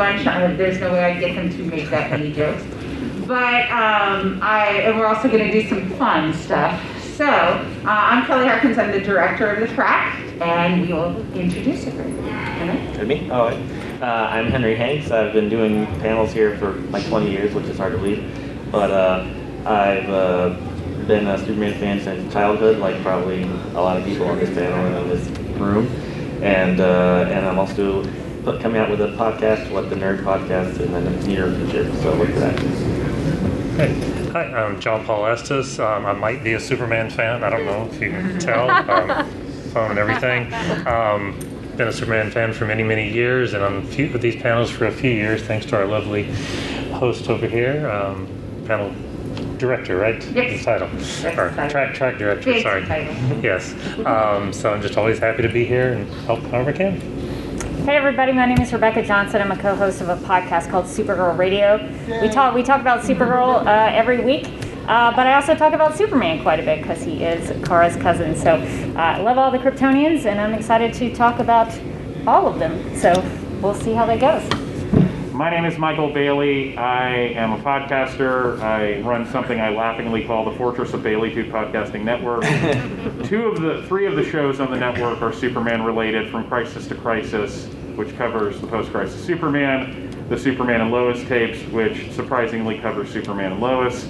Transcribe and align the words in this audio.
bunch, 0.00 0.26
uh, 0.26 0.56
there's 0.56 0.80
no 0.80 0.90
way 0.92 1.04
I 1.04 1.20
get 1.20 1.34
them 1.34 1.50
to 1.50 1.62
make 1.64 1.90
that 1.90 2.10
many 2.10 2.32
jokes. 2.32 2.62
But 3.26 3.70
um, 3.70 4.40
I, 4.42 4.80
and 4.84 4.98
we're 4.98 5.06
also 5.06 5.28
going 5.28 5.44
to 5.44 5.52
do 5.52 5.68
some 5.68 5.90
fun 5.98 6.32
stuff. 6.32 6.74
So 7.16 7.26
uh, 7.26 7.66
I'm 7.84 8.24
Kelly 8.24 8.46
Harkins. 8.46 8.78
I'm 8.78 8.92
the 8.92 9.00
director 9.00 9.50
of 9.50 9.60
the 9.60 9.74
track, 9.74 10.18
and 10.40 10.80
we 10.80 10.94
will 10.94 11.14
introduce 11.34 11.86
everyone. 11.86 12.94
To 12.94 13.04
me? 13.04 13.28
Oh, 13.30 13.48
uh, 14.00 14.04
I'm 14.04 14.46
Henry 14.46 14.74
Hanks. 14.74 15.10
I've 15.10 15.34
been 15.34 15.50
doing 15.50 15.84
panels 16.00 16.32
here 16.32 16.56
for 16.56 16.72
like 16.92 17.06
20 17.08 17.30
years, 17.30 17.54
which 17.54 17.66
is 17.66 17.76
hard 17.76 17.92
to 17.92 17.98
believe. 17.98 18.24
But 18.72 18.90
uh, 18.90 19.26
I've 19.66 20.08
uh, 20.08 20.56
been 21.06 21.26
a 21.26 21.36
Superman 21.36 21.78
fan 21.78 22.00
since 22.00 22.32
childhood, 22.32 22.78
like 22.78 23.02
probably 23.02 23.42
a 23.42 23.82
lot 23.82 23.98
of 23.98 24.04
people 24.06 24.26
on 24.28 24.38
this 24.38 24.48
panel 24.54 24.78
and 24.78 24.96
in 24.96 25.08
this 25.10 25.28
room. 25.60 25.86
And 26.42 26.80
uh, 26.80 27.26
and 27.28 27.44
I'm 27.44 27.58
also 27.58 28.02
put, 28.44 28.60
coming 28.60 28.80
out 28.80 28.90
with 28.90 29.00
a 29.00 29.08
podcast, 29.08 29.70
What 29.70 29.90
the 29.90 29.96
Nerd 29.96 30.22
Podcast, 30.22 30.80
in 30.80 30.92
the 30.92 31.00
near 31.26 31.52
future. 31.54 31.92
So 31.96 32.14
look 32.14 32.28
for 32.30 32.40
that. 32.40 32.58
Hey. 33.76 34.16
Hi, 34.30 34.44
I'm 34.44 34.78
John 34.80 35.04
Paul 35.04 35.26
Estes. 35.26 35.78
Um, 35.80 36.06
I 36.06 36.12
might 36.12 36.44
be 36.44 36.52
a 36.52 36.60
Superman 36.60 37.10
fan. 37.10 37.42
I 37.42 37.50
don't 37.50 37.64
know 37.64 37.88
if 37.90 38.00
you 38.00 38.10
can 38.10 38.38
tell. 38.38 38.70
Um, 38.70 39.28
phone 39.72 39.90
and 39.90 39.98
everything. 39.98 40.52
Um, 40.86 41.38
been 41.76 41.88
a 41.88 41.92
Superman 41.92 42.30
fan 42.30 42.52
for 42.52 42.66
many, 42.66 42.82
many 42.82 43.10
years, 43.10 43.54
and 43.54 43.62
on 43.64 43.76
a 43.78 43.82
few 43.86 44.12
of 44.14 44.20
these 44.20 44.40
panels 44.40 44.70
for 44.70 44.86
a 44.86 44.92
few 44.92 45.10
years, 45.10 45.42
thanks 45.42 45.66
to 45.66 45.76
our 45.76 45.86
lovely 45.86 46.24
host 46.92 47.28
over 47.28 47.46
here, 47.46 47.88
um, 47.90 48.26
panel 48.66 48.92
director, 49.58 49.96
right? 49.96 50.22
Yes. 50.32 50.58
The 50.60 50.64
title. 50.64 50.88
That's 50.88 51.24
Or 51.38 51.50
title. 51.50 51.70
track 51.70 51.94
track 51.94 52.18
director. 52.18 52.44
Fancy 52.44 52.62
sorry. 52.62 52.84
title. 52.86 53.14
Yes. 53.42 53.74
Um, 54.06 54.52
so 54.52 54.72
I'm 54.72 54.80
just 54.82 54.96
always 54.96 55.18
happy 55.18 55.42
to 55.42 55.48
be 55.48 55.64
here 55.64 55.92
and 55.94 56.08
help 56.26 56.40
however 56.44 56.70
I 56.70 56.74
can. 56.74 57.19
Hey 57.90 57.96
everybody, 57.96 58.30
my 58.30 58.46
name 58.46 58.60
is 58.60 58.72
Rebecca 58.72 59.04
Johnson. 59.04 59.40
I'm 59.40 59.50
a 59.50 59.56
co-host 59.56 60.00
of 60.00 60.10
a 60.10 60.16
podcast 60.18 60.70
called 60.70 60.84
Supergirl 60.84 61.36
Radio. 61.36 61.76
We 62.22 62.28
talk 62.28 62.54
we 62.54 62.62
talk 62.62 62.80
about 62.80 63.02
Supergirl 63.02 63.66
uh, 63.66 63.90
every 63.92 64.20
week, 64.20 64.46
uh, 64.86 65.10
but 65.10 65.26
I 65.26 65.34
also 65.34 65.56
talk 65.56 65.72
about 65.72 65.96
Superman 65.96 66.40
quite 66.40 66.60
a 66.60 66.62
bit 66.62 66.82
because 66.82 67.02
he 67.02 67.24
is 67.24 67.50
Kara's 67.66 67.96
cousin. 67.96 68.36
So 68.36 68.52
uh, 68.52 69.00
I 69.00 69.20
love 69.22 69.38
all 69.38 69.50
the 69.50 69.58
Kryptonians, 69.58 70.24
and 70.24 70.40
I'm 70.40 70.54
excited 70.54 70.94
to 70.94 71.12
talk 71.12 71.40
about 71.40 71.76
all 72.28 72.46
of 72.46 72.60
them. 72.60 72.96
So 72.96 73.12
we'll 73.60 73.74
see 73.74 73.92
how 73.92 74.06
that 74.06 74.20
goes. 74.20 74.70
My 75.40 75.48
name 75.48 75.64
is 75.64 75.78
Michael 75.78 76.12
Bailey. 76.12 76.76
I 76.76 77.12
am 77.12 77.54
a 77.54 77.58
podcaster. 77.58 78.60
I 78.60 79.00
run 79.00 79.26
something 79.32 79.58
I 79.58 79.70
laughingly 79.70 80.26
call 80.26 80.44
the 80.44 80.56
Fortress 80.56 80.92
of 80.92 81.00
Baileytude 81.00 81.50
Podcasting 81.50 82.04
Network. 82.04 82.42
Two 83.26 83.46
of 83.46 83.60
the 83.60 83.82
three 83.88 84.06
of 84.06 84.16
the 84.16 84.22
shows 84.22 84.60
on 84.60 84.70
the 84.70 84.76
network 84.76 85.22
are 85.22 85.32
Superman 85.32 85.82
related, 85.82 86.30
from 86.30 86.46
Crisis 86.46 86.86
to 86.88 86.94
Crisis, 86.94 87.68
which 88.00 88.16
covers 88.16 88.58
the 88.62 88.66
post-crisis 88.66 89.22
Superman, 89.22 90.26
the 90.30 90.38
Superman 90.38 90.80
and 90.80 90.90
Lois 90.90 91.22
tapes, 91.28 91.62
which 91.70 92.10
surprisingly 92.12 92.78
covers 92.78 93.10
Superman 93.12 93.52
and 93.52 93.60
Lois, 93.60 94.06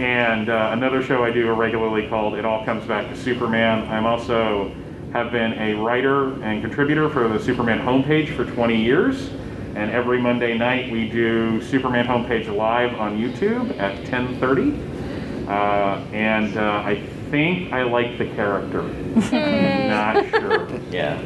and 0.00 0.48
uh, 0.48 0.70
another 0.72 1.04
show 1.04 1.22
I 1.22 1.30
do 1.30 1.48
regularly 1.52 2.08
called 2.08 2.34
It 2.34 2.44
All 2.44 2.64
Comes 2.64 2.84
Back 2.84 3.08
to 3.10 3.16
Superman. 3.16 3.86
I'm 3.86 4.06
also 4.06 4.74
have 5.12 5.30
been 5.30 5.52
a 5.52 5.74
writer 5.74 6.42
and 6.42 6.62
contributor 6.62 7.08
for 7.08 7.28
the 7.28 7.38
Superman 7.38 7.78
homepage 7.78 8.34
for 8.34 8.44
20 8.44 8.74
years. 8.74 9.30
And 9.76 9.92
every 9.92 10.20
Monday 10.20 10.58
night 10.58 10.90
we 10.90 11.08
do 11.08 11.62
Superman 11.62 12.06
homepage 12.06 12.52
live 12.52 12.98
on 12.98 13.18
YouTube 13.18 13.78
at 13.78 14.04
10:30. 14.04 15.46
Uh, 15.46 16.04
and 16.12 16.56
uh, 16.56 16.60
I 16.60 17.06
think 17.32 17.72
I 17.72 17.82
like 17.84 18.18
the 18.18 18.26
character. 18.26 18.82
I'm 18.82 19.88
Not 19.88 20.28
sure. 20.28 20.68
Yeah. 20.92 21.18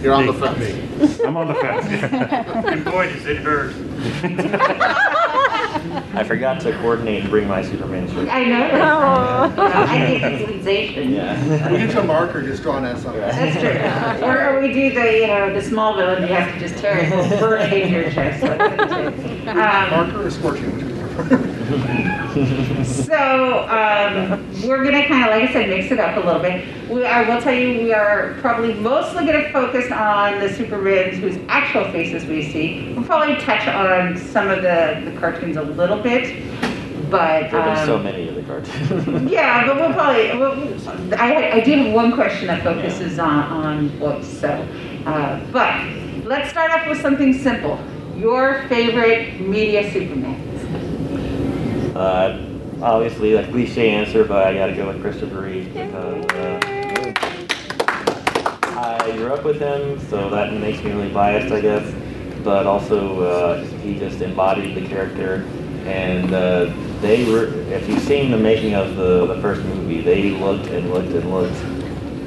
You're 0.00 0.14
on 0.14 0.24
the 0.26 0.32
fence. 0.32 1.20
I'm 1.20 1.36
on 1.36 1.48
the 1.48 1.54
fence. 1.54 1.86
And 2.64 2.82
boy, 2.82 3.12
does 3.12 3.26
it 3.26 3.36
hurt. 3.36 3.74
I 6.14 6.24
forgot 6.24 6.62
to 6.62 6.72
coordinate 6.78 7.20
and 7.20 7.30
bring 7.30 7.46
my 7.46 7.60
Superman 7.60 8.08
shirt. 8.10 8.28
I 8.32 8.44
know. 8.44 9.52
I 9.58 10.18
think 10.18 10.22
it's 10.22 10.50
sensation. 10.50 11.10
Yeah. 11.12 11.70
We 11.70 11.76
get 11.76 11.92
you 11.92 12.00
a 12.00 12.04
marker, 12.04 12.42
just 12.42 12.62
draw 12.62 12.76
on 12.76 12.84
that 12.84 12.96
something. 12.96 13.20
That's 13.20 13.60
true. 13.60 14.26
Or, 14.26 14.48
or 14.56 14.60
we 14.62 14.72
do 14.72 14.94
the, 14.94 15.18
you 15.18 15.26
know, 15.26 15.52
the 15.52 15.60
Smallville 15.60 16.16
and 16.16 16.26
you 16.26 16.34
have 16.34 16.50
to 16.54 16.58
just 16.58 16.78
tear 16.78 16.96
it, 17.00 17.10
we'll 17.10 17.28
burn 17.40 17.92
your 17.92 18.10
chest. 18.10 18.42
like. 18.42 19.46
Um, 19.48 19.90
Marker 19.90 20.26
or 20.26 20.30
scorching, 20.30 20.74
which 20.74 20.84
would 20.84 20.96
you 20.96 21.06
prefer? 21.14 22.10
So, 22.34 23.68
um, 23.68 24.44
we're 24.66 24.82
gonna 24.82 25.06
kind 25.06 25.24
of, 25.24 25.30
like 25.30 25.48
I 25.48 25.52
said, 25.52 25.68
mix 25.68 25.92
it 25.92 26.00
up 26.00 26.16
a 26.16 26.26
little 26.26 26.42
bit. 26.42 26.64
We, 26.90 27.06
I 27.06 27.22
will 27.28 27.40
tell 27.40 27.54
you, 27.54 27.80
we 27.80 27.92
are 27.92 28.34
probably 28.40 28.74
mostly 28.74 29.24
gonna 29.24 29.52
focus 29.52 29.90
on 29.92 30.40
the 30.40 30.48
Supermans 30.48 31.12
whose 31.12 31.38
actual 31.48 31.84
faces 31.92 32.24
we 32.24 32.42
see. 32.50 32.92
We'll 32.94 33.04
probably 33.04 33.36
touch 33.36 33.68
on 33.68 34.16
some 34.16 34.50
of 34.50 34.62
the, 34.62 35.00
the 35.04 35.16
cartoons 35.20 35.56
a 35.56 35.62
little 35.62 36.02
bit, 36.02 36.42
but, 37.08 37.52
There's 37.52 37.86
so 37.86 37.96
um, 37.96 38.02
many 38.02 38.28
of 38.28 38.34
the 38.34 38.42
cartoons. 38.42 39.30
yeah, 39.30 39.64
but 39.66 39.76
we'll 39.76 39.92
probably, 39.92 40.36
we'll- 40.36 41.14
I, 41.20 41.52
I 41.52 41.60
do 41.60 41.72
have 41.84 41.94
one 41.94 42.12
question 42.12 42.48
that 42.48 42.64
focuses 42.64 43.20
on, 43.20 43.44
on 43.44 43.88
voice, 44.00 44.26
so, 44.26 44.48
uh, 45.06 45.40
but 45.52 45.72
let's 46.24 46.50
start 46.50 46.72
off 46.72 46.88
with 46.88 47.00
something 47.00 47.32
simple. 47.32 47.78
Your 48.16 48.64
favorite 48.68 49.40
media 49.40 49.88
Superman? 49.92 50.53
Uh, 51.94 52.44
obviously, 52.82 53.34
a 53.34 53.46
cliche 53.50 53.90
answer, 53.90 54.24
but 54.24 54.44
I 54.46 54.54
gotta 54.54 54.74
go 54.74 54.88
with 54.88 55.00
Christopher 55.00 55.42
Reeve 55.42 55.72
because 55.72 56.24
uh, 56.32 56.60
I 58.76 59.12
grew 59.16 59.32
up 59.32 59.44
with 59.44 59.60
him, 59.60 60.00
so 60.08 60.28
that 60.30 60.52
makes 60.54 60.82
me 60.82 60.90
really 60.90 61.12
biased, 61.12 61.52
I 61.52 61.60
guess. 61.60 61.94
But 62.42 62.66
also, 62.66 63.22
uh, 63.22 63.64
he 63.82 63.96
just 63.96 64.20
embodied 64.20 64.74
the 64.76 64.88
character, 64.88 65.46
and 65.86 66.34
uh, 66.34 66.72
they 67.00 67.30
were. 67.30 67.46
If 67.72 67.88
you've 67.88 68.02
seen 68.02 68.32
the 68.32 68.38
making 68.38 68.74
of 68.74 68.96
the 68.96 69.26
the 69.26 69.40
first 69.40 69.62
movie, 69.62 70.00
they 70.00 70.30
looked 70.30 70.66
and 70.66 70.90
looked 70.90 71.12
and 71.12 71.30
looked, 71.30 71.56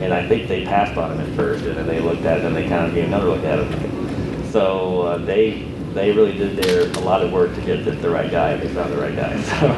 and 0.02 0.14
I 0.14 0.25
think 0.28 0.48
they 0.48 0.64
passed 0.64 0.98
on 0.98 1.12
him 1.12 1.19
at 1.19 1.36
first, 1.36 1.66
and 1.66 1.75
then 1.75 1.88
they 1.88 2.00
looked 2.00 2.24
at 2.24 2.40
him, 2.40 2.48
and 2.48 2.56
they 2.56 2.69
kind 2.69 2.88
of 2.88 2.94
gave 2.94 3.04
another 3.06 3.28
look 3.28 3.44
at 3.44 3.60
him. 3.60 4.52
So 4.52 5.02
uh, 5.02 5.18
they 5.18 5.68
they 5.98 6.12
really 6.12 6.38
did 6.38 6.56
their 6.58 6.84
a 6.84 7.00
lot 7.00 7.24
of 7.24 7.32
work 7.32 7.54
to 7.56 7.62
get 7.62 7.84
the, 7.84 7.92
the 7.92 8.10
right 8.10 8.30
guy. 8.30 8.56
They 8.56 8.68
found 8.70 8.94
the 8.94 8.98
right 8.98 9.16
guy. 9.16 9.36
So, 9.48 9.72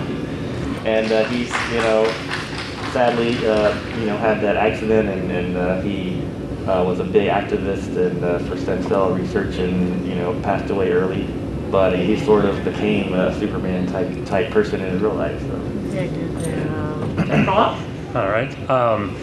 and 0.85 1.11
uh, 1.11 1.25
he's 1.25 1.49
you 1.71 1.81
know 1.81 2.05
sadly 2.93 3.35
uh, 3.45 3.97
you 3.97 4.05
know 4.05 4.17
had 4.17 4.41
that 4.41 4.55
accident, 4.55 5.09
and, 5.09 5.31
and 5.31 5.57
uh, 5.57 5.81
he 5.81 6.21
uh, 6.67 6.83
was 6.83 6.99
a 6.99 7.03
big 7.03 7.29
activist 7.29 7.95
and 7.97 8.23
uh, 8.23 8.39
for 8.39 8.57
stem 8.57 8.81
cell 8.83 9.11
research, 9.11 9.57
and 9.57 10.05
you 10.07 10.15
know 10.15 10.39
passed 10.41 10.69
away 10.69 10.91
early. 10.91 11.23
But 11.69 11.97
he 11.99 12.19
sort 12.25 12.45
of 12.45 12.63
became 12.63 13.13
a 13.13 13.37
Superman 13.39 13.87
type 13.87 14.25
type 14.25 14.51
person 14.51 14.81
in 14.81 14.91
his 14.91 15.01
real 15.01 15.13
life. 15.13 15.39
So. 15.41 15.69
Paul? 17.45 17.79
All 18.15 18.29
right. 18.29 18.69
Um, 18.69 19.15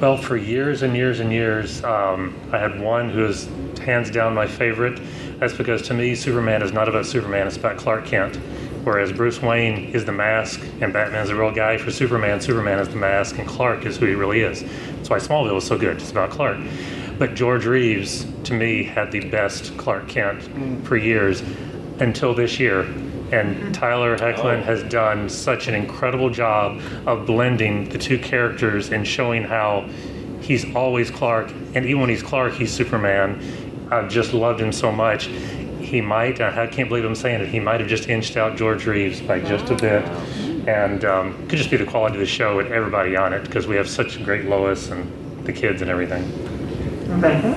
well, 0.00 0.16
for 0.16 0.36
years 0.36 0.82
and 0.82 0.96
years 0.96 1.20
and 1.20 1.32
years, 1.32 1.84
um, 1.84 2.36
I 2.52 2.58
had 2.58 2.80
one 2.80 3.10
who 3.10 3.24
is 3.26 3.48
hands 3.78 4.10
down 4.10 4.34
my 4.34 4.46
favorite. 4.46 4.98
That's 5.44 5.58
because 5.58 5.82
to 5.88 5.94
me, 5.94 6.14
Superman 6.14 6.62
is 6.62 6.72
not 6.72 6.88
about 6.88 7.04
Superman, 7.04 7.46
it's 7.46 7.58
about 7.58 7.76
Clark 7.76 8.06
Kent. 8.06 8.36
Whereas 8.82 9.12
Bruce 9.12 9.42
Wayne 9.42 9.92
is 9.92 10.06
the 10.06 10.12
mask 10.12 10.58
and 10.80 10.90
Batman's 10.90 11.28
the 11.28 11.34
real 11.34 11.50
guy. 11.50 11.76
For 11.76 11.90
Superman, 11.90 12.40
Superman 12.40 12.78
is 12.78 12.88
the 12.88 12.96
mask 12.96 13.38
and 13.38 13.46
Clark 13.46 13.84
is 13.84 13.98
who 13.98 14.06
he 14.06 14.14
really 14.14 14.40
is. 14.40 14.62
That's 14.62 15.10
why 15.10 15.18
Smallville 15.18 15.56
was 15.56 15.66
so 15.66 15.76
good. 15.76 15.98
It's 15.98 16.10
about 16.10 16.30
Clark. 16.30 16.56
But 17.18 17.34
George 17.34 17.66
Reeves, 17.66 18.26
to 18.44 18.54
me, 18.54 18.84
had 18.84 19.12
the 19.12 19.28
best 19.28 19.76
Clark 19.76 20.08
Kent 20.08 20.42
for 20.86 20.96
years 20.96 21.42
until 22.00 22.32
this 22.32 22.58
year. 22.58 22.80
And 23.30 23.74
Tyler 23.74 24.16
Hoechlin 24.16 24.60
oh. 24.60 24.62
has 24.62 24.82
done 24.84 25.28
such 25.28 25.68
an 25.68 25.74
incredible 25.74 26.30
job 26.30 26.80
of 27.04 27.26
blending 27.26 27.90
the 27.90 27.98
two 27.98 28.18
characters 28.18 28.92
and 28.92 29.06
showing 29.06 29.42
how 29.42 29.90
he's 30.44 30.74
always 30.74 31.10
Clark, 31.10 31.50
and 31.74 31.84
even 31.86 32.00
when 32.00 32.10
he's 32.10 32.22
Clark, 32.22 32.52
he's 32.54 32.72
Superman. 32.72 33.40
I've 33.90 34.08
just 34.08 34.32
loved 34.32 34.60
him 34.60 34.72
so 34.72 34.90
much. 34.90 35.26
He 35.80 36.00
might, 36.00 36.40
I 36.40 36.66
can't 36.66 36.88
believe 36.88 37.04
I'm 37.04 37.14
saying 37.14 37.42
it, 37.42 37.48
he 37.48 37.60
might 37.60 37.80
have 37.80 37.88
just 37.88 38.08
inched 38.08 38.36
out 38.36 38.56
George 38.56 38.86
Reeves 38.86 39.20
by 39.20 39.40
just 39.40 39.70
a 39.70 39.76
bit. 39.76 40.02
And 40.66 41.04
um, 41.04 41.42
it 41.42 41.48
could 41.50 41.58
just 41.58 41.70
be 41.70 41.76
the 41.76 41.84
quality 41.84 42.14
of 42.14 42.20
the 42.20 42.26
show 42.26 42.58
and 42.58 42.72
everybody 42.72 43.16
on 43.16 43.32
it 43.34 43.44
because 43.44 43.66
we 43.66 43.76
have 43.76 43.88
such 43.88 44.22
great 44.24 44.46
Lois 44.46 44.90
and 44.90 45.44
the 45.44 45.52
kids 45.52 45.82
and 45.82 45.90
everything. 45.90 46.22
Rebecca? 47.08 47.52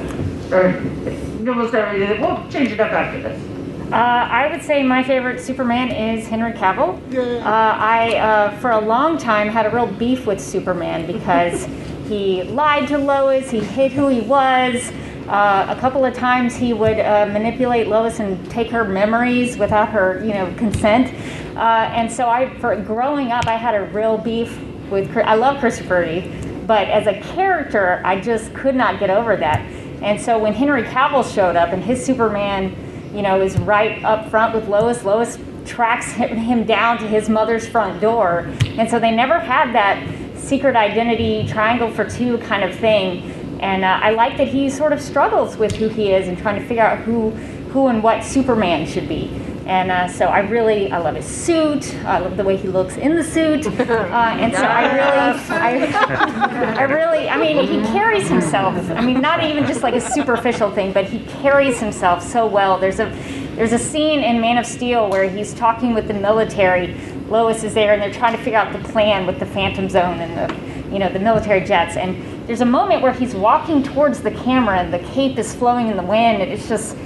Or 0.51 1.49
almost 1.49 1.73
everything, 1.73 2.21
we'll 2.21 2.49
change 2.49 2.71
it 2.71 2.79
up 2.79 2.91
after 2.91 3.21
this. 3.21 3.57
Uh, 3.91 3.95
I 3.95 4.49
would 4.51 4.61
say 4.61 4.83
my 4.83 5.01
favorite 5.01 5.39
Superman 5.39 5.91
is 5.91 6.27
Henry 6.27 6.51
Cavill. 6.51 6.99
Uh, 7.15 7.41
I, 7.45 8.17
uh, 8.17 8.57
for 8.59 8.71
a 8.71 8.79
long 8.79 9.17
time, 9.17 9.47
had 9.47 9.65
a 9.65 9.69
real 9.69 9.87
beef 9.87 10.27
with 10.27 10.41
Superman 10.41 11.07
because 11.07 11.65
he 12.09 12.43
lied 12.43 12.89
to 12.89 12.97
Lois, 12.97 13.49
he 13.49 13.61
hid 13.61 13.93
who 13.93 14.09
he 14.09 14.19
was, 14.19 14.91
Uh, 15.27 15.65
a 15.67 15.79
couple 15.79 16.05
of 16.05 16.13
times 16.13 16.55
he 16.55 16.71
would 16.71 16.99
uh, 16.99 17.25
manipulate 17.25 17.87
Lois 17.87 18.19
and 18.19 18.49
take 18.49 18.69
her 18.69 18.85
memories 18.85 19.57
without 19.57 19.89
her, 19.89 20.23
you 20.23 20.33
know, 20.33 20.53
consent. 20.57 21.13
Uh, 21.57 21.89
and 21.93 22.09
so 22.09 22.29
I, 22.29 22.57
for 22.59 22.75
growing 22.81 23.31
up, 23.31 23.45
I 23.45 23.55
had 23.55 23.75
a 23.75 23.85
real 23.87 24.17
beef 24.17 24.57
with. 24.89 25.15
I 25.17 25.35
love 25.35 25.59
Christopher 25.59 25.99
Reeve, 25.99 26.65
but 26.65 26.87
as 26.87 27.07
a 27.07 27.19
character, 27.33 28.01
I 28.05 28.21
just 28.21 28.53
could 28.53 28.75
not 28.75 28.99
get 28.99 29.09
over 29.09 29.35
that. 29.35 29.59
And 30.01 30.21
so 30.21 30.39
when 30.39 30.53
Henry 30.53 30.83
Cavill 30.83 31.23
showed 31.33 31.55
up 31.55 31.73
and 31.73 31.83
his 31.83 32.05
Superman, 32.05 32.75
you 33.13 33.21
know, 33.21 33.41
is 33.41 33.57
right 33.57 34.01
up 34.05 34.29
front 34.29 34.55
with 34.55 34.69
Lois, 34.69 35.03
Lois 35.03 35.39
tracks 35.65 36.11
him 36.11 36.37
him 36.37 36.63
down 36.63 36.97
to 36.99 37.07
his 37.07 37.27
mother's 37.27 37.67
front 37.67 37.99
door. 37.99 38.47
And 38.77 38.89
so 38.89 38.99
they 38.99 39.11
never 39.11 39.39
had 39.39 39.73
that 39.73 40.07
secret 40.37 40.77
identity 40.77 41.45
triangle 41.47 41.91
for 41.91 42.09
two 42.09 42.37
kind 42.39 42.63
of 42.63 42.73
thing. 42.73 43.33
And 43.59 43.83
uh, 43.83 43.99
I 44.01 44.11
like 44.11 44.37
that 44.37 44.47
he 44.47 44.69
sort 44.69 44.93
of 44.93 45.01
struggles 45.01 45.57
with 45.57 45.75
who 45.75 45.87
he 45.87 46.11
is 46.11 46.27
and 46.27 46.37
trying 46.37 46.59
to 46.61 46.67
figure 46.67 46.83
out 46.83 46.99
who, 46.99 47.31
who 47.71 47.87
and 47.87 48.03
what 48.03 48.23
Superman 48.23 48.85
should 48.85 49.07
be. 49.07 49.29
And 49.67 49.91
uh, 49.91 50.07
so 50.07 50.27
I 50.27 50.39
really, 50.39 50.89
I 50.93 50.97
love 50.99 51.15
his 51.15 51.25
suit. 51.25 51.93
I 52.05 52.19
love 52.19 52.37
the 52.37 52.43
way 52.45 52.55
he 52.55 52.69
looks 52.69 52.95
in 52.95 53.15
the 53.15 53.23
suit. 53.23 53.67
Uh, 54.07 54.37
and 54.39 54.53
so 54.53 54.63
I 54.63 54.93
really, 54.95 55.43
I, 55.49 56.75
I 56.77 56.81
really, 56.83 57.29
I 57.29 57.37
mean, 57.37 57.67
he 57.67 57.81
carries 57.91 58.27
himself. 58.27 58.75
I 58.91 59.01
mean, 59.01 59.19
not 59.21 59.43
even 59.43 59.65
just 59.65 59.83
like 59.83 59.93
a 59.95 60.01
superficial 60.01 60.71
thing, 60.71 60.93
but 60.93 61.05
he 61.05 61.19
carries 61.41 61.79
himself 61.79 62.23
so 62.23 62.47
well. 62.47 62.79
There's 62.79 62.99
a, 62.99 63.09
there's 63.55 63.73
a 63.73 63.79
scene 63.79 64.21
in 64.21 64.39
Man 64.39 64.57
of 64.57 64.65
Steel 64.65 65.09
where 65.09 65.29
he's 65.29 65.53
talking 65.53 65.93
with 65.93 66.07
the 66.07 66.13
military. 66.13 66.95
Lois 67.27 67.63
is 67.63 67.73
there, 67.73 67.93
and 67.93 68.01
they're 68.01 68.13
trying 68.13 68.35
to 68.35 68.41
figure 68.43 68.57
out 68.57 68.71
the 68.71 68.87
plan 68.89 69.27
with 69.27 69.39
the 69.39 69.45
Phantom 69.45 69.89
Zone 69.89 70.19
and 70.19 70.37
the, 70.37 70.93
you 70.93 70.99
know, 70.99 71.11
the 71.11 71.19
military 71.19 71.65
jets. 71.65 71.97
And 71.97 72.15
there's 72.47 72.61
a 72.61 72.65
moment 72.65 73.01
where 73.01 73.11
he's 73.11 73.35
walking 73.35 73.83
towards 73.83 74.21
the 74.21 74.31
camera, 74.31 74.79
and 74.79 74.93
the 74.93 74.99
cape 75.11 75.37
is 75.37 75.53
flowing 75.53 75.89
in 75.89 75.97
the 75.97 76.03
wind, 76.03 76.41
and 76.41 76.49
it's 76.49 76.67
just 76.67 76.97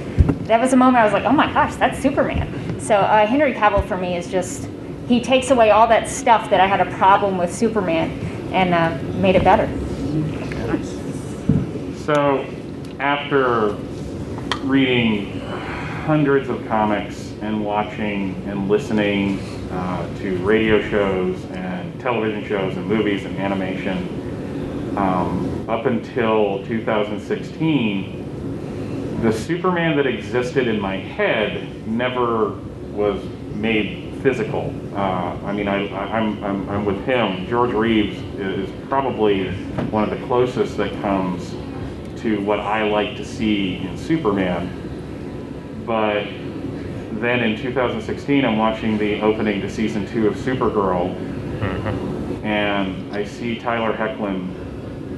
that 0.46 0.62
was 0.62 0.74
a 0.74 0.76
moment 0.76 0.98
I 0.98 1.04
was 1.04 1.14
like, 1.14 1.26
oh 1.26 1.32
my 1.32 1.52
gosh, 1.52 1.76
that's 1.76 2.00
Superman. 2.00 2.80
So 2.80 2.96
uh, 2.96 3.26
Henry 3.26 3.54
Cavill 3.54 3.86
for 3.88 3.98
me 3.98 4.16
is 4.16 4.30
just 4.30 4.70
he 5.08 5.20
takes 5.20 5.50
away 5.50 5.72
all 5.72 5.88
that 5.88 6.08
stuff 6.08 6.50
that 6.52 6.62
I 6.62 6.68
had 6.68 6.80
a 6.80 6.92
problem 6.96 7.38
with 7.38 7.54
Superman 7.54 8.12
and 8.54 8.74
uh, 8.74 8.98
made 9.18 9.36
it 9.36 9.44
better. 9.44 9.68
So, 12.06 12.46
after 13.00 13.72
reading 14.64 15.40
hundreds 16.06 16.50
of 16.50 16.66
comics 16.68 17.34
and 17.42 17.66
watching 17.66 18.36
and 18.48 18.70
listening 18.70 19.40
uh, 19.72 20.18
to 20.20 20.38
radio 20.38 20.88
shows 20.90 21.44
and 21.52 22.00
television 22.00 22.46
shows 22.48 22.78
and 22.78 22.86
movies 22.86 23.26
and 23.26 23.38
animation, 23.38 24.21
um, 24.98 25.70
up 25.70 25.86
until 25.86 26.66
2016, 26.66 29.22
the 29.22 29.32
Superman 29.32 29.96
that 29.98 30.08
existed 30.08 30.68
in 30.68 30.80
my 30.80 30.98
head 30.98 31.88
never 31.88 32.60
was 32.92 33.24
made 33.56 34.14
physical. 34.22 34.74
Uh, 34.94 35.38
I 35.46 35.54
mean, 35.54 35.68
I, 35.68 35.88
I, 35.88 36.18
I'm, 36.18 36.44
I'm, 36.44 36.70
I'm 36.70 36.86
with 36.86 37.04
him. 37.06 37.48
George 37.48 37.72
Reeves 37.72 38.20
is 38.40 38.70
probably 38.88 39.52
one 39.92 40.04
of 40.04 40.10
the 40.10 40.26
closest 40.28 40.78
that 40.78 40.92
comes 41.02 41.52
to 42.22 42.40
what 42.42 42.60
I 42.60 42.84
like 42.84 43.16
to 43.18 43.26
see 43.26 43.78
in 43.78 43.98
Superman. 43.98 44.78
But 45.86 46.26
then 47.20 47.42
in 47.42 47.58
2016, 47.58 48.46
I'm 48.46 48.58
watching 48.58 48.98
the 48.98 49.22
opening 49.22 49.62
to 49.62 49.70
season 49.70 50.08
two 50.08 50.28
of 50.28 50.36
Supergirl, 50.36 51.16
and 52.44 53.16
I 53.16 53.24
see 53.24 53.60
Tyler 53.60 53.96
Hoechlin 53.96 54.61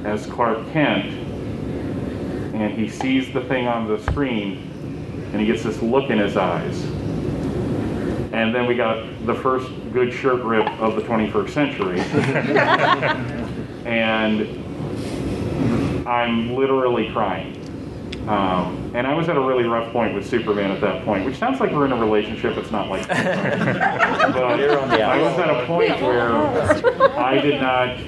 as 0.04 0.26
Clark 0.26 0.70
Kent, 0.72 1.06
and 2.54 2.72
he 2.72 2.88
sees 2.88 3.32
the 3.32 3.40
thing 3.42 3.66
on 3.66 3.88
the 3.88 3.98
screen, 4.10 4.70
and 5.32 5.40
he 5.40 5.46
gets 5.46 5.62
this 5.62 5.80
look 5.82 6.10
in 6.10 6.18
his 6.18 6.36
eyes. 6.36 6.84
And 8.32 8.54
then 8.54 8.66
we 8.66 8.74
got 8.74 9.06
the 9.26 9.34
first 9.34 9.70
good 9.92 10.12
shirt 10.12 10.42
rip 10.42 10.66
of 10.80 10.96
the 10.96 11.02
21st 11.02 11.50
century. 11.50 12.00
and 13.86 14.62
I'm 16.06 16.54
literally 16.54 17.10
crying. 17.12 17.60
Um, 18.28 18.90
and 18.94 19.06
I 19.06 19.14
was 19.14 19.28
at 19.28 19.36
a 19.36 19.40
really 19.40 19.64
rough 19.64 19.92
point 19.92 20.14
with 20.14 20.26
Superman 20.26 20.70
at 20.70 20.80
that 20.80 21.04
point, 21.04 21.26
which 21.26 21.36
sounds 21.36 21.60
like 21.60 21.72
we're 21.72 21.84
in 21.84 21.92
a 21.92 21.96
relationship. 21.96 22.56
It's 22.56 22.70
not 22.70 22.88
like 22.88 23.06
that. 23.08 24.32
but 24.32 24.58
You're 24.58 24.80
on 24.80 24.88
the 24.88 25.02
I 25.02 25.20
was 25.20 25.38
at 25.38 25.50
a 25.50 25.66
point 25.66 26.00
where 26.00 26.32
I 27.18 27.38
did 27.40 27.60
not 27.60 27.98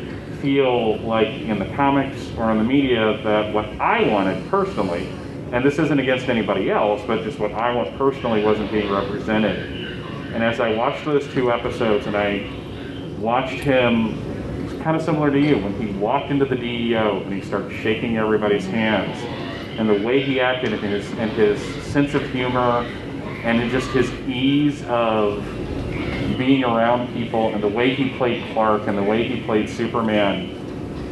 feel 0.46 0.96
like 0.98 1.26
in 1.26 1.58
the 1.58 1.66
comics 1.74 2.30
or 2.38 2.52
in 2.52 2.58
the 2.58 2.62
media 2.62 3.20
that 3.24 3.52
what 3.52 3.64
I 3.80 4.08
wanted 4.08 4.48
personally, 4.48 5.08
and 5.50 5.64
this 5.64 5.80
isn't 5.80 5.98
against 5.98 6.28
anybody 6.28 6.70
else, 6.70 7.02
but 7.04 7.24
just 7.24 7.40
what 7.40 7.50
I 7.50 7.74
want 7.74 7.98
personally 7.98 8.44
wasn't 8.44 8.70
being 8.70 8.88
represented. 8.88 9.58
And 10.32 10.44
as 10.44 10.60
I 10.60 10.72
watched 10.72 11.04
those 11.04 11.26
two 11.32 11.50
episodes 11.50 12.06
and 12.06 12.16
I 12.16 12.48
watched 13.18 13.58
him 13.58 14.22
kind 14.84 14.96
of 14.96 15.02
similar 15.02 15.32
to 15.32 15.40
you 15.40 15.56
when 15.58 15.74
he 15.80 15.92
walked 15.98 16.30
into 16.30 16.44
the 16.44 16.54
DEO 16.54 17.22
and 17.22 17.32
he 17.32 17.40
started 17.40 17.72
shaking 17.72 18.16
everybody's 18.16 18.66
hands 18.66 19.20
and 19.80 19.88
the 19.88 20.06
way 20.06 20.22
he 20.22 20.38
acted 20.38 20.72
and 20.72 20.80
his 20.80 21.10
and 21.18 21.32
his 21.32 21.60
sense 21.86 22.14
of 22.14 22.22
humor 22.30 22.86
and 23.42 23.68
just 23.72 23.88
his 23.88 24.08
ease 24.28 24.84
of 24.84 25.44
being 26.36 26.64
around 26.64 27.12
people 27.14 27.52
and 27.54 27.62
the 27.62 27.68
way 27.68 27.94
he 27.94 28.10
played 28.16 28.44
Clark 28.52 28.86
and 28.86 28.96
the 28.96 29.02
way 29.02 29.26
he 29.26 29.42
played 29.44 29.68
Superman 29.68 30.56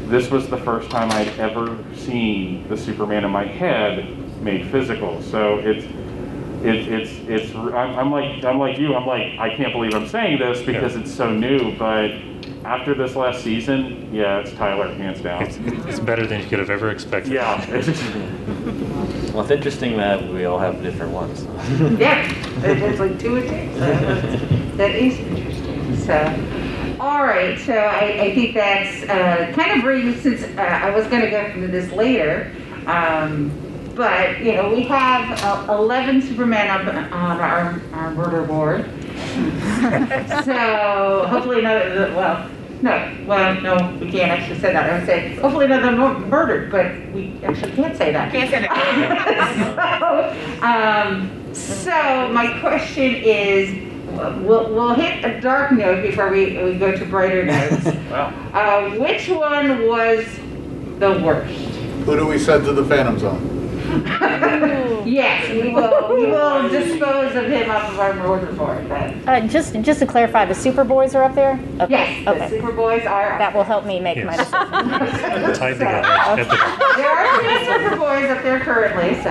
this 0.08 0.30
was 0.30 0.48
the 0.48 0.58
first 0.58 0.90
time 0.90 1.10
I'd 1.12 1.28
ever 1.38 1.82
seen 1.94 2.68
the 2.68 2.76
Superman 2.76 3.24
in 3.24 3.30
my 3.30 3.46
head 3.46 4.40
made 4.42 4.70
physical. 4.70 5.22
So 5.22 5.58
it's 5.58 5.84
it, 6.64 6.88
it's 6.92 7.10
it's 7.28 7.54
I'm, 7.54 7.98
I'm 7.98 8.10
like 8.10 8.44
I'm 8.44 8.58
like 8.58 8.78
you. 8.78 8.94
I'm 8.94 9.06
like 9.06 9.38
I 9.38 9.54
can't 9.56 9.72
believe 9.72 9.94
I'm 9.94 10.08
saying 10.08 10.38
this 10.38 10.62
because 10.62 10.96
it's 10.96 11.12
so 11.12 11.30
new 11.30 11.76
but 11.78 12.10
after 12.64 12.94
this 12.94 13.14
last 13.14 13.42
season 13.42 14.14
yeah 14.14 14.38
it's 14.38 14.52
Tyler 14.52 14.92
hands 14.94 15.20
down. 15.20 15.42
It's, 15.42 15.56
it's 15.86 16.00
better 16.00 16.26
than 16.26 16.40
you 16.40 16.46
could 16.48 16.58
have 16.58 16.70
ever 16.70 16.90
expected. 16.90 17.32
yeah 17.32 17.64
Well, 19.34 19.42
it's 19.42 19.50
interesting 19.50 19.96
that 19.96 20.22
we 20.28 20.44
all 20.44 20.60
have 20.60 20.80
different 20.82 21.12
ones. 21.12 21.42
Yeah, 21.98 22.22
it- 22.64 22.78
it's 22.82 23.00
like 23.00 23.18
two 23.18 23.36
or 23.36 23.40
two. 23.40 23.48
so 23.74 23.80
that's- 24.76 25.18
interesting, 25.18 25.96
so. 25.96 26.96
All 27.00 27.24
right, 27.24 27.58
so 27.58 27.72
I, 27.76 28.20
I 28.26 28.34
think 28.34 28.54
that's, 28.54 29.02
uh, 29.10 29.52
kind 29.54 29.72
of 29.72 29.82
brings, 29.82 30.20
since, 30.22 30.44
uh, 30.56 30.60
I 30.62 30.90
was 30.90 31.06
gonna 31.08 31.28
go 31.30 31.50
through 31.52 31.66
this 31.68 31.90
later, 31.92 32.52
um, 32.86 33.50
but, 33.96 34.38
you 34.40 34.52
know, 34.52 34.72
we 34.72 34.82
have 34.84 35.42
uh, 35.42 35.72
eleven 35.72 36.22
Superman 36.22 36.70
on, 36.70 36.88
on 37.12 37.40
our, 37.40 37.80
our 37.92 38.10
murder 38.12 38.44
board. 38.44 38.88
So 40.44 41.26
hopefully 41.28 41.62
none 41.62 41.82
of 41.86 41.92
the, 41.94 42.14
well, 42.16 42.48
no, 42.84 43.24
well, 43.26 43.60
no, 43.62 43.96
we 43.98 44.10
can't 44.10 44.30
actually 44.30 44.60
say 44.60 44.74
that. 44.74 44.90
I 44.90 44.98
would 44.98 45.06
say, 45.06 45.36
hopefully 45.36 45.66
none 45.66 45.82
of 45.82 45.86
them 45.86 46.00
were 46.02 46.18
murdered, 46.26 46.70
but 46.70 47.14
we 47.14 47.32
actually 47.42 47.72
can't 47.72 47.96
say 47.96 48.12
that. 48.12 48.30
Can't 48.30 48.50
say 48.50 48.60
that. 48.60 50.34
So, 50.60 50.66
um, 50.66 51.54
so 51.54 52.28
my 52.32 52.58
question 52.60 53.14
is, 53.14 53.90
we'll, 54.42 54.70
we'll 54.74 54.92
hit 54.92 55.24
a 55.24 55.40
dark 55.40 55.72
note 55.72 56.02
before 56.02 56.30
we, 56.30 56.62
we 56.62 56.78
go 56.78 56.94
to 56.94 57.04
brighter 57.06 57.44
notes. 57.46 57.86
Uh, 57.86 58.90
which 58.98 59.30
one 59.30 59.86
was 59.86 60.26
the 60.98 61.22
worst? 61.24 61.54
Who 62.04 62.16
do 62.16 62.26
we 62.26 62.38
send 62.38 62.66
to 62.66 62.74
the 62.74 62.84
Phantom 62.84 63.18
Zone? 63.18 63.50
Yes, 65.04 65.50
we 65.50 65.68
will, 65.72 66.14
we 66.14 66.26
will 66.26 66.68
dispose 66.68 67.34
of 67.36 67.44
him 67.46 67.70
off 67.70 67.90
of 67.92 67.98
our 68.00 68.14
murder 68.14 68.52
board, 68.52 68.88
but, 68.88 69.12
Uh, 69.28 69.40
just 69.46 69.74
just 69.82 69.98
to 70.00 70.06
clarify, 70.06 70.44
the 70.44 70.54
Superboys 70.54 71.14
are 71.14 71.22
up 71.24 71.34
there. 71.34 71.58
Okay. 71.80 71.90
yes, 71.90 72.24
the 72.24 72.30
Okay. 72.32 72.58
Superboys 72.58 73.06
are. 73.08 73.38
That 73.38 73.54
will 73.54 73.64
help 73.64 73.84
me 73.86 74.00
make 74.00 74.16
my 74.24 74.34
Yes. 74.36 74.50
decision. 74.50 75.54
Tied 75.54 75.72
together. 75.78 76.06
at 76.08 76.36
the 76.36 76.44
back. 76.44 76.96
There 76.96 77.10
are 77.10 77.40
three 77.40 77.66
Superboys 77.66 78.30
up 78.36 78.42
there 78.42 78.60
currently, 78.60 79.22
so. 79.22 79.30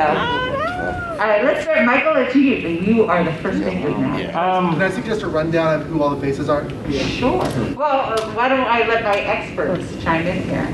All 1.14 1.30
right, 1.30 1.44
let's 1.46 1.62
start, 1.64 1.86
Michael, 1.86 2.16
it's 2.18 2.36
you, 2.36 2.42
you 2.56 3.06
are 3.06 3.24
the 3.24 3.32
first 3.34 3.60
thing 3.64 3.84
we 3.84 3.92
know. 3.92 4.32
um, 4.40 4.74
Can 4.74 4.82
I 4.82 4.90
suggest 4.90 5.22
a 5.22 5.28
rundown 5.28 5.80
of 5.80 5.88
who 5.88 6.02
all 6.02 6.10
the 6.10 6.20
faces 6.20 6.50
are? 6.50 6.68
Sure. 6.92 7.38
Well, 7.78 8.14
uh, 8.14 8.22
why 8.32 8.50
don't 8.50 8.60
I 8.68 8.86
let 8.88 9.04
my 9.04 9.16
experts 9.20 9.86
chime 10.04 10.26
in 10.28 10.44
here? 10.44 10.68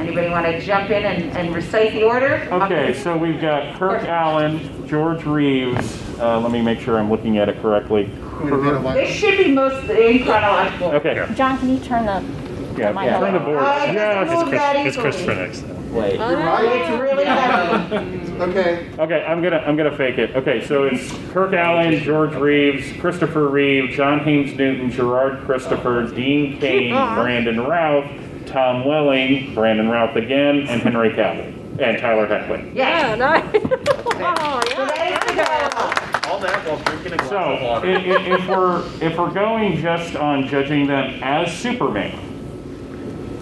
Anybody 0.00 0.30
want 0.30 0.46
to 0.46 0.60
jump 0.60 0.88
in 0.90 1.04
and, 1.04 1.36
and 1.36 1.54
recite 1.54 1.92
the 1.92 2.04
order? 2.04 2.48
Okay, 2.50 2.94
so 2.94 3.16
we've 3.16 3.40
got 3.40 3.78
Kirk 3.78 4.02
Alyn, 4.02 4.88
George 4.88 5.24
Reeves. 5.24 6.18
Uh, 6.18 6.40
let 6.40 6.50
me 6.50 6.62
make 6.62 6.80
sure 6.80 6.98
I'm 6.98 7.10
looking 7.10 7.36
at 7.38 7.48
it 7.48 7.60
correctly. 7.60 8.06
Who 8.06 8.48
do 8.50 8.56
we 8.56 8.62
know? 8.70 8.94
This 8.94 9.10
should 9.14 9.36
be 9.38 9.52
most 9.52 9.88
in 9.90 10.24
chronological. 10.24 10.88
Okay, 10.92 11.26
John, 11.34 11.58
can 11.58 11.68
you 11.68 11.78
turn 11.80 12.06
the? 12.06 12.24
yeah, 12.78 12.92
my 12.92 13.06
turn 13.08 13.34
the 13.34 13.40
board. 13.40 13.58
I 13.58 13.92
Yeah. 13.92 14.24
just 14.24 14.36
moved 14.46 14.52
that 14.52 14.76
It's, 14.86 14.96
Chris, 14.96 15.16
it's. 15.16 15.24
Christopher 15.26 15.34
next. 15.34 15.64
Wait. 15.90 16.14
You're 16.18 16.36
right. 16.36 16.64
It's 16.64 17.00
really 17.00 17.24
heavy. 17.24 18.32
Okay. 18.40 18.88
Okay, 18.98 19.24
I'm 19.26 19.42
gonna 19.42 19.58
I'm 19.58 19.76
gonna 19.76 19.94
fake 19.96 20.18
it. 20.18 20.34
Okay, 20.36 20.64
so 20.64 20.84
it's 20.84 21.12
Kirk 21.32 21.50
Alyn, 21.50 22.00
George 22.02 22.34
Reeves, 22.36 22.98
Christopher 23.00 23.48
Reeve, 23.48 23.90
John 23.90 24.20
Haymes 24.20 24.56
Newton, 24.56 24.90
Gerard 24.90 25.44
Christopher, 25.44 26.06
Dean 26.06 26.58
Cain, 26.58 26.92
Brandon 26.92 27.60
Routh, 27.60 28.08
Tom 28.50 28.84
Welling, 28.84 29.54
Brandon 29.54 29.88
Routh 29.88 30.16
again, 30.16 30.60
and 30.68 30.82
Henry 30.82 31.10
Cavill. 31.10 31.56
And 31.80 31.98
Tyler 31.98 32.26
Hoechlin. 32.26 32.74
Yeah, 32.74 33.14
nice. 33.14 33.44
Oh, 33.54 34.60
So 34.68 34.84
that 34.86 35.22
is 35.22 35.30
the 35.30 35.42
dialogue. 35.42 36.26
All 36.28 36.38
that 36.40 36.66
while 36.68 36.76
drinking 36.84 37.12
a 37.14 37.16
glass 37.16 37.28
So, 37.30 37.36
of 37.38 37.62
water. 37.62 37.88
i- 37.88 38.00
if 38.02 38.48
we're, 38.48 38.82
if 39.00 39.16
we're 39.18 39.30
going 39.30 39.76
just 39.78 40.14
on 40.16 40.46
judging 40.46 40.86
them 40.88 41.20
as 41.22 41.52
Superman, 41.56 42.12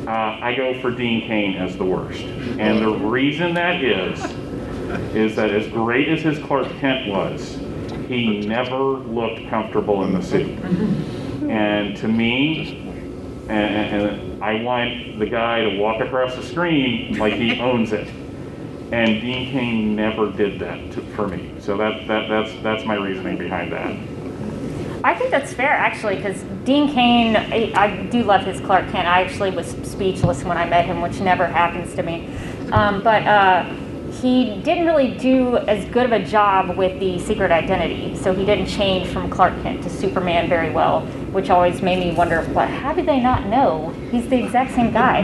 uh, 0.06 0.38
I 0.40 0.54
go 0.56 0.80
for 0.80 0.90
Dean 0.92 1.22
Cain 1.26 1.56
as 1.56 1.76
the 1.76 1.84
worst. 1.84 2.22
And 2.58 2.78
the 2.80 2.90
reason 2.90 3.54
that 3.54 3.82
is, 3.82 4.22
is 5.16 5.34
that 5.36 5.50
as 5.50 5.66
great 5.68 6.08
as 6.08 6.22
his 6.22 6.38
Clark 6.38 6.68
Kent 6.80 7.08
was, 7.08 7.58
he 8.06 8.40
never 8.46 8.76
looked 8.78 9.48
comfortable 9.50 10.04
in 10.04 10.12
the 10.12 10.22
suit. 10.22 10.56
And 11.48 11.96
to 11.96 12.08
me, 12.08 12.88
and, 13.48 14.02
and 14.02 14.44
I 14.44 14.62
want 14.62 15.18
the 15.18 15.26
guy 15.26 15.62
to 15.62 15.78
walk 15.78 16.00
across 16.00 16.34
the 16.36 16.42
screen 16.42 17.18
like 17.18 17.34
he 17.34 17.58
owns 17.60 17.92
it. 17.92 18.08
And 18.90 19.20
Dean 19.20 19.50
Cain 19.50 19.96
never 19.96 20.30
did 20.32 20.58
that 20.60 20.92
to, 20.92 21.02
for 21.14 21.28
me. 21.28 21.52
So 21.60 21.76
that, 21.76 22.06
that, 22.08 22.28
that's, 22.28 22.62
that's 22.62 22.84
my 22.84 22.94
reasoning 22.94 23.36
behind 23.36 23.72
that. 23.72 23.96
I 25.04 25.14
think 25.14 25.30
that's 25.30 25.52
fair, 25.52 25.70
actually, 25.70 26.16
because 26.16 26.42
Dean 26.64 26.92
Cain, 26.92 27.36
I, 27.36 27.72
I 27.74 28.02
do 28.06 28.22
love 28.22 28.44
his 28.44 28.60
Clark 28.60 28.90
Kent. 28.90 29.06
I 29.06 29.22
actually 29.22 29.50
was 29.50 29.66
speechless 29.82 30.42
when 30.42 30.56
I 30.56 30.68
met 30.68 30.86
him, 30.86 31.00
which 31.00 31.20
never 31.20 31.46
happens 31.46 31.94
to 31.94 32.02
me. 32.02 32.28
Um, 32.72 33.02
but 33.02 33.22
uh, 33.26 33.64
he 34.20 34.60
didn't 34.62 34.86
really 34.86 35.12
do 35.16 35.58
as 35.58 35.84
good 35.86 36.06
of 36.06 36.12
a 36.12 36.24
job 36.24 36.76
with 36.76 36.98
the 36.98 37.18
secret 37.20 37.52
identity, 37.52 38.16
so 38.16 38.34
he 38.34 38.44
didn't 38.44 38.66
change 38.66 39.08
from 39.08 39.30
Clark 39.30 39.62
Kent 39.62 39.82
to 39.84 39.90
Superman 39.90 40.48
very 40.48 40.70
well, 40.70 41.06
which 41.32 41.50
always 41.50 41.82
made 41.82 41.99
me 41.99 42.14
wonder, 42.14 42.42
what? 42.52 42.68
How 42.68 42.92
did 42.92 43.06
they 43.06 43.20
not 43.20 43.47
know? 43.47 43.90
He's 44.11 44.28
the 44.28 44.42
exact 44.42 44.75
same 44.75 44.92
guy. 44.92 45.23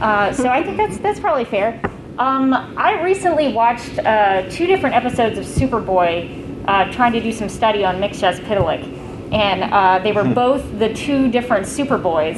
Uh, 0.00 0.32
so 0.32 0.48
I 0.48 0.62
think 0.62 0.76
that's 0.76 0.98
that's 0.98 1.20
probably 1.20 1.44
fair. 1.44 1.80
Um, 2.18 2.52
I 2.52 3.00
recently 3.02 3.52
watched 3.52 3.98
uh, 4.00 4.48
two 4.50 4.66
different 4.66 4.96
episodes 4.96 5.38
of 5.38 5.44
Superboy, 5.44 6.64
uh, 6.66 6.92
trying 6.92 7.12
to 7.12 7.20
do 7.20 7.32
some 7.32 7.48
study 7.48 7.84
on 7.84 7.96
Mxyzptlk 7.96 8.98
and 9.32 9.64
uh, 9.64 9.98
they 10.02 10.12
were 10.12 10.24
both 10.34 10.78
the 10.78 10.92
two 10.94 11.30
different 11.30 11.66
Superboys. 11.66 12.36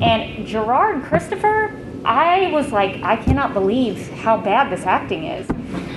And 0.00 0.46
Gerard 0.46 1.04
Christopher, 1.04 1.78
I 2.04 2.50
was 2.52 2.72
like, 2.72 3.02
I 3.02 3.16
cannot 3.16 3.52
believe 3.52 4.08
how 4.12 4.38
bad 4.38 4.72
this 4.72 4.86
acting 4.86 5.24
is. 5.24 5.48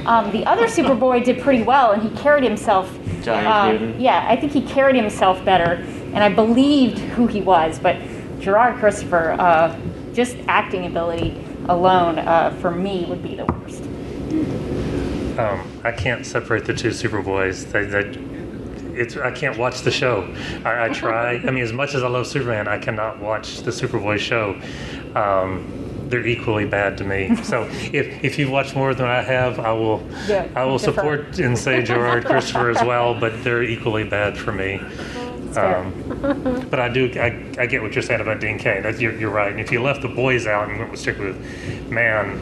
Um, 0.05 0.31
the 0.31 0.45
other 0.45 0.67
Superboy 0.67 1.23
did 1.23 1.41
pretty 1.41 1.63
well, 1.63 1.91
and 1.91 2.03
he 2.03 2.09
carried 2.21 2.43
himself. 2.43 2.93
Uh, 3.25 3.71
Newton. 3.71 4.01
Yeah, 4.01 4.25
I 4.27 4.35
think 4.35 4.51
he 4.51 4.61
carried 4.61 4.97
himself 4.97 5.43
better, 5.45 5.85
and 6.13 6.23
I 6.23 6.29
believed 6.29 6.99
who 6.99 7.27
he 7.27 7.41
was. 7.41 7.79
But 7.79 7.97
Gerard 8.39 8.77
Christopher, 8.79 9.31
uh, 9.39 9.77
just 10.13 10.37
acting 10.47 10.85
ability 10.85 11.43
alone, 11.69 12.19
uh, 12.19 12.51
for 12.61 12.71
me, 12.71 13.05
would 13.09 13.23
be 13.23 13.35
the 13.35 13.45
worst. 13.45 13.83
Um, 15.39 15.67
I 15.83 15.91
can't 15.91 16.25
separate 16.25 16.65
the 16.65 16.73
two 16.73 16.89
Superboys. 16.89 17.71
They, 17.71 17.85
they, 17.85 18.99
it's, 18.99 19.17
I 19.17 19.31
can't 19.31 19.57
watch 19.57 19.81
the 19.81 19.91
show. 19.91 20.31
I, 20.63 20.85
I 20.85 20.89
try. 20.93 21.33
I 21.35 21.49
mean, 21.51 21.63
as 21.63 21.73
much 21.73 21.95
as 21.95 22.03
I 22.03 22.07
love 22.07 22.27
Superman, 22.27 22.67
I 22.67 22.77
cannot 22.77 23.19
watch 23.19 23.61
the 23.61 23.71
Superboy 23.71 24.19
show. 24.19 24.59
Um, 25.19 25.79
they're 26.09 26.27
equally 26.27 26.65
bad 26.65 26.97
to 26.99 27.03
me. 27.03 27.35
So 27.43 27.63
if, 27.91 28.23
if 28.23 28.37
you 28.37 28.51
watch 28.51 28.75
more 28.75 28.93
than 28.93 29.07
I 29.07 29.21
have, 29.23 29.59
I 29.59 29.71
will 29.71 30.07
Yeah, 30.27 30.47
I 30.55 30.65
will 30.65 30.77
differ. 30.77 30.93
support 30.93 31.39
and 31.39 31.57
say 31.57 31.81
Gerard 31.81 32.25
Christopher 32.25 32.69
as 32.69 32.81
well. 32.83 33.19
But 33.19 33.43
they're 33.43 33.63
equally 33.63 34.03
bad 34.03 34.37
for 34.37 34.51
me. 34.51 34.79
Fair. 35.53 35.77
Um, 35.77 36.67
but 36.69 36.79
I 36.79 36.89
do 36.89 37.11
I, 37.15 37.61
I 37.61 37.65
get 37.65 37.81
what 37.81 37.93
you're 37.93 38.01
saying 38.01 38.21
about 38.21 38.39
Dean 38.39 38.57
Cain. 38.57 38.83
You're, 38.99 39.17
you're 39.17 39.31
right. 39.31 39.51
And 39.51 39.59
if 39.59 39.71
you 39.71 39.81
left 39.81 40.01
the 40.01 40.07
boys 40.07 40.47
out 40.47 40.69
and 40.69 40.79
went 40.79 40.91
with 40.91 40.99
stick 40.99 41.19
with 41.19 41.37
man, 41.89 42.39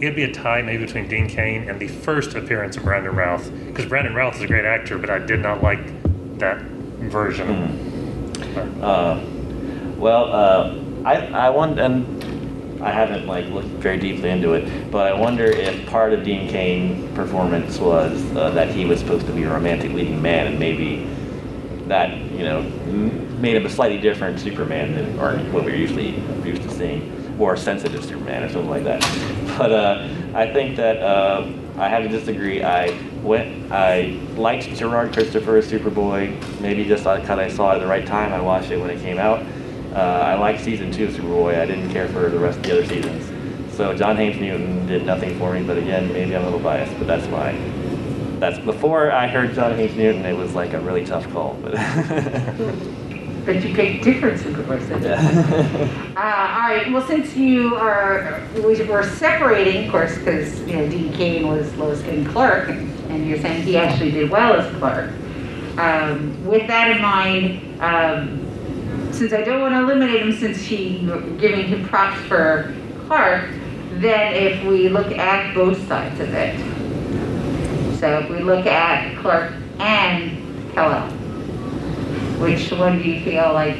it'd 0.00 0.16
be 0.16 0.24
a 0.24 0.32
tie 0.32 0.62
maybe 0.62 0.84
between 0.84 1.08
Dean 1.08 1.28
Cain 1.28 1.68
and 1.68 1.80
the 1.80 1.88
first 1.88 2.34
appearance 2.34 2.76
of 2.76 2.84
Brandon 2.84 3.14
Routh 3.14 3.50
because 3.66 3.86
Brandon 3.86 4.14
Routh 4.14 4.36
is 4.36 4.42
a 4.42 4.46
great 4.46 4.64
actor, 4.64 4.98
but 4.98 5.10
I 5.10 5.18
did 5.18 5.40
not 5.40 5.62
like 5.62 5.80
that 6.38 6.60
version. 6.62 8.32
Uh, 8.82 9.24
well, 9.96 10.32
uh, 10.32 10.74
I 11.04 11.26
I 11.26 11.50
want 11.50 11.78
and 11.78 12.82
I 12.82 12.90
haven't 12.90 13.26
like 13.26 13.46
looked 13.46 13.68
very 13.68 13.98
deeply 13.98 14.30
into 14.30 14.52
it, 14.54 14.90
but 14.90 15.12
I 15.12 15.18
wonder 15.18 15.44
if 15.44 15.86
part 15.86 16.12
of 16.12 16.24
Dean 16.24 16.48
Cain 16.48 17.12
performance 17.14 17.78
was 17.78 18.22
uh, 18.36 18.50
that 18.50 18.68
he 18.68 18.84
was 18.84 19.00
supposed 19.00 19.26
to 19.26 19.32
be 19.32 19.44
a 19.44 19.50
romantic 19.50 19.92
leading 19.92 20.20
man, 20.20 20.46
and 20.46 20.58
maybe 20.58 21.08
that 21.88 22.16
you 22.32 22.44
know 22.44 22.62
made 23.38 23.56
him 23.56 23.66
a 23.66 23.70
slightly 23.70 23.98
different 23.98 24.40
Superman 24.40 24.94
than 24.94 25.18
or 25.18 25.38
what 25.52 25.64
we're 25.64 25.76
usually 25.76 26.16
used 26.44 26.62
to 26.62 26.70
seeing, 26.70 27.36
more 27.36 27.56
sensitive 27.56 28.04
Superman 28.04 28.42
or 28.44 28.48
something 28.48 28.70
like 28.70 28.84
that. 28.84 29.02
But 29.56 29.72
uh, 29.72 30.06
I 30.34 30.52
think 30.52 30.76
that 30.76 30.98
uh, 30.98 31.50
I 31.78 31.88
have 31.88 32.02
to 32.02 32.10
disagree. 32.10 32.62
I 32.62 32.94
went. 33.22 33.72
I 33.72 34.20
liked 34.34 34.64
Gerard 34.76 35.14
Christopher 35.14 35.56
as 35.56 35.72
Superboy. 35.72 36.60
Maybe 36.60 36.84
just 36.84 37.04
because 37.04 37.38
I 37.38 37.48
saw 37.48 37.72
it 37.72 37.76
at 37.76 37.78
the 37.78 37.86
right 37.86 38.06
time. 38.06 38.34
I 38.34 38.40
watched 38.42 38.70
it 38.70 38.78
when 38.78 38.90
it 38.90 39.00
came 39.00 39.16
out. 39.16 39.40
Uh, 39.94 40.00
I 40.00 40.34
liked 40.34 40.62
season 40.62 40.92
two 40.92 41.06
of 41.06 41.12
Superboy. 41.12 41.58
I 41.58 41.64
didn't 41.64 41.90
care 41.90 42.06
for 42.08 42.28
the 42.28 42.38
rest 42.38 42.58
of 42.58 42.64
the 42.64 42.72
other 42.72 42.86
seasons. 42.86 43.74
So 43.74 43.94
John 43.94 44.16
Haymes 44.16 44.38
Newton 44.38 44.86
did 44.86 45.06
nothing 45.06 45.38
for 45.38 45.54
me. 45.54 45.62
But 45.62 45.78
again, 45.78 46.12
maybe 46.12 46.36
I'm 46.36 46.42
a 46.42 46.44
little 46.44 46.60
biased. 46.60 46.98
But 46.98 47.06
that's 47.06 47.26
why. 47.28 47.52
That's 48.38 48.58
before 48.58 49.10
I 49.10 49.26
heard 49.26 49.54
John 49.54 49.78
H. 49.78 49.94
Newton. 49.94 50.24
It 50.24 50.36
was 50.36 50.54
like 50.54 50.72
a 50.74 50.80
really 50.80 51.04
tough 51.04 51.30
call. 51.32 51.58
But 51.62 51.74
But 53.46 53.64
you 53.64 53.76
picked 53.76 54.02
different 54.02 54.40
Superboys. 54.40 55.02
yeah. 55.02 56.02
Uh, 56.16 56.18
all 56.18 56.68
right, 56.70 56.90
well, 56.90 57.06
since 57.06 57.36
you 57.36 57.76
are, 57.76 58.42
we 58.54 58.82
were 58.84 59.02
separating, 59.02 59.84
of 59.84 59.92
course, 59.92 60.16
because, 60.16 60.58
you 60.62 60.74
know, 60.74 60.88
Dean 60.88 61.12
Cain 61.12 61.46
was 61.46 61.72
Lois 61.76 62.02
Lane 62.04 62.24
Clark, 62.24 62.70
and 62.70 63.26
you're 63.26 63.38
saying 63.38 63.62
he 63.64 63.76
actually 63.76 64.10
did 64.10 64.30
well 64.30 64.54
as 64.54 64.74
Clark. 64.78 65.10
Um, 65.76 66.42
with 66.46 66.66
that 66.68 66.96
in 66.96 67.02
mind, 67.02 67.80
um, 67.82 69.12
since 69.12 69.34
I 69.34 69.42
don't 69.42 69.60
want 69.60 69.74
to 69.74 69.80
eliminate 69.80 70.22
him 70.22 70.32
since 70.32 70.58
he, 70.58 71.00
giving 71.38 71.66
him 71.66 71.86
props 71.86 72.18
for 72.22 72.74
Clark, 73.06 73.50
then 74.00 74.34
if 74.34 74.64
we 74.64 74.88
look 74.88 75.12
at 75.12 75.54
both 75.54 75.86
sides 75.86 76.18
of 76.18 76.32
it. 76.32 76.58
So 77.98 78.18
if 78.20 78.30
we 78.30 78.40
look 78.40 78.66
at 78.66 79.16
Clark 79.22 79.52
and 79.78 80.72
Kal-El, 80.74 81.08
which 82.40 82.70
one 82.72 82.98
do 83.02 83.08
you 83.08 83.24
feel 83.24 83.52
like 83.52 83.76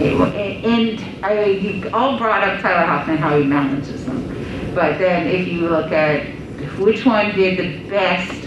it- 0.00 0.64
And 0.64 1.24
I, 1.24 1.44
you 1.44 1.90
all 1.92 2.16
brought 2.18 2.42
up 2.46 2.60
Tyler 2.60 2.86
Hoffman, 2.86 3.18
how 3.18 3.36
he 3.38 3.44
manages 3.44 4.04
them. 4.06 4.24
But 4.74 4.98
then 4.98 5.26
if 5.26 5.48
you 5.48 5.68
look 5.68 5.90
at 5.92 6.24
which 6.78 7.04
one 7.04 7.34
did 7.34 7.58
the 7.58 7.90
best 7.90 8.46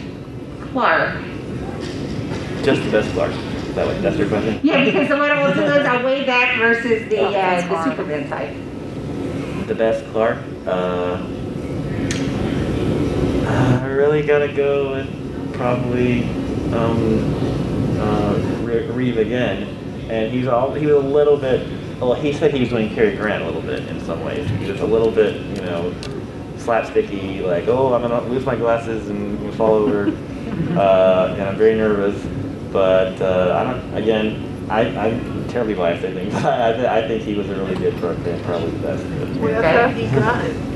Clark, 0.72 1.20
Just 2.64 2.84
the 2.84 2.92
best 2.92 3.12
Clark. 3.14 3.32
That 3.76 3.86
what, 3.88 4.02
that's 4.02 4.18
your 4.18 4.28
question? 4.28 4.60
yeah, 4.64 4.84
because 4.86 5.08
the 5.10 5.18
what 5.18 5.32
I 5.32 5.46
will 5.48 5.54
do 5.54 5.62
is 5.64 5.86
I'll 5.86 6.04
weigh 6.06 6.26
that 6.26 6.58
versus 6.58 7.08
the, 7.10 7.18
Oh, 7.20 7.34
uh, 7.34 7.68
the. 7.68 7.84
Superman 7.90 8.28
side. 8.30 8.56
The 9.68 9.76
best 9.76 10.06
Clark? 10.12 10.38
Uh, 10.66 11.18
I 11.22 11.41
really 14.02 14.24
gotta 14.24 14.52
go 14.52 14.94
with 14.94 15.54
probably 15.54 16.24
um, 16.74 17.20
uh, 18.00 18.34
Reeve 18.94 19.18
again. 19.18 19.78
And 20.10 20.34
he's 20.34 20.48
all 20.48 20.74
he 20.74 20.88
was 20.88 20.96
a 20.96 21.08
little 21.08 21.38
bit. 21.38 21.68
Well, 22.00 22.16
he 22.16 22.34
said 22.34 22.52
he 22.52 22.62
was 22.62 22.70
doing 22.70 22.94
Cary 22.96 23.16
Grant 23.16 23.44
a 23.44 23.46
little 23.46 23.62
bit 23.62 23.88
in 23.88 24.04
some 24.04 24.24
ways. 24.24 24.50
He 24.50 24.72
was 24.72 24.82
a 24.82 24.88
little 24.88 25.12
bit, 25.12 25.36
you 25.56 25.62
know, 25.62 25.94
slapsticky, 26.56 27.46
like, 27.46 27.68
oh, 27.68 27.94
I'm 27.94 28.02
gonna 28.02 28.22
lose 28.22 28.44
my 28.44 28.56
glasses 28.56 29.10
and 29.10 29.54
fall 29.58 29.76
over, 29.76 30.08
uh, 30.78 31.34
and 31.34 31.44
I'm 31.44 31.56
very 31.56 31.76
nervous. 31.76 32.20
But 32.74 33.22
uh, 33.22 33.56
I 33.56 33.72
don't. 33.72 33.94
Again, 33.96 34.68
I, 34.70 34.82
I'm 34.98 35.48
terribly 35.48 35.76
biased. 35.76 36.04
I 36.04 36.12
think, 36.12 36.32
but 36.34 36.46
I, 36.46 36.74
th- 36.74 36.88
I 36.88 37.08
think 37.08 37.22
he 37.22 37.36
was 37.36 37.48
a 37.50 37.56
really 37.56 37.76
good 37.76 37.96
Clark 38.00 38.24
Kent, 38.24 38.44
probably 38.46 38.72
the 38.72 38.80
best. 38.80 39.06
Well, 39.40 39.62
that's 39.62 39.78
how 39.78 39.90
he 39.90 40.08
got 40.16 40.71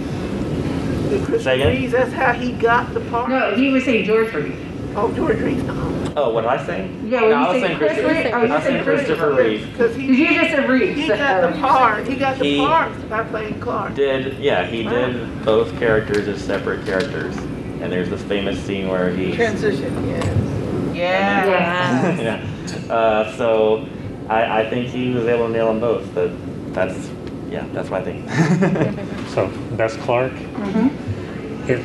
it. 1.12 1.26
The 1.44 1.52
again? 1.54 1.68
Reeves, 1.76 1.92
that's 1.92 2.12
how 2.14 2.34
he 2.34 2.52
got 2.54 2.94
the 2.94 3.02
part. 3.02 3.30
No, 3.30 3.56
he 3.56 3.70
was 3.72 3.84
saying 3.86 4.06
George 4.06 4.34
Reeve. 4.34 4.62
Oh, 4.98 5.14
George 5.14 5.40
Reeves, 5.40 5.64
no. 5.64 6.14
Oh, 6.18 6.30
what 6.34 6.42
did 6.42 6.50
I 6.52 6.66
say? 6.66 6.90
Yeah, 7.04 7.20
no, 7.20 7.28
you 7.28 7.34
I 7.34 7.42
was 7.42 7.52
say 7.56 7.62
saying 7.68 7.78
Chris 7.78 7.92
Christopher. 7.94 8.14
Reeve- 8.14 8.34
oh, 8.34 8.44
you 8.44 8.52
I 8.54 8.56
was 8.56 8.64
said 8.64 8.72
saying 8.72 8.84
Christopher 8.86 9.34
Reeve. 9.34 9.72
Because 9.72 9.96
Because 9.96 9.96
he, 9.98 10.06
you 10.24 10.34
just 10.40 10.50
said 10.52 10.70
Reeve. 10.70 10.96
he 10.96 11.08
so- 11.08 11.18
got 11.18 11.42
the 11.54 11.60
part, 11.60 12.08
he 12.08 12.16
got 12.16 12.38
the 12.40 12.46
He- 12.46 12.58
part 12.58 13.10
by 13.10 13.24
playing 13.26 13.60
Clark. 13.60 13.96
Did 13.96 14.38
yeah, 14.40 14.66
he 14.66 14.84
did 14.84 15.44
both 15.44 15.78
characters 15.78 16.28
as 16.30 16.42
separate 16.42 16.86
characters, 16.86 17.36
and 17.36 17.92
there's 17.92 18.10
this 18.10 18.22
famous 18.24 18.58
scene 18.64 18.88
where 18.88 19.10
he 19.10 19.34
Transition, 19.36 20.08
yes. 20.08 20.96
Yeah. 20.96 22.22
yeah. 22.22 22.48
Uh, 22.90 23.36
so 23.36 23.88
I, 24.30 24.62
I 24.62 24.70
think 24.70 24.88
he 24.88 25.12
was 25.12 25.26
able 25.26 25.48
to 25.48 25.54
nail 25.54 25.68
them 25.68 25.80
both. 25.80 26.14
But 26.16 26.32
that's 26.74 27.10
yeah, 27.50 27.66
that's 27.74 27.90
what 27.90 28.02
I 28.02 28.06
think. 28.06 29.30
So 29.30 29.48
best 29.76 29.98
Clark. 30.00 30.32
Mhm. 30.32 31.70
It 31.70 31.82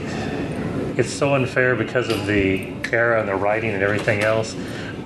it's 0.98 1.12
so 1.12 1.34
unfair 1.34 1.74
because 1.76 2.08
of 2.08 2.26
the 2.26 2.72
era 2.92 3.20
and 3.20 3.28
the 3.28 3.34
writing 3.34 3.70
and 3.70 3.82
everything 3.82 4.22
else. 4.22 4.54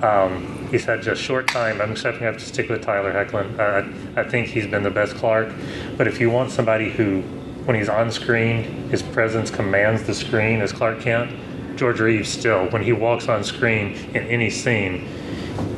Um, 0.03 0.67
he's 0.71 0.83
had 0.85 1.01
just 1.01 1.21
short 1.21 1.47
time. 1.47 1.79
I'm 1.81 1.91
accepting 1.91 2.23
I 2.23 2.25
have 2.25 2.37
to 2.37 2.45
stick 2.45 2.69
with 2.69 2.81
Tyler 2.81 3.13
Hoechlin. 3.13 3.57
Uh, 3.57 4.17
I, 4.17 4.21
I 4.21 4.23
think 4.29 4.47
he's 4.47 4.67
been 4.67 4.83
the 4.83 4.89
best 4.91 5.15
Clark. 5.15 5.49
But 5.97 6.07
if 6.07 6.19
you 6.19 6.29
want 6.29 6.51
somebody 6.51 6.89
who 6.91 7.21
when 7.65 7.75
he's 7.77 7.89
on 7.89 8.11
screen, 8.11 8.63
his 8.89 9.01
presence 9.01 9.49
commands 9.49 10.03
the 10.03 10.13
screen 10.13 10.61
as 10.61 10.71
Clark 10.71 10.99
Kent. 11.01 11.31
George 11.77 11.99
Reeves 11.99 12.29
still, 12.29 12.67
when 12.69 12.83
he 12.83 12.93
walks 12.93 13.27
on 13.27 13.43
screen 13.43 13.93
in 14.13 14.23
any 14.27 14.49
scene, 14.49 15.07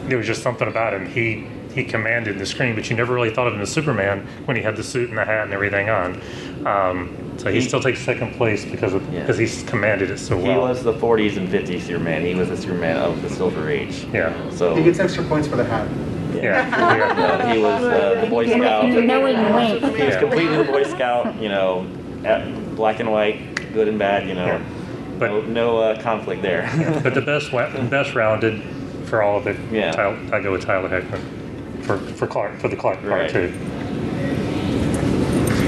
there 0.07 0.17
was 0.17 0.27
just 0.27 0.43
something 0.43 0.67
about 0.67 0.93
him. 0.93 1.05
He 1.07 1.47
he 1.77 1.83
commanded 1.83 2.39
the 2.39 2.45
screen, 2.45 2.75
but 2.75 2.89
you 2.89 2.95
never 2.95 3.13
really 3.13 3.29
thought 3.29 3.47
of 3.47 3.53
him 3.53 3.61
as 3.61 3.71
Superman 3.71 4.27
when 4.45 4.57
he 4.57 4.63
had 4.63 4.75
the 4.75 4.83
suit 4.83 5.09
and 5.09 5.17
the 5.17 5.23
hat 5.23 5.45
and 5.45 5.53
everything 5.53 5.89
on. 5.89 6.19
Um, 6.65 7.15
so 7.37 7.49
he 7.51 7.59
He- 7.61 7.67
still 7.67 7.79
takes 7.79 7.99
second 7.99 8.33
place 8.33 8.65
because 8.65 8.93
of 8.93 9.03
Yeah. 9.13 9.21
because 9.21 9.37
he's 9.37 9.63
commanded 9.63 10.09
it 10.09 10.17
so 10.19 10.35
well. 10.35 10.51
He 10.51 10.57
was 10.57 10.83
the 10.83 10.93
40s 10.93 11.37
and 11.37 11.47
50s 11.47 11.83
Superman. 11.83 12.25
He 12.25 12.33
was 12.33 12.49
the 12.49 12.57
Superman 12.57 12.97
of 12.97 13.21
the 13.21 13.29
Silver 13.29 13.69
Age. 13.69 14.05
Yeah. 14.11 14.33
So 14.49 14.73
He 14.75 14.83
gets 14.83 14.99
extra 14.99 15.23
points 15.25 15.47
for 15.47 15.55
the 15.55 15.63
hat. 15.63 15.87
yeah, 16.35 16.67
yeah. 16.67 17.53
he 17.53 17.59
was 17.61 17.83
uh, 17.83 18.21
the 18.21 18.27
Boy 18.27 18.47
Scout. 18.49 18.89
Knowing 18.89 19.53
wink. 19.53 19.83
He 19.95 20.03
was 20.05 20.13
Yeah. 20.15 20.19
completely 20.19 20.57
the 20.57 20.63
Boy 20.63 20.83
Scout. 20.83 21.39
You 21.39 21.49
know, 21.49 21.85
at 22.25 22.75
black 22.75 22.99
and 22.99 23.11
white, 23.11 23.39
good 23.73 23.87
and 23.87 23.99
bad. 23.99 24.27
You 24.27 24.33
know, 24.33 24.45
Yeah. 24.47 24.59
But- 25.19 25.29
no, 25.31 25.41
no 25.41 25.77
uh, 25.77 26.01
conflict 26.01 26.41
there. 26.41 26.67
But 27.03 27.13
the 27.13 27.21
best 27.21 27.53
wa- 27.53 27.69
best 27.89 28.15
rounded 28.15 28.61
for 29.05 29.21
all 29.21 29.37
of 29.37 29.45
it, 29.47 29.55
Yeah. 29.71 29.91
Tyler, 29.91 30.17
I 30.33 30.39
go 30.41 30.51
with 30.51 30.65
Tyler 30.65 30.89
Hoechlin 30.89 31.21
for 31.87 31.97
for 31.97 32.27
Clark 32.27 32.59
for 32.59 32.67
the 32.67 32.75
Clark 32.75 32.99
part 32.99 33.11
Right. 33.11 33.29
too. 33.29 33.51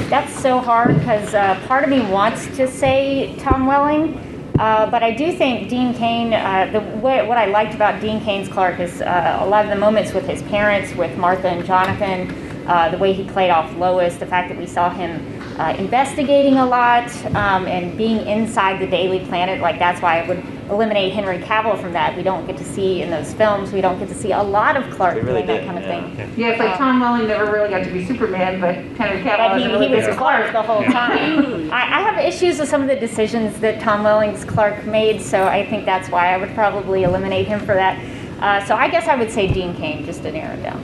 That's 0.10 0.34
so 0.40 0.60
hard 0.60 0.98
because 1.00 1.34
uh, 1.34 1.60
part 1.68 1.84
of 1.84 1.90
me 1.90 2.02
wants 2.02 2.46
to 2.58 2.68
say 2.68 3.36
Tom 3.38 3.68
Welling, 3.68 4.18
uh, 4.60 4.90
but 4.90 5.04
I 5.04 5.12
do 5.12 5.32
think 5.32 5.70
Dean 5.70 5.94
Cain. 5.94 6.34
Uh, 6.34 6.70
the 6.74 6.80
what, 6.98 7.28
what 7.28 7.38
I 7.38 7.46
liked 7.46 7.74
about 7.76 8.02
Dean 8.02 8.20
Cain's 8.22 8.50
Clark 8.50 8.80
is 8.80 9.02
uh, 9.02 9.40
a 9.42 9.46
lot 9.46 9.66
of 9.66 9.70
the 9.72 9.78
moments 9.78 10.12
with 10.14 10.28
his 10.28 10.42
parents, 10.44 10.94
with 10.96 11.16
Martha 11.18 11.48
and 11.48 11.64
Jonathan, 11.66 12.32
uh, 12.68 12.90
the 12.90 12.98
way 12.98 13.14
he 13.14 13.24
played 13.24 13.52
off 13.52 13.72
Lois, 13.78 14.18
the 14.18 14.26
fact 14.26 14.50
that 14.50 14.58
we 14.58 14.66
saw 14.66 14.90
him 14.90 15.12
uh, 15.60 15.76
investigating 15.78 16.56
a 16.58 16.66
lot 16.66 17.08
um, 17.36 17.68
and 17.68 17.96
being 17.98 18.26
inside 18.26 18.82
the 18.82 18.88
Daily 18.88 19.20
Planet. 19.26 19.62
Like 19.62 19.78
that's 19.78 20.02
why 20.02 20.22
I 20.22 20.28
would 20.28 20.44
eliminate 20.70 21.14
Henry 21.14 21.40
Cavill 21.40 21.80
from 21.82 21.94
that. 21.94 22.16
We 22.16 22.24
don't 22.24 22.46
get 22.46 22.58
to 22.58 22.64
see 22.64 23.02
in 23.02 23.10
those 23.10 23.34
films. 23.34 23.72
We 23.72 23.82
don't 23.82 23.98
get 24.00 24.08
to 24.10 24.16
see 24.16 24.32
a 24.32 24.42
lot 24.42 24.78
of 24.78 24.90
Clark 24.96 25.16
They 25.16 25.22
really 25.22 25.42
doing 25.42 25.48
that 25.48 25.54
didn't, 25.62 25.68
kind 25.68 25.78
of 25.80 26.18
yeah. 26.18 26.26
thing. 26.28 26.40
Yeah, 26.40 26.48
it's 26.50 26.60
like 26.60 26.78
Tom 26.78 27.00
Welling 27.00 27.28
never 27.28 27.52
really 27.52 27.70
got 27.70 27.84
to 27.84 27.92
be 27.92 28.06
Superman, 28.06 28.62
but 28.62 28.76
Henry 28.98 29.22
Cavill 29.24 29.38
But 29.38 29.52
has 29.52 29.62
he, 29.64 29.68
really 29.68 29.88
he 29.88 29.96
was 29.96 30.06
big 30.06 30.18
Clark 30.18 30.52
the 30.52 30.62
whole 30.62 30.84
time. 30.84 31.72
I, 31.72 31.82
I 31.82 32.02
have 32.02 32.18
issues 32.24 32.60
with 32.60 32.70
some 32.70 32.82
of 32.82 32.88
the 32.88 32.96
decisions 32.96 33.60
that 33.62 33.82
Tom 33.82 34.04
Welling's 34.04 34.46
Clark 34.46 34.86
made, 34.86 35.22
so 35.22 35.48
I 35.48 35.66
think 35.66 35.86
that's 35.86 36.10
why 36.10 36.34
I 36.34 36.38
would 36.38 36.54
probably 36.54 37.04
eliminate 37.04 37.48
him 37.48 37.60
for 37.60 37.74
that. 37.76 37.98
Uh, 38.42 38.66
so 38.66 38.76
I 38.76 38.90
guess 38.90 39.08
I 39.08 39.16
would 39.16 39.32
say 39.32 39.52
Dean 39.52 39.76
Cain 39.76 40.06
just 40.06 40.24
to 40.24 40.32
narrow 40.32 40.54
it 40.56 40.64
down. 40.64 40.84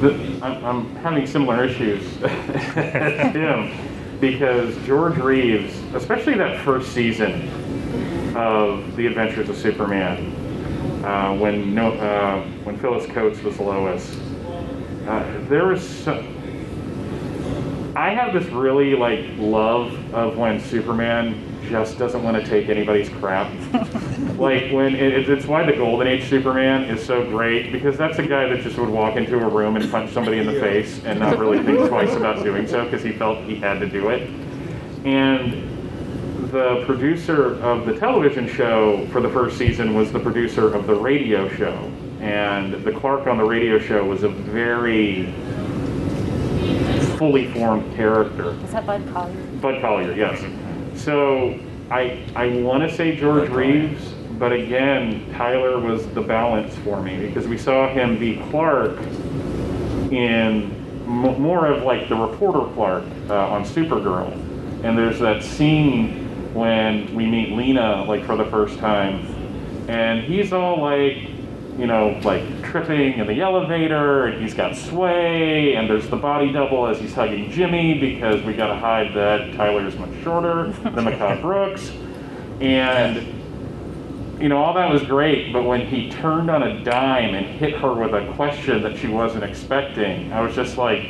The- 0.00 0.30
I'm, 0.42 0.64
I'm 0.64 0.96
having 0.96 1.26
similar 1.26 1.64
issues 1.64 2.02
as 2.22 3.34
him 3.34 3.70
because 4.20 4.76
George 4.86 5.16
Reeves, 5.16 5.74
especially 5.94 6.34
that 6.34 6.60
first 6.64 6.92
season 6.92 7.48
of 8.36 8.94
The 8.96 9.06
Adventures 9.06 9.48
of 9.48 9.56
Superman, 9.56 10.36
uh, 11.04 11.34
when 11.36 11.74
no, 11.74 11.92
uh, 11.94 12.44
when 12.64 12.76
Phyllis 12.76 13.06
Coates 13.06 13.42
was 13.42 13.58
Lois, 13.58 14.16
uh, 15.08 15.44
there 15.48 15.66
was 15.66 15.88
so, 15.88 16.18
I 17.96 18.10
have 18.10 18.34
this 18.34 18.44
really 18.52 18.94
like 18.94 19.24
love 19.38 20.14
of 20.14 20.36
when 20.36 20.60
Superman 20.60 21.49
just 21.70 21.98
doesn't 21.98 22.22
want 22.22 22.36
to 22.36 22.44
take 22.44 22.68
anybody's 22.68 23.08
crap. 23.08 23.50
like 24.38 24.72
when 24.72 24.94
it, 24.94 25.28
it's 25.30 25.46
why 25.46 25.64
the 25.64 25.72
Golden 25.72 26.08
Age 26.08 26.28
Superman 26.28 26.84
is 26.84 27.04
so 27.04 27.24
great 27.24 27.72
because 27.72 27.96
that's 27.96 28.18
a 28.18 28.26
guy 28.26 28.48
that 28.48 28.60
just 28.60 28.76
would 28.76 28.88
walk 28.88 29.16
into 29.16 29.38
a 29.38 29.48
room 29.48 29.76
and 29.76 29.90
punch 29.90 30.10
somebody 30.10 30.38
in 30.38 30.46
the 30.46 30.60
face 30.60 31.02
and 31.04 31.20
not 31.20 31.38
really 31.38 31.62
think 31.62 31.78
twice 31.88 32.14
about 32.16 32.42
doing 32.42 32.66
so 32.66 32.84
because 32.84 33.02
he 33.02 33.12
felt 33.12 33.38
he 33.44 33.54
had 33.54 33.78
to 33.78 33.88
do 33.88 34.08
it. 34.08 34.28
And 35.04 35.68
the 36.50 36.84
producer 36.84 37.60
of 37.62 37.86
the 37.86 37.96
television 37.96 38.48
show 38.48 39.06
for 39.12 39.20
the 39.20 39.30
first 39.30 39.56
season 39.56 39.94
was 39.94 40.10
the 40.10 40.18
producer 40.18 40.74
of 40.74 40.86
the 40.86 40.94
radio 40.94 41.48
show. 41.54 41.90
And 42.20 42.84
the 42.84 42.92
Clark 42.92 43.28
on 43.28 43.38
the 43.38 43.44
radio 43.44 43.78
show 43.78 44.04
was 44.04 44.24
a 44.24 44.28
very 44.28 45.32
fully 47.16 47.52
formed 47.52 47.94
character. 47.94 48.50
Is 48.64 48.72
that 48.72 48.84
Bud 48.84 49.06
Collyer? 49.06 49.60
Bud 49.60 49.80
Collyer, 49.80 50.16
yes. 50.16 50.42
So 51.04 51.58
I 51.90 52.22
I 52.36 52.60
want 52.60 52.88
to 52.88 52.94
say 52.94 53.16
George 53.16 53.48
Reeves, 53.48 54.12
but 54.38 54.52
again, 54.52 55.24
Tyler 55.32 55.80
was 55.80 56.06
the 56.08 56.20
balance 56.20 56.76
for 56.78 57.00
me 57.02 57.26
because 57.26 57.48
we 57.48 57.56
saw 57.56 57.88
him 57.88 58.18
be 58.18 58.36
Clark 58.50 58.98
in 60.12 60.70
m- 61.06 61.40
more 61.40 61.66
of 61.66 61.84
like 61.84 62.08
the 62.10 62.16
reporter 62.16 62.70
Clark 62.74 63.04
uh, 63.30 63.48
on 63.48 63.64
Supergirl, 63.64 64.30
and 64.84 64.96
there's 64.98 65.18
that 65.20 65.42
scene 65.42 66.26
when 66.52 67.14
we 67.14 67.24
meet 67.26 67.52
Lena 67.52 68.04
like 68.04 68.24
for 68.26 68.36
the 68.36 68.44
first 68.46 68.78
time, 68.78 69.24
and 69.88 70.22
he's 70.22 70.52
all 70.52 70.82
like 70.82 71.29
you 71.80 71.86
know, 71.86 72.20
like 72.24 72.62
tripping 72.62 73.14
in 73.14 73.26
the 73.26 73.40
elevator, 73.40 74.26
and 74.26 74.42
he's 74.42 74.52
got 74.52 74.76
sway, 74.76 75.76
and 75.76 75.88
there's 75.88 76.06
the 76.10 76.16
body 76.16 76.52
double 76.52 76.86
as 76.86 76.98
he's 76.98 77.14
hugging 77.14 77.50
Jimmy 77.50 77.98
because 77.98 78.42
we 78.44 78.52
got 78.52 78.66
to 78.66 78.76
hide 78.76 79.14
that 79.14 79.54
Tyler 79.54 79.86
is 79.86 79.96
much 79.96 80.10
shorter 80.22 80.64
than 80.82 80.92
Mehcad 80.92 81.40
Brooks. 81.40 81.90
And, 82.60 83.16
you 84.38 84.50
know, 84.50 84.58
all 84.62 84.74
that 84.74 84.92
was 84.92 85.02
great, 85.04 85.54
but 85.54 85.62
when 85.62 85.86
he 85.86 86.10
turned 86.10 86.50
on 86.50 86.62
a 86.62 86.84
dime 86.84 87.34
and 87.34 87.46
hit 87.46 87.74
her 87.76 87.94
with 87.94 88.12
a 88.12 88.30
question 88.34 88.82
that 88.82 88.98
she 88.98 89.08
wasn't 89.08 89.44
expecting, 89.44 90.30
I 90.34 90.42
was 90.42 90.54
just 90.54 90.76
like, 90.76 91.02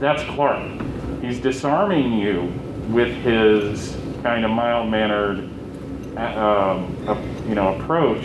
that's 0.00 0.22
Clark. 0.30 0.80
He's 1.20 1.38
disarming 1.40 2.14
you 2.14 2.50
with 2.88 3.14
his 3.16 3.94
kind 4.22 4.46
of 4.46 4.50
mild 4.50 4.90
mannered, 4.90 5.40
um, 6.16 6.96
uh, 7.06 7.20
you 7.46 7.54
know, 7.54 7.74
approach 7.76 8.24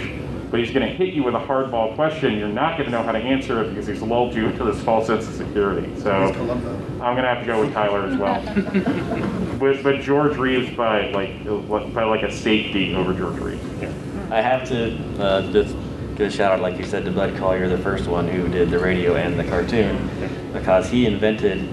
but 0.49 0.59
he's 0.59 0.71
going 0.71 0.87
to 0.87 0.93
hit 0.93 1.13
you 1.13 1.23
with 1.23 1.35
a 1.35 1.39
hardball 1.39 1.93
question. 1.95 2.37
You're 2.37 2.47
not 2.47 2.77
going 2.77 2.85
to 2.85 2.91
know 2.91 3.03
how 3.03 3.11
to 3.11 3.19
answer 3.19 3.63
it 3.63 3.69
because 3.69 3.85
he's 3.85 4.01
lulled 4.01 4.33
you 4.33 4.47
into 4.47 4.63
this 4.63 4.81
false 4.81 5.07
sense 5.07 5.27
of 5.27 5.35
security. 5.35 5.89
So 5.99 6.11
I'm 6.11 7.15
going 7.15 7.23
to 7.23 7.27
have 7.27 7.41
to 7.41 7.45
go 7.45 7.61
with 7.61 7.73
Tyler 7.73 8.05
as 8.07 8.17
well. 8.17 8.41
but, 9.59 9.83
but 9.83 10.01
George 10.01 10.37
Reeves 10.37 10.75
by 10.75 11.11
like 11.11 11.43
by 11.93 12.03
like 12.03 12.23
a 12.23 12.31
safety 12.31 12.95
over 12.95 13.13
George 13.13 13.39
Reeves. 13.39 13.63
I 14.31 14.41
have 14.41 14.67
to 14.69 15.21
uh, 15.21 15.51
just 15.51 15.75
give 16.15 16.27
a 16.27 16.31
shout 16.31 16.51
out, 16.51 16.61
like 16.61 16.77
you 16.77 16.85
said, 16.85 17.05
to 17.05 17.11
Bud 17.11 17.35
Collyer, 17.35 17.69
the 17.69 17.77
first 17.77 18.07
one 18.07 18.27
who 18.27 18.47
did 18.47 18.69
the 18.69 18.79
radio 18.79 19.15
and 19.15 19.39
the 19.39 19.43
cartoon, 19.43 20.09
because 20.53 20.89
he 20.89 21.05
invented 21.05 21.69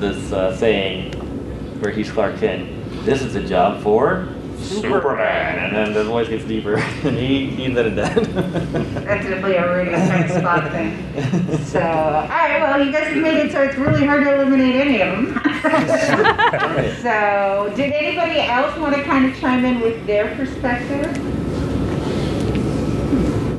this 0.00 0.32
uh, 0.32 0.56
saying 0.56 1.12
where 1.80 1.92
he's 1.92 2.10
Clark 2.10 2.38
Kent. 2.38 3.04
This 3.04 3.22
is 3.22 3.36
a 3.36 3.46
job 3.46 3.82
for 3.82 4.28
Superman, 4.58 5.58
and 5.58 5.76
then 5.76 5.92
the 5.94 6.04
voice 6.04 6.28
gets 6.28 6.44
deeper, 6.44 6.76
and 7.04 7.16
he, 7.16 7.50
he 7.50 7.64
invented 7.64 7.96
that. 7.96 8.14
That's 8.14 9.24
definitely 9.24 9.54
a 9.54 9.74
radio 9.74 9.96
kind 9.96 10.30
spot 10.30 10.70
thing. 10.72 11.64
So, 11.64 11.80
all 11.80 12.28
right, 12.28 12.60
well, 12.60 12.84
you 12.84 12.92
guys 12.92 13.08
have 13.08 13.22
made 13.22 13.38
it 13.46 13.52
so 13.52 13.62
it's 13.62 13.76
really 13.76 14.04
hard 14.04 14.24
to 14.24 14.34
eliminate 14.34 14.74
any 14.76 15.02
of 15.02 15.16
them. 15.16 15.40
so, 17.02 17.72
did 17.76 17.92
anybody 17.92 18.40
else 18.40 18.76
want 18.78 18.94
to 18.94 19.02
kind 19.04 19.26
of 19.26 19.38
chime 19.38 19.64
in 19.64 19.80
with 19.80 20.06
their 20.06 20.34
perspective? 20.36 21.47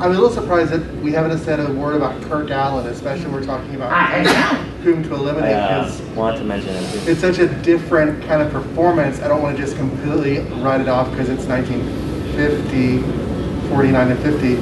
I'm 0.01 0.11
a 0.11 0.13
little 0.13 0.29
surprised 0.29 0.71
that 0.71 0.95
we 1.01 1.11
haven't 1.11 1.37
said 1.39 1.59
a 1.59 1.73
word 1.73 1.95
about 1.95 2.21
Kirk 2.23 2.47
Alyn, 2.47 2.85
especially 2.85 3.25
when 3.25 3.33
we're 3.33 3.45
talking 3.45 3.75
about 3.75 3.91
I, 3.91 4.19
I 4.19 4.23
know. 4.23 4.31
whom 4.83 5.03
to 5.03 5.13
I 5.13 5.17
eliminate. 5.17 5.55
uh, 5.55 5.83
'cause 5.83 6.01
want 6.15 6.37
to 6.37 6.43
mention 6.45 6.69
it 6.73 6.91
too. 7.03 7.11
it's 7.11 7.19
such 7.19 7.39
a 7.39 7.47
different 7.47 8.23
kind 8.23 8.41
of 8.41 8.49
performance. 8.51 9.21
I 9.21 9.27
don't 9.27 9.41
want 9.41 9.57
to 9.57 9.61
just 9.61 9.75
completely 9.75 10.39
write 10.61 10.79
it 10.79 10.87
off 10.87 11.11
because 11.11 11.27
it's 11.27 11.43
1950, 11.45 12.99
49 13.69 14.11
and 14.11 14.19
50, 14.21 14.55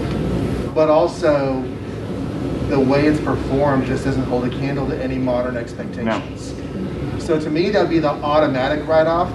but 0.74 0.90
also 0.90 1.64
the 2.70 2.80
way 2.80 3.06
it's 3.06 3.20
performed 3.22 3.86
just 3.86 4.06
doesn't 4.06 4.24
hold 4.26 4.44
a 4.46 4.50
candle 4.50 4.88
to 4.90 5.02
any 5.04 5.18
modern 5.20 5.56
expectations. 5.56 6.54
So 7.24 7.40
to 7.40 7.50
me, 7.50 7.70
that 7.70 7.80
would 7.82 7.90
be 7.92 8.00
the 8.00 8.10
automatic 8.10 8.88
write-off, 8.88 9.32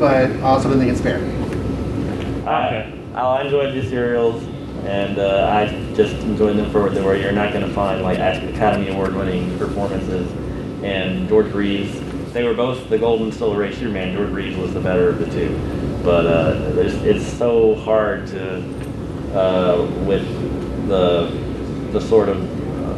but 0.00 0.30
I 0.30 0.40
also 0.40 0.68
don't 0.68 0.78
think 0.80 0.90
it's 0.90 1.00
fair. 1.00 1.18
Okay, 2.42 2.92
I'll 3.14 3.38
enjoy 3.40 3.70
the 3.72 3.88
serials, 3.88 4.42
and 4.84 5.18
uh, 5.18 5.48
I 5.48 5.94
just 5.94 6.14
enjoyed 6.16 6.56
them 6.56 6.70
for 6.70 6.90
where 6.90 7.16
you're 7.16 7.32
not 7.32 7.52
going 7.52 7.66
to 7.66 7.72
find 7.72 8.02
like 8.02 8.18
Academy 8.18 8.88
Award 8.88 9.14
winning 9.14 9.56
performances. 9.58 10.30
And 10.82 11.28
George 11.28 11.52
Reeves, 11.52 12.00
they 12.32 12.42
were 12.42 12.54
both 12.54 12.88
the 12.88 12.98
Golden 12.98 13.30
Silver 13.30 13.62
Age 13.64 13.76
Superman. 13.76 14.16
George 14.16 14.30
Reeves 14.30 14.56
was 14.56 14.74
the 14.74 14.80
better 14.80 15.10
of 15.10 15.18
the 15.20 15.26
two, 15.26 15.56
but 16.02 16.26
uh, 16.26 16.72
it's 16.76 17.26
so 17.38 17.76
hard 17.76 18.26
to 18.28 18.58
uh, 19.32 19.86
with 20.04 20.26
the 20.88 21.30
the 21.92 22.00
sort 22.00 22.28
of 22.28 22.38
uh, 22.40 22.94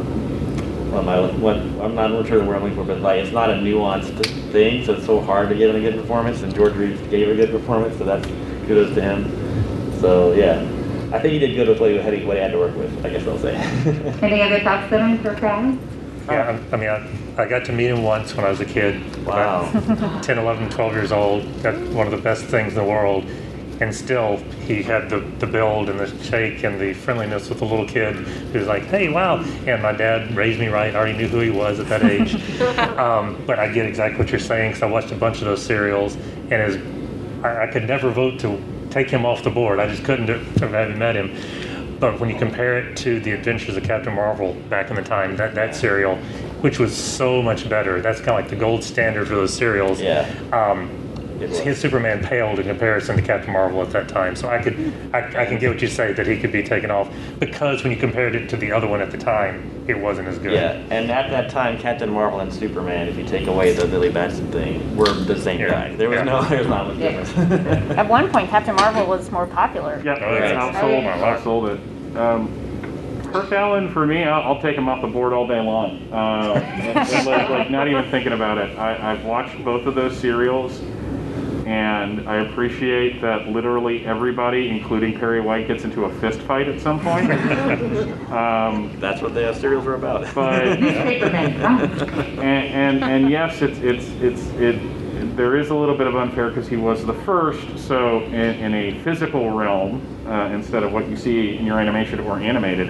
what 0.91 1.07
I, 1.07 1.31
what, 1.35 1.57
I'm 1.57 1.95
not 1.95 2.25
sure 2.27 2.39
the 2.39 2.45
word 2.45 2.55
I'm 2.55 2.63
looking 2.63 2.77
for, 2.77 2.85
but 2.85 3.01
like 3.01 3.19
it's 3.19 3.31
not 3.31 3.51
a 3.51 3.53
nuanced 3.53 4.25
thing, 4.51 4.83
so 4.85 4.93
it's 4.93 5.05
so 5.05 5.21
hard 5.21 5.49
to 5.49 5.55
get 5.55 5.75
a 5.75 5.79
good 5.79 5.95
performance. 5.95 6.41
And 6.41 6.55
George 6.55 6.73
Reeves 6.73 6.99
gave 7.09 7.29
a 7.29 7.35
good 7.35 7.51
performance, 7.51 7.97
so 7.97 8.05
that's 8.05 8.25
kudos 8.65 8.95
to 8.95 9.01
him. 9.01 9.29
So 9.99 10.33
yeah, 10.33 10.61
I 11.13 11.19
think 11.19 11.33
he 11.33 11.39
did 11.39 11.55
good 11.55 11.67
with 11.67 11.79
what 11.79 11.91
he 11.91 11.97
had, 11.97 12.25
what 12.25 12.35
he 12.37 12.41
had 12.41 12.51
to 12.51 12.57
work 12.57 12.75
with. 12.75 13.05
I 13.05 13.09
guess 13.09 13.27
I'll 13.27 13.37
say. 13.39 13.55
Any 14.21 14.41
other 14.41 14.59
thoughts 14.59 14.89
then 14.89 15.21
for 15.21 15.35
Crown? 15.35 15.79
Yeah, 16.27 16.59
I 16.71 16.75
I 16.75 16.79
mean, 16.79 16.89
I, 16.89 17.43
I 17.43 17.47
got 17.47 17.65
to 17.65 17.71
meet 17.71 17.87
him 17.87 18.03
once 18.03 18.35
when 18.35 18.45
I 18.45 18.49
was 18.49 18.59
a 18.59 18.65
kid. 18.65 19.25
Wow. 19.25 19.69
10, 20.23 20.37
11, 20.39 20.69
12 20.69 20.93
years 20.93 21.11
old. 21.11 21.43
That's 21.61 21.77
one 21.93 22.07
of 22.07 22.11
the 22.11 22.21
best 22.21 22.45
things 22.45 22.73
in 22.73 22.79
the 22.79 22.89
world. 22.89 23.25
And 23.81 23.93
still, 23.93 24.37
he 24.65 24.81
had 24.81 25.09
the, 25.09 25.19
the 25.39 25.45
build 25.45 25.89
and 25.89 25.99
the 25.99 26.07
shake 26.23 26.63
and 26.63 26.79
the 26.79 26.93
friendliness 26.93 27.49
with 27.49 27.59
the 27.59 27.65
little 27.65 27.85
kid 27.85 28.15
who's 28.15 28.67
like, 28.67 28.83
hey, 28.83 29.09
wow. 29.09 29.43
And 29.67 29.83
my 29.83 29.91
dad 29.91 30.33
raised 30.35 30.59
me 30.61 30.67
right. 30.67 30.95
I 30.95 30.97
already 30.97 31.17
knew 31.17 31.27
who 31.27 31.41
he 31.41 31.49
was 31.49 31.79
at 31.79 31.87
that 31.89 32.03
age. 32.09 32.35
um, 32.97 33.43
but 33.45 33.59
I 33.59 33.67
get 33.71 33.85
exactly 33.85 34.17
what 34.17 34.31
you're 34.31 34.39
saying 34.39 34.71
because 34.71 34.83
I 34.83 34.87
watched 34.87 35.11
a 35.11 35.15
bunch 35.15 35.39
of 35.39 35.45
those 35.45 35.61
serials. 35.61 36.15
And 36.15 36.53
his, 36.53 36.77
I, 37.43 37.63
I 37.63 37.67
could 37.67 37.83
never 37.83 38.09
vote 38.11 38.39
to 38.39 38.57
take 38.95 39.09
him 39.09 39.25
off 39.25 39.43
the 39.43 39.49
board. 39.49 39.77
I 39.77 39.89
just 39.89 40.05
couldn't 40.05 40.27
do, 40.27 40.39
have 40.61 40.71
having 40.71 40.97
met 40.97 41.17
him. 41.17 41.35
But 41.99 42.17
when 42.17 42.29
you 42.29 42.37
compare 42.37 42.77
it 42.77 42.95
to 42.97 43.19
the 43.19 43.31
Adventures 43.31 43.75
of 43.75 43.83
Captain 43.83 44.13
Marvel 44.15 44.53
back 44.69 44.89
in 44.89 44.95
the 44.95 45.01
time, 45.01 45.35
that, 45.35 45.53
that 45.55 45.75
serial, 45.75 46.15
which 46.61 46.79
was 46.79 46.95
so 46.95 47.41
much 47.41 47.67
better, 47.67 48.01
that's 48.01 48.19
kind 48.19 48.29
of 48.29 48.35
like 48.35 48.49
the 48.49 48.55
gold 48.55 48.85
standard 48.85 49.27
for 49.27 49.35
those 49.35 49.53
serials. 49.53 49.99
Yeah. 49.99 50.29
Um, 50.53 50.89
It 51.39 51.49
was. 51.49 51.59
his 51.59 51.77
Superman 51.77 52.23
paled 52.23 52.59
in 52.59 52.67
comparison 52.67 53.15
to 53.17 53.21
Captain 53.21 53.51
Marvel 53.51 53.81
at 53.81 53.89
that 53.91 54.07
time. 54.07 54.35
So 54.35 54.47
I 54.49 54.61
could, 54.61 54.93
I, 55.13 55.19
I 55.41 55.45
can 55.45 55.59
get 55.59 55.69
what 55.69 55.81
you 55.81 55.87
say 55.87 56.13
that 56.13 56.25
he 56.25 56.39
could 56.39 56.51
be 56.51 56.63
taken 56.63 56.89
off 56.91 57.09
because 57.39 57.83
when 57.83 57.91
you 57.91 57.97
compared 57.99 58.35
it 58.35 58.47
to 58.49 58.57
the 58.57 58.71
other 58.71 58.87
one 58.87 59.01
at 59.01 59.11
the 59.11 59.17
time, 59.17 59.69
it 59.87 59.99
wasn't 59.99 60.27
as 60.29 60.39
good. 60.39 60.53
Yeah, 60.53 60.71
and 60.89 61.11
at 61.11 61.29
that 61.31 61.49
time, 61.51 61.77
Captain 61.77 62.09
Marvel 62.09 62.39
and 62.39 62.51
Superman, 62.53 63.07
if 63.07 63.17
you 63.17 63.25
take 63.25 63.47
away 63.47 63.73
the 63.73 63.85
Billy 63.85 64.09
Batson 64.09 64.51
thing, 64.51 64.95
were 64.95 65.11
the 65.11 65.39
same 65.39 65.59
Yeah. 65.59 65.69
guy. 65.69 65.95
There 65.95 66.09
was 66.09 66.17
Yeah. 66.17 66.23
no, 66.23 66.41
there's 66.49 66.67
not 66.67 66.87
much 66.87 66.97
Yeah. 66.97 67.11
difference. 67.23 67.51
At 67.97 68.07
one 68.07 68.29
point, 68.31 68.49
Captain 68.49 68.75
Marvel 68.75 69.05
was 69.05 69.29
more 69.31 69.45
popular. 69.45 70.01
Yep, 70.03 70.19
Oh, 70.21 70.33
it's 70.35 70.51
yeah. 70.53 70.71
outsold, 70.71 71.03
yeah. 71.03 71.37
outsold 71.37 71.69
it. 72.13 72.17
Um, 72.17 72.61
Kirk 73.31 73.49
Alyn, 73.49 73.91
for 73.91 74.07
me, 74.07 74.23
I'll, 74.23 74.53
I'll 74.53 74.61
take 74.61 74.77
him 74.77 74.87
off 74.87 75.01
the 75.01 75.07
board 75.09 75.33
all 75.33 75.45
day 75.45 75.59
long. 75.59 76.01
Uh, 76.11 76.53
and- 76.63 76.97
and 76.97 77.27
like, 77.27 77.49
like, 77.49 77.69
not 77.69 77.87
even 77.89 78.09
thinking 78.09 78.31
about 78.31 78.57
it. 78.57 78.77
I, 78.79 79.11
I've 79.11 79.25
watched 79.25 79.61
both 79.65 79.85
of 79.85 79.93
those 79.95 80.17
serials, 80.17 80.79
and 81.65 82.29
I 82.29 82.37
appreciate 82.47 83.21
that 83.21 83.47
literally 83.47 84.05
everybody, 84.05 84.69
including 84.69 85.17
Perry 85.17 85.41
White, 85.41 85.67
gets 85.67 85.83
into 85.83 86.05
a 86.05 86.13
fist 86.19 86.39
fight 86.41 86.67
at 86.67 86.79
some 86.79 86.99
point. 86.99 87.31
um, 88.31 88.95
That's 88.99 89.21
what 89.21 89.33
the 89.33 89.51
serials 89.53 89.87
are 89.87 89.95
about. 89.95 90.33
but 90.35 90.79
Newspaper 90.79 91.31
men, 91.31 91.61
and, 92.39 92.41
and 92.41 93.03
and 93.03 93.29
yes, 93.31 93.63
it's 93.63 93.79
it's 93.79 94.07
it's 94.21 94.47
it. 94.59 95.35
There 95.35 95.57
is 95.57 95.69
a 95.69 95.75
little 95.75 95.97
bit 95.97 96.07
of 96.07 96.15
unfair 96.15 96.49
because 96.49 96.67
he 96.67 96.77
was 96.77 97.03
the 97.03 97.13
first. 97.13 97.79
So 97.79 98.21
in, 98.25 98.33
in 98.33 98.73
a 98.75 98.99
physical 98.99 99.49
realm, 99.49 100.01
uh, 100.27 100.49
instead 100.53 100.83
of 100.83 100.93
what 100.93 101.09
you 101.09 101.17
see 101.17 101.57
in 101.57 101.65
your 101.65 101.79
animation 101.79 102.19
or 102.19 102.37
animated, 102.37 102.89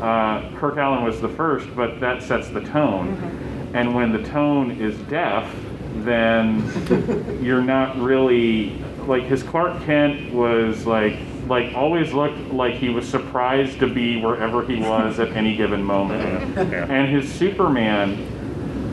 uh, 0.00 0.50
Kirk 0.56 0.76
Alyn 0.76 1.04
was 1.04 1.20
the 1.20 1.28
first. 1.28 1.68
But 1.76 2.00
that 2.00 2.22
sets 2.22 2.48
the 2.48 2.62
tone. 2.62 3.70
And 3.74 3.94
when 3.94 4.12
the 4.12 4.22
tone 4.22 4.70
is 4.80 4.96
deaf, 5.10 5.54
then 5.96 7.42
you're 7.42 7.62
not 7.62 7.98
really 8.00 8.82
like 9.06 9.24
his 9.24 9.42
Clark 9.42 9.82
Kent 9.84 10.32
was 10.32 10.86
like 10.86 11.18
like 11.46 11.74
always 11.74 12.12
looked 12.12 12.38
like 12.52 12.74
he 12.74 12.90
was 12.90 13.08
surprised 13.08 13.78
to 13.80 13.86
be 13.86 14.20
wherever 14.20 14.64
he 14.64 14.76
was 14.80 15.18
at 15.18 15.28
any 15.32 15.56
given 15.56 15.82
moment. 15.82 16.56
Yeah. 16.56 16.86
And 16.90 17.08
his 17.08 17.32
Superman 17.32 18.18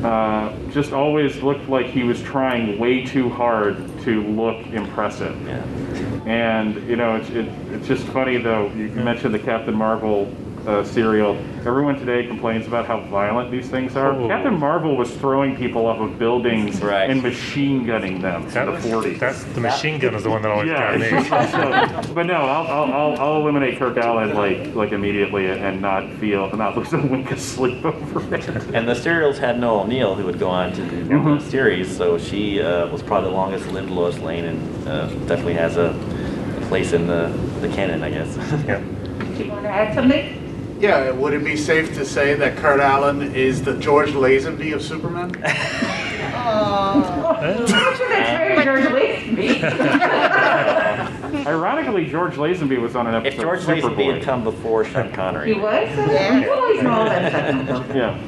uh, 0.06 0.56
just 0.72 0.94
always 0.94 1.42
looked 1.42 1.68
like 1.68 1.88
he 1.88 2.04
was 2.04 2.22
trying 2.22 2.80
way 2.80 3.06
too 3.06 3.30
hard 3.30 3.76
to 4.02 4.24
look 4.24 4.66
impressive. 4.68 5.36
Yeah. 5.46 5.64
And 6.26 6.76
you 6.88 6.96
know, 6.96 7.16
it's 7.16 7.30
it, 7.30 7.48
it's 7.72 7.88
just 7.88 8.06
funny 8.08 8.38
though. 8.38 8.68
You 8.68 8.90
mentioned 8.90 9.34
the 9.34 9.40
Captain 9.40 9.76
Marvel 9.76 10.34
uh, 10.68 10.84
serial. 10.84 11.36
Everyone 11.66 11.96
today 11.98 12.26
complains 12.28 12.68
about 12.68 12.86
how 12.86 13.00
violent 13.02 13.52
these 13.52 13.70
things 13.70 13.96
are. 13.96 14.12
Oh. 14.14 14.28
Captain 14.28 14.58
Marvel 14.60 14.96
was 14.98 15.12
throwing 15.18 15.56
people 15.56 15.86
off 15.86 16.00
of 16.00 16.18
buildings 16.20 16.82
Right. 16.82 17.10
and 17.10 17.22
machine 17.22 17.86
gunning 17.86 18.22
them 18.22 18.48
That 18.50 18.68
in 18.68 18.74
was, 18.74 18.84
the 18.84 18.90
40s. 18.90 19.20
that's, 19.20 19.44
the 19.44 19.62
machine 19.62 20.00
gun 20.00 20.16
is 20.16 20.24
the 20.24 20.30
one 20.30 20.42
that 20.42 20.52
always 20.52 20.68
yeah, 20.70 20.98
got 20.98 21.00
me. 21.00 21.10
just 21.10 21.32
also- 22.04 22.14
but 22.14 22.26
no, 22.26 22.34
I'll, 22.36 22.68
I'll, 22.68 22.94
I'll, 22.94 23.20
I'll 23.22 23.42
eliminate 23.42 23.78
Kirk 23.80 23.96
Alyn 23.98 24.34
like 24.36 24.76
like 24.76 24.92
immediately 24.92 25.48
and 25.48 25.82
not 25.82 26.10
feel 26.14 26.56
not 26.56 26.78
lose 26.78 26.94
a 26.94 26.98
wink 26.98 27.32
of 27.32 27.40
sleep 27.40 27.84
over 27.86 28.36
it. 28.36 28.48
And 28.74 28.88
the 28.88 28.96
serials 28.96 29.38
had 29.38 29.60
Noel 29.60 29.82
O'Neill, 29.82 30.16
who 30.16 30.26
would 30.26 30.40
go 30.40 30.50
on 30.50 30.72
to 30.74 30.90
do 30.90 31.04
the 31.04 31.14
Mhm. 31.14 31.42
series, 31.42 31.96
so 31.96 32.18
she 32.18 32.62
uh, 32.62 32.88
was 32.88 33.02
probably 33.04 33.30
the 33.30 33.36
longest 33.36 33.68
lived 33.72 33.90
Lois 33.90 34.18
Lane 34.20 34.46
and 34.46 34.88
uh, 34.88 35.08
definitely 35.28 35.54
has 35.56 35.78
a, 35.78 35.90
a 36.58 36.66
place 36.68 36.94
in 36.94 37.08
the, 37.08 37.28
the 37.62 37.70
canon, 37.70 38.04
I 38.04 38.10
guess. 38.10 38.36
Yeah. 38.68 38.80
Do 39.38 39.44
you 39.44 39.52
want 39.52 39.64
to 39.64 39.70
add 39.70 39.94
something? 39.94 40.42
Yeah, 40.80 41.12
would 41.12 41.34
it 41.34 41.44
be 41.44 41.56
safe 41.56 41.94
to 41.96 42.06
say 42.06 42.34
that 42.36 42.58
Kurt 42.58 42.80
Allen 42.80 43.22
is 43.34 43.64
the 43.64 43.78
George 43.78 44.10
Lazenby 44.12 44.74
of 44.74 44.82
Superman? 44.82 45.32
I'm 46.36 47.66
sure 47.68 48.10
that's 48.10 48.30
very 48.32 48.64
George 48.64 48.84
Lazenby. 48.86 49.64
Ironically, 51.48 52.06
George 52.08 52.34
Lazenby 52.36 52.80
was 52.80 52.96
on 52.96 53.08
an 53.08 53.16
episode 53.16 53.34
if 53.38 53.42
George 53.42 53.60
of 53.62 53.66
Lazenby 53.68 53.82
Superboy. 53.96 54.14
had 54.16 54.24
come 54.24 54.44
before 54.44 54.84
Sean 54.86 55.12
Connery, 55.14 55.54
He 55.54 55.60
Connery. 55.60 55.86
was? 55.96 56.44
You 56.46 56.52
always 56.54 56.82
know 56.84 56.92
all 56.92 57.06
that 57.06 57.32
stuff. 57.66 57.88
Yeah, 57.96 58.20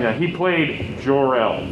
yeah, 0.00 0.12
he 0.14 0.32
played 0.32 0.98
Jor-El. 1.00 1.66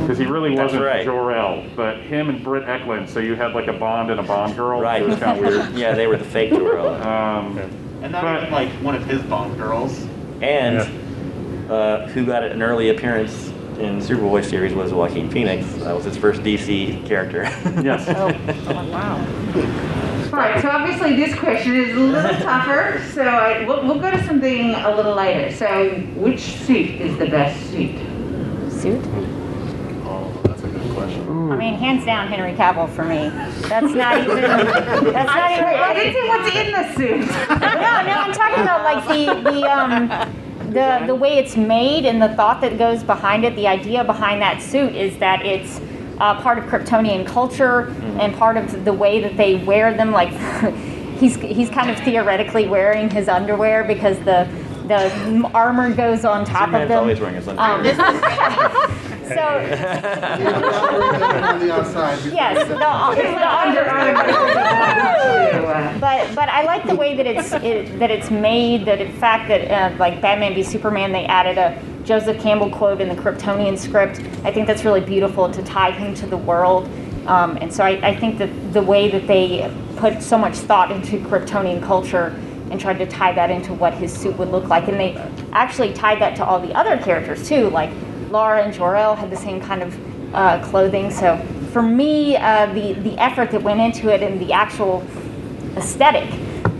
Because 0.00 0.16
he 0.18 0.24
really 0.26 0.54
That's 0.56 0.72
wasn't 0.72 0.84
right. 0.84 1.04
Jor-El, 1.04 1.64
but 1.76 1.98
him 2.00 2.30
and 2.30 2.42
Britt 2.42 2.64
Ekland, 2.64 3.08
so 3.10 3.20
you 3.20 3.34
had 3.34 3.52
like 3.54 3.66
a 3.68 3.72
Bond 3.74 4.10
and 4.10 4.18
a 4.20 4.22
Bond 4.22 4.56
girl. 4.56 4.80
Right. 4.80 5.02
It 5.02 5.08
was 5.08 5.18
kind 5.18 5.38
of 5.38 5.44
weird. 5.44 5.72
yeah, 5.74 5.92
they 5.94 6.06
were 6.06 6.16
the 6.16 6.24
fake 6.24 6.50
Jor-El. 6.50 7.02
Um, 7.02 7.58
And 8.02 8.12
not 8.12 8.22
But- 8.22 8.36
even 8.42 8.52
like 8.52 8.68
one 8.82 8.94
of 8.94 9.04
his 9.06 9.22
Bond 9.22 9.56
girls. 9.58 10.06
And 10.40 10.78
uh, 11.70 12.06
who 12.08 12.24
got 12.24 12.44
an 12.44 12.62
early 12.62 12.90
appearance 12.90 13.48
in 13.78 14.00
Superboy 14.00 14.44
series 14.44 14.72
was 14.74 14.92
Joaquin 14.92 15.28
Phoenix. 15.30 15.66
That 15.84 15.94
was 15.94 16.04
his 16.04 16.16
first 16.16 16.42
DC 16.42 17.06
character. 17.06 17.42
yes. 17.82 18.08
Oh, 18.08 18.28
oh, 18.68 18.90
wow. 18.90 19.16
All 20.26 20.38
right, 20.38 20.60
so 20.60 20.68
obviously 20.68 21.16
this 21.16 21.34
question 21.38 21.74
is 21.76 21.96
a 21.96 22.00
little 22.00 22.30
tougher, 22.42 23.02
so 23.14 23.22
I, 23.22 23.64
we'll, 23.64 23.84
we'll 23.84 23.98
go 23.98 24.10
to 24.10 24.24
something 24.26 24.74
a 24.74 24.94
little 24.94 25.14
lighter. 25.14 25.52
So 25.52 25.90
which 26.16 26.40
suit 26.40 27.00
is 27.00 27.16
the 27.18 27.26
best 27.26 27.58
suit? 27.70 27.96
Suit? 28.70 29.02
Oh, 30.04 30.30
that's 30.44 30.62
a 30.62 30.68
good 30.68 30.92
question. 30.94 31.26
I 31.50 31.56
mean, 31.56 31.74
hands 31.74 32.04
down, 32.04 32.28
Henry 32.28 32.52
Cavill 32.52 32.88
for 32.90 33.04
me. 33.04 33.28
That's 33.68 33.92
not 33.94 34.18
even. 34.22 34.40
That's 34.42 35.26
not 35.26 35.50
even. 35.52 35.64
I 35.64 35.94
didn't 35.94 36.14
say 36.14 36.28
what's 36.28 36.56
in 36.56 36.72
the 36.72 36.94
suit. 36.94 37.20
no, 37.48 37.56
no, 37.58 38.12
I'm 38.12 38.32
talking 38.32 38.62
about 38.62 38.82
like 38.84 39.06
the 39.08 39.50
the 39.50 39.62
um 39.64 40.08
the 40.72 41.04
the 41.06 41.14
way 41.14 41.38
it's 41.38 41.56
made 41.56 42.04
and 42.04 42.20
the 42.20 42.28
thought 42.34 42.60
that 42.60 42.76
goes 42.78 43.02
behind 43.02 43.44
it. 43.44 43.54
The 43.56 43.66
idea 43.66 44.04
behind 44.04 44.42
that 44.42 44.60
suit 44.60 44.94
is 44.94 45.16
that 45.18 45.44
it's 45.46 45.80
uh, 46.18 46.40
part 46.42 46.58
of 46.58 46.64
Kryptonian 46.64 47.26
culture 47.26 47.88
and 48.20 48.34
part 48.34 48.56
of 48.56 48.84
the 48.84 48.92
way 48.92 49.20
that 49.20 49.36
they 49.36 49.56
wear 49.64 49.94
them. 49.96 50.10
Like 50.10 50.30
he's 51.18 51.36
he's 51.36 51.70
kind 51.70 51.90
of 51.90 51.98
theoretically 52.00 52.66
wearing 52.68 53.08
his 53.08 53.28
underwear 53.28 53.84
because 53.84 54.18
the 54.20 54.46
the 54.88 55.50
armor 55.54 55.92
goes 55.94 56.24
on 56.24 56.44
top 56.46 56.68
of 56.72 56.88
Superman's 56.88 56.88
them. 56.88 56.98
always 56.98 57.20
wearing 57.20 57.34
his 57.36 57.48
Um, 57.48 57.58
underwear. 57.58 59.14
so 59.28 59.44
on 61.48 61.58
the 61.60 61.72
outside. 61.72 62.18
yes, 62.32 62.68
the, 62.68 62.74
the 62.74 63.58
under 63.58 63.84
But 66.00 66.34
but 66.34 66.48
I 66.48 66.62
like 66.64 66.86
the 66.86 66.94
way 66.94 67.16
that 67.16 67.26
it's 67.26 67.52
it, 67.52 67.98
that 67.98 68.10
it's 68.10 68.30
made. 68.30 68.84
That 68.86 68.98
the 68.98 69.08
fact 69.18 69.48
that 69.48 69.70
uh, 69.70 69.96
like 69.98 70.20
Batman 70.20 70.54
v 70.54 70.62
Superman, 70.62 71.12
they 71.12 71.24
added 71.26 71.58
a 71.58 71.80
Joseph 72.04 72.40
Campbell 72.40 72.70
quote 72.70 73.00
in 73.00 73.08
the 73.08 73.14
Kryptonian 73.14 73.78
script. 73.78 74.20
I 74.44 74.52
think 74.52 74.66
that's 74.66 74.84
really 74.84 75.00
beautiful 75.00 75.50
to 75.50 75.62
tie 75.62 75.90
him 75.90 76.14
to 76.14 76.26
the 76.26 76.36
world. 76.36 76.88
Um, 77.26 77.58
and 77.60 77.72
so 77.72 77.84
I, 77.84 78.08
I 78.08 78.16
think 78.16 78.38
that 78.38 78.72
the 78.72 78.82
way 78.82 79.10
that 79.10 79.26
they 79.26 79.70
put 79.96 80.22
so 80.22 80.38
much 80.38 80.56
thought 80.56 80.90
into 80.90 81.18
Kryptonian 81.18 81.82
culture 81.82 82.34
and 82.70 82.80
tried 82.80 82.98
to 82.98 83.06
tie 83.06 83.32
that 83.32 83.50
into 83.50 83.74
what 83.74 83.94
his 83.94 84.12
suit 84.12 84.36
would 84.38 84.48
look 84.48 84.68
like, 84.68 84.88
and 84.88 84.98
they 84.98 85.14
actually 85.52 85.92
tied 85.92 86.20
that 86.20 86.36
to 86.36 86.44
all 86.44 86.60
the 86.60 86.72
other 86.74 86.96
characters 86.98 87.48
too. 87.48 87.68
Like 87.70 87.90
Lara 88.30 88.62
and 88.62 88.72
Jor-El 88.72 89.16
had 89.16 89.30
the 89.30 89.36
same 89.36 89.60
kind 89.60 89.82
of 89.82 90.34
uh, 90.34 90.64
clothing. 90.68 91.10
So 91.10 91.36
for 91.72 91.82
me, 91.82 92.36
uh, 92.36 92.66
the 92.72 92.92
the 92.94 93.18
effort 93.18 93.50
that 93.50 93.62
went 93.62 93.80
into 93.80 94.08
it 94.12 94.22
and 94.22 94.40
the 94.40 94.52
actual 94.52 95.04
aesthetic. 95.76 96.28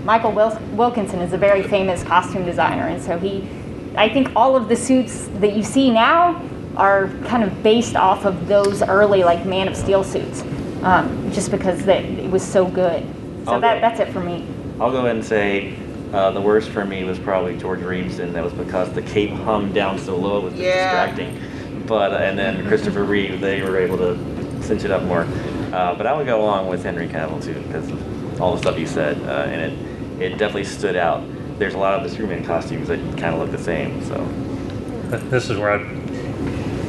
Michael 0.04 0.32
Wil- 0.32 0.58
Wilkinson 0.72 1.20
is 1.20 1.32
a 1.34 1.38
very 1.38 1.62
famous 1.62 2.02
costume 2.02 2.44
designer, 2.46 2.88
and 2.88 3.02
so 3.02 3.18
he, 3.18 3.46
I 3.94 4.08
think 4.08 4.30
all 4.34 4.56
of 4.56 4.68
the 4.68 4.76
suits 4.76 5.28
that 5.40 5.54
you 5.54 5.62
see 5.62 5.90
now 5.90 6.40
are 6.76 7.08
kind 7.26 7.44
of 7.44 7.62
based 7.62 7.94
off 7.94 8.24
of 8.24 8.48
those 8.48 8.82
early 8.82 9.22
like 9.22 9.44
Man 9.44 9.68
of 9.68 9.76
Steel 9.76 10.02
suits, 10.02 10.42
um, 10.82 11.30
just 11.30 11.50
because 11.50 11.84
that 11.84 12.04
it 12.04 12.30
was 12.30 12.42
so 12.42 12.64
good. 12.66 13.02
So 13.44 13.52
I'll 13.52 13.61
that, 13.61 13.74
go- 13.74 13.80
that's 13.80 14.00
it 14.00 14.11
for 14.12 14.20
me. 14.20 14.46
I'll 14.80 14.90
go 14.90 14.98
ahead 14.98 15.16
and 15.16 15.24
say 15.24 15.74
uh, 16.12 16.31
the 16.31 16.40
worst 16.40 16.71
for 16.71 16.85
me 16.85 17.05
was 17.05 17.18
probably 17.18 17.57
George 17.57 17.81
Reeves, 17.81 18.18
and 18.18 18.35
that 18.35 18.44
was 18.44 18.53
because 18.53 18.92
the 18.92 19.03
cape 19.03 19.31
hummed 19.31 19.75
down 19.75 19.99
so 19.99 20.16
low 20.16 20.38
it 20.38 20.44
was 20.44 20.55
Yeah. 20.55 20.73
distracting. 20.73 21.38
But 21.87 22.12
uh, 22.12 22.16
and 22.16 22.38
then 22.38 22.66
Christopher 22.68 23.05
Reeve, 23.05 23.40
they 23.40 23.62
were 23.62 23.79
able 23.79 23.97
to 23.99 24.62
cinch 24.62 24.85
it 24.85 24.90
up 24.90 25.03
more. 25.05 25.27
Uh, 25.73 25.94
but 25.94 26.07
I 26.07 26.14
would 26.16 26.27
go 26.27 26.40
along 26.42 26.68
with 26.68 26.83
Henry 26.83 27.09
Cavill 27.09 27.42
too, 27.42 27.55
because 27.62 27.90
all 28.40 28.53
the 28.55 28.59
stuff 28.61 28.79
you 28.79 28.87
said, 28.87 29.18
uh, 29.23 29.49
and 29.51 29.73
it 29.73 30.23
it 30.23 30.31
definitely 30.38 30.64
stood 30.64 30.97
out. 30.97 31.23
There's 31.59 31.75
a 31.75 31.79
lot 31.79 31.94
of 31.94 32.03
the 32.09 32.14
Superman 32.14 32.44
costumes 32.44 32.88
that 32.88 32.99
kind 33.18 33.35
of 33.35 33.38
look 33.40 33.51
the 33.51 33.59
same, 33.59 34.03
so 34.05 34.16
This 35.31 35.49
is 35.51 35.59
where 35.59 35.73
I, 35.73 35.83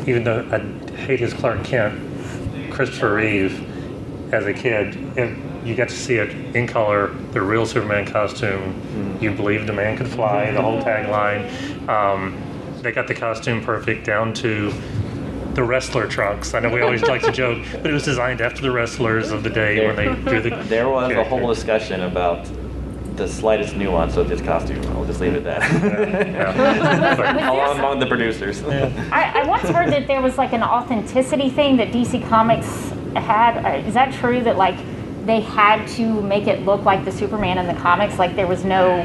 even 0.08 0.24
though 0.24 0.46
I 0.52 0.60
hate 0.96 1.20
his 1.20 1.34
Clark 1.34 1.64
Kent, 1.64 2.00
Christopher 2.72 3.16
Reeve, 3.16 3.66
as 4.34 4.46
a 4.46 4.54
kid, 4.54 4.96
and 5.18 5.49
you 5.64 5.76
got 5.76 5.90
to 5.90 5.96
see 5.96 6.16
it 6.16 6.30
in 6.56 6.68
color, 6.68 7.08
the 7.32 7.42
real 7.42 7.66
Superman 7.66 8.06
costume. 8.06 9.18
You 9.22 9.32
believed 9.32 9.70
a 9.70 9.74
man 9.74 9.98
could 9.98 10.08
fly, 10.08 10.52
the 10.52 10.62
whole 10.62 10.82
tagline. 10.82 11.88
Um, 11.90 12.42
they 12.82 12.92
got 12.92 13.08
the 13.08 13.14
costume 13.16 13.62
perfect 13.64 14.06
down 14.06 14.34
to 14.36 14.72
the 15.54 15.64
wrestler 15.64 16.08
trunks. 16.08 16.54
I 16.54 16.60
know 16.62 16.70
we 16.70 16.82
always 16.82 17.02
like 17.04 17.22
to 17.24 17.32
joke, 17.44 17.66
but 17.74 17.88
it 17.88 17.94
was 17.94 18.04
designed 18.04 18.40
after 18.42 18.62
the 18.62 18.72
wrestlers 18.72 19.32
of 19.32 19.44
the 19.44 19.50
day 19.50 19.86
when 19.86 19.96
they 19.96 20.06
drew 20.30 20.42
the. 20.42 20.50
There 20.70 20.88
was 20.88 21.12
a 21.12 21.24
whole 21.24 21.48
discussion 21.48 22.02
about 22.04 22.48
the 23.18 23.28
slightest 23.28 23.76
nuance 23.76 24.16
of 24.16 24.30
this 24.30 24.40
costume. 24.42 24.82
I'll 24.96 25.04
just 25.04 25.20
leave 25.20 25.34
it 25.36 25.46
at 25.46 25.62
Yeah. 25.62 26.54
that. 26.54 27.50
Along 27.52 27.78
among 27.78 28.00
the 28.00 28.06
producers. 28.06 28.64
I, 28.64 29.42
I 29.42 29.46
once 29.46 29.64
heard 29.64 29.92
that 29.92 30.08
there 30.08 30.22
was 30.22 30.38
like 30.38 30.54
an 30.54 30.64
authenticity 30.64 31.50
thing 31.50 31.76
that 31.78 31.90
DC 31.90 32.26
Comics 32.30 32.92
had. 33.18 33.66
Uh, 33.66 33.86
Is 33.86 33.94
that 33.96 34.14
true 34.14 34.42
that 34.44 34.56
like 34.58 34.78
they 35.30 35.40
had 35.42 35.88
to 35.88 36.22
make 36.24 36.48
it 36.48 36.66
look 36.66 36.84
like 36.86 37.06
the 37.06 37.12
Superman 37.12 37.60
in 37.60 37.68
the 37.68 37.80
comics? 37.80 38.18
Like 38.18 38.36
there 38.36 38.48
was 38.48 38.66
no, 38.66 39.02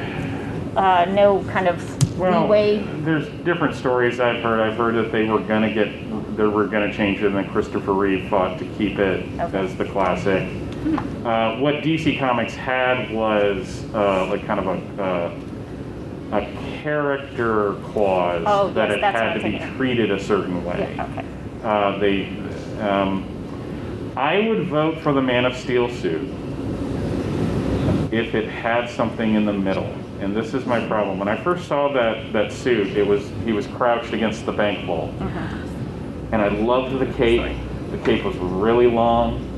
uh, 0.76 1.04
no 1.10 1.44
kind 1.52 1.68
of 1.68 2.18
Well, 2.18 2.42
leeway. 2.44 2.82
there's 3.02 3.28
different 3.44 3.74
stories 3.74 4.20
I've 4.20 4.42
heard. 4.42 4.60
I've 4.60 4.76
heard 4.78 4.94
that 4.94 5.12
they 5.12 5.26
were 5.28 5.40
gonna 5.40 5.72
get, 5.72 5.88
they 6.36 6.44
were 6.46 6.66
gonna 6.66 6.92
change 6.92 7.18
it, 7.22 7.26
and 7.26 7.36
then 7.36 7.50
Christopher 7.50 7.92
Reeve 7.92 8.28
fought 8.30 8.58
to 8.58 8.64
keep 8.78 8.98
it 8.98 9.26
Okay. 9.38 9.58
as 9.58 9.76
the 9.76 9.84
classic. 9.84 10.48
Uh, 11.24 11.56
what 11.58 11.76
DC 11.82 12.18
Comics 12.18 12.54
had 12.54 13.10
was 13.12 13.84
uh, 13.94 14.26
like 14.30 14.46
kind 14.46 14.60
of 14.60 14.66
a 14.98 15.02
uh, 15.02 15.34
a 16.32 16.40
character 16.82 17.74
clause 17.92 18.42
Oh, 18.46 18.70
that 18.70 18.88
yes, 18.88 18.98
it 18.98 19.02
had 19.04 19.34
to 19.34 19.40
be 19.40 19.50
thinking. 19.58 19.76
treated 19.76 20.10
a 20.10 20.18
certain 20.20 20.64
way. 20.64 20.94
Yeah, 20.96 21.04
okay. 21.12 21.24
Uh, 21.62 21.98
they, 21.98 22.26
um, 22.80 23.24
I 24.16 24.46
would 24.46 24.68
vote 24.68 25.00
for 25.00 25.12
the 25.12 25.22
Man 25.22 25.44
of 25.44 25.56
Steel 25.56 25.90
suit 25.90 26.28
if 28.12 28.36
it 28.36 28.48
had 28.48 28.88
something 28.88 29.34
in 29.34 29.44
the 29.44 29.52
middle. 29.52 29.92
And 30.20 30.36
this 30.36 30.54
is 30.54 30.64
my 30.66 30.86
problem. 30.86 31.18
When 31.18 31.26
I 31.26 31.36
first 31.36 31.66
saw 31.66 31.92
that, 31.92 32.32
that 32.32 32.52
suit, 32.52 32.96
it 32.96 33.04
was 33.04 33.28
he 33.44 33.52
was 33.52 33.66
crouched 33.66 34.12
against 34.12 34.46
the 34.46 34.52
bank 34.52 34.86
vault, 34.86 35.10
uh-huh. 35.20 35.56
and 36.30 36.40
I 36.40 36.48
loved 36.48 37.00
the 37.00 37.12
cape. 37.14 37.58
The 37.90 37.98
cape 37.98 38.24
was 38.24 38.36
really 38.36 38.86
long. 38.86 39.50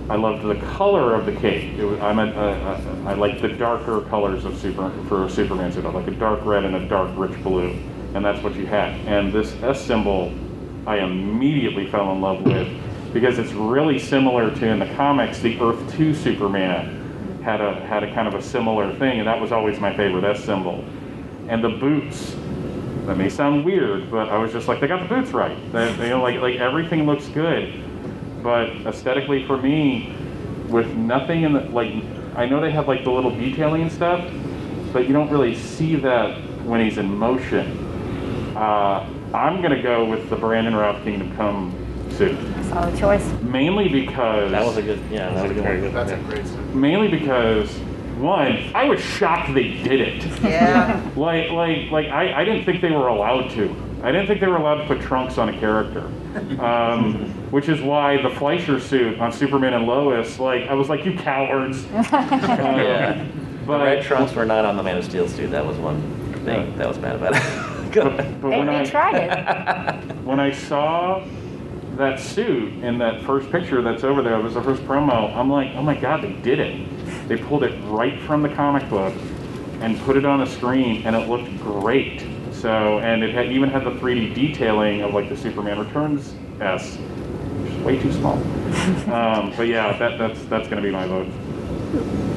I 0.10 0.16
loved 0.16 0.42
the 0.42 0.56
color 0.74 1.14
of 1.14 1.24
the 1.24 1.36
cape. 1.36 1.78
It 1.78 1.84
was, 1.84 2.00
I'm 2.00 2.18
a, 2.18 2.24
a, 2.24 2.26
a, 2.26 2.32
I 2.32 3.12
uh, 3.12 3.12
uh, 3.12 3.16
like 3.16 3.40
the 3.40 3.48
darker 3.48 4.00
colors 4.02 4.44
of 4.44 4.58
super 4.58 4.90
for 5.08 5.26
a 5.26 5.30
Superman 5.30 5.72
suit. 5.72 5.86
I 5.86 5.90
like 5.90 6.08
a 6.08 6.10
dark 6.10 6.44
red 6.44 6.64
and 6.64 6.74
a 6.74 6.88
dark 6.88 7.10
rich 7.16 7.40
blue, 7.44 7.78
and 8.14 8.24
that's 8.24 8.42
what 8.42 8.56
you 8.56 8.66
had. 8.66 8.98
And 9.06 9.32
this 9.32 9.54
S 9.62 9.80
symbol, 9.80 10.34
I 10.86 10.96
immediately 10.96 11.88
fell 11.88 12.10
in 12.10 12.20
love 12.20 12.42
with 12.42 12.68
because 13.12 13.38
it's 13.38 13.52
really 13.52 13.98
similar 13.98 14.54
to 14.54 14.66
in 14.66 14.78
the 14.78 14.92
comics 14.94 15.40
the 15.40 15.60
Earth 15.60 15.92
Two 15.96 16.14
Superman 16.14 17.40
had 17.42 17.60
a 17.60 17.74
had 17.86 18.02
a 18.02 18.14
kind 18.14 18.28
of 18.28 18.34
a 18.34 18.42
similar 18.42 18.94
thing, 18.96 19.18
and 19.18 19.26
that 19.26 19.40
was 19.40 19.52
always 19.52 19.80
my 19.80 19.94
favorite 19.96 20.24
S 20.24 20.44
symbol. 20.44 20.84
And 21.48 21.64
the 21.64 21.70
boots, 21.70 22.36
that 23.06 23.16
may 23.16 23.28
sound 23.28 23.64
weird, 23.64 24.10
but 24.10 24.28
I 24.28 24.38
was 24.38 24.52
just 24.52 24.68
like, 24.68 24.80
they 24.80 24.86
got 24.86 25.08
the 25.08 25.12
boots 25.12 25.32
right. 25.32 25.56
They, 25.72 25.90
you 26.04 26.10
know, 26.10 26.22
like 26.22 26.40
like 26.40 26.56
everything 26.56 27.06
looks 27.06 27.26
good, 27.28 27.82
but 28.42 28.68
aesthetically 28.86 29.46
for 29.46 29.56
me, 29.56 30.14
with 30.68 30.94
nothing 30.94 31.42
in 31.42 31.52
the 31.52 31.60
like, 31.60 31.92
I 32.36 32.46
know 32.46 32.60
they 32.60 32.70
have 32.70 32.86
like 32.86 33.04
the 33.04 33.10
little 33.10 33.30
detailing 33.30 33.90
stuff, 33.90 34.24
but 34.92 35.06
you 35.06 35.12
don't 35.12 35.30
really 35.30 35.56
see 35.56 35.96
that 35.96 36.38
when 36.64 36.80
he's 36.84 36.98
in 36.98 37.12
motion. 37.12 37.86
Uh, 38.56 39.08
I'm 39.32 39.62
gonna 39.62 39.82
go 39.82 40.04
with 40.04 40.28
the 40.28 40.36
Brandon 40.36 40.74
Routh 40.74 41.02
Kingdom 41.02 41.34
Come 41.36 41.79
suit, 42.28 42.36
Solid 42.66 42.98
choice. 42.98 43.26
mainly 43.42 43.88
because 43.88 44.50
That 44.50 44.64
was 44.64 44.76
a 44.76 44.82
good, 44.82 45.00
yeah, 45.10 45.32
that 45.32 45.42
was 45.42 45.50
a 45.50 45.54
good 45.54 45.62
Very 45.62 45.80
one. 45.80 45.90
good. 45.90 45.94
That's 45.94 46.12
a 46.12 46.16
great 46.28 46.46
suit. 46.46 46.74
mainly 46.74 47.08
because 47.08 47.70
one, 48.18 48.70
I 48.74 48.84
was 48.84 49.00
shocked 49.00 49.54
they 49.54 49.68
did 49.82 50.00
it. 50.00 50.24
Yeah. 50.42 51.00
Like, 51.16 51.50
like, 51.50 51.90
like, 51.90 52.06
I, 52.08 52.40
I 52.42 52.44
didn't 52.44 52.64
think 52.66 52.82
they 52.82 52.90
were 52.90 53.08
allowed 53.08 53.50
to. 53.52 53.74
I 54.02 54.12
didn't 54.12 54.26
think 54.26 54.40
they 54.40 54.46
were 54.46 54.56
allowed 54.56 54.82
to 54.82 54.86
put 54.86 55.00
trunks 55.00 55.38
on 55.38 55.48
a 55.48 55.58
character. 55.58 56.04
Um, 56.62 57.24
which 57.50 57.68
is 57.68 57.80
why 57.80 58.20
the 58.22 58.30
Fleischer 58.30 58.78
suit 58.78 59.18
on 59.20 59.32
Superman 59.32 59.72
and 59.74 59.86
Lois, 59.86 60.38
like, 60.38 60.68
I 60.68 60.74
was 60.74 60.88
like, 60.90 61.04
you 61.06 61.16
cowards. 61.16 61.84
Um, 61.86 62.04
Yeah. 62.12 63.24
The 63.24 63.66
But, 63.66 63.84
red 63.84 64.02
trunks 64.04 64.34
were 64.34 64.44
not 64.46 64.64
on 64.64 64.76
the 64.76 64.82
Man 64.82 64.96
of 64.98 65.04
Steel 65.04 65.26
suit. 65.28 65.50
That 65.50 65.64
was 65.64 65.76
one 65.78 66.00
thing 66.44 66.76
that 66.76 66.86
was 66.88 66.98
bad 66.98 67.16
about 67.16 67.34
it. 67.36 67.92
Go 67.92 68.02
ahead. 68.02 68.40
but 68.40 68.50
They, 68.50 68.58
when 68.58 68.66
they 68.66 68.80
I, 68.80 68.84
tried 68.84 69.14
it. 69.16 70.16
when 70.24 70.40
I 70.40 70.50
saw 70.52 71.24
that 72.00 72.18
suit 72.18 72.72
in 72.82 72.98
that 72.98 73.22
first 73.22 73.50
picture 73.52 73.82
that's 73.82 74.04
over 74.04 74.22
there, 74.22 74.38
it 74.38 74.42
was 74.42 74.54
the 74.54 74.62
first 74.62 74.82
promo, 74.82 75.34
I'm 75.36 75.50
like, 75.50 75.74
oh 75.76 75.82
my 75.82 75.94
god, 75.94 76.22
they 76.22 76.32
did 76.32 76.58
it. 76.58 77.28
They 77.28 77.36
pulled 77.36 77.62
it 77.62 77.78
right 77.84 78.18
from 78.22 78.42
the 78.42 78.48
comic 78.48 78.88
book 78.88 79.14
and 79.80 79.98
put 80.00 80.16
it 80.16 80.24
on 80.24 80.40
the 80.40 80.46
screen, 80.46 81.06
and 81.06 81.14
it 81.14 81.28
looked 81.28 81.56
great. 81.60 82.24
So, 82.52 82.98
and 82.98 83.22
it 83.22 83.34
had, 83.34 83.52
even 83.52 83.70
had 83.70 83.84
the 83.84 83.92
3D 83.92 84.34
detailing 84.34 85.02
of 85.02 85.14
like 85.14 85.28
the 85.28 85.36
Superman 85.36 85.78
Returns 85.78 86.34
S, 86.60 86.96
which 86.96 87.72
is 87.72 87.82
way 87.82 87.98
too 87.98 88.12
small. 88.12 88.34
um, 89.12 89.52
but 89.56 89.66
yeah, 89.66 89.96
that, 89.98 90.18
that's 90.18 90.42
that's 90.44 90.68
gonna 90.68 90.82
be 90.82 90.90
my 90.90 91.06
vote. 91.06 92.29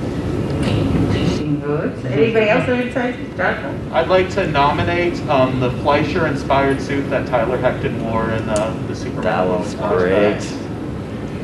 Interesting 1.64 2.02
votes. 2.02 2.06
Anybody 2.06 2.50
else 2.50 2.66
have 2.66 2.80
insight? 2.80 3.38
Joshua? 3.38 3.90
I'd 3.94 4.08
like 4.10 4.30
to 4.32 4.48
nominate 4.48 5.20
um, 5.30 5.60
the 5.60 5.72
Fleischer-inspired 5.72 6.82
suit 6.82 7.10
that 7.10 7.28
Tyler 7.28 7.58
Hoechlin 7.58 8.02
wore 8.04 8.30
in 8.32 8.48
uh, 8.50 8.86
the 8.88 8.96
Superman. 8.96 9.24
That 9.24 9.48
was 9.48 9.76
flashback. 9.76 9.98
great. 9.98 10.42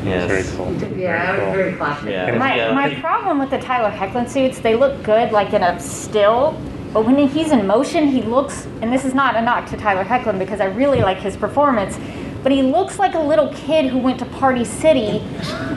Very 0.04 0.10
Yes. 0.42 0.56
cool. 0.56 0.74
Yeah, 0.98 1.36
Very 1.36 1.40
cool. 1.46 1.54
very 1.54 1.74
classic. 1.76 2.10
Yeah. 2.10 2.38
My, 2.38 2.56
yeah. 2.56 2.74
my 2.74 2.96
problem 2.96 3.38
with 3.40 3.50
the 3.50 3.60
Tyler 3.60 3.92
Hoechlin 3.92 4.30
suits, 4.30 4.60
they 4.60 4.76
look 4.76 5.04
good 5.04 5.32
like 5.32 5.54
in 5.54 5.62
a 5.64 5.80
still, 5.80 6.60
but 6.94 7.06
when 7.06 7.28
he's 7.28 7.52
in 7.52 7.68
motion, 7.68 8.08
he 8.08 8.22
looks, 8.22 8.66
and 8.82 8.92
this 8.94 9.04
is 9.06 9.14
not 9.14 9.36
a 9.36 9.42
knock 9.42 9.68
to 9.70 9.78
Tyler 9.78 10.04
Hoechlin 10.06 10.40
because 10.40 10.62
I 10.62 10.66
really 10.66 11.02
like 11.02 11.18
his 11.18 11.36
performance, 11.36 11.98
but 12.44 12.52
he 12.52 12.62
looks 12.62 13.00
like 13.00 13.16
a 13.16 13.20
little 13.20 13.50
kid 13.54 13.86
who 13.86 13.98
went 13.98 14.20
to 14.20 14.26
Party 14.26 14.64
City 14.64 15.20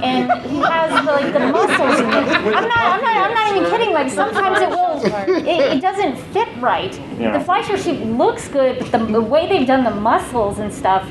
and 0.02 0.30
he 0.48 0.58
has 0.60 1.04
like 1.04 1.32
the 1.32 1.40
muscles 1.40 2.00
in 2.00 2.06
it. 2.06 2.12
I'm 2.12 2.68
not, 2.68 2.78
I'm 2.78 3.02
not, 3.02 3.16
I'm 3.16 3.34
not 3.34 3.56
even 3.56 3.70
kidding. 3.70 3.92
Like 3.92 4.10
sometimes 4.10 4.60
it 4.60 4.68
will, 4.70 5.46
it, 5.46 5.76
it 5.76 5.80
doesn't 5.80 6.16
fit 6.32 6.48
right. 6.60 6.98
Yeah. 7.18 7.36
The 7.36 7.44
Fleischer 7.44 7.76
suit 7.76 8.04
looks 8.06 8.48
good, 8.48 8.78
but 8.78 8.92
the, 8.92 9.04
the 9.06 9.20
way 9.20 9.48
they've 9.48 9.66
done 9.66 9.84
the 9.84 10.00
muscles 10.00 10.58
and 10.58 10.72
stuff, 10.72 11.10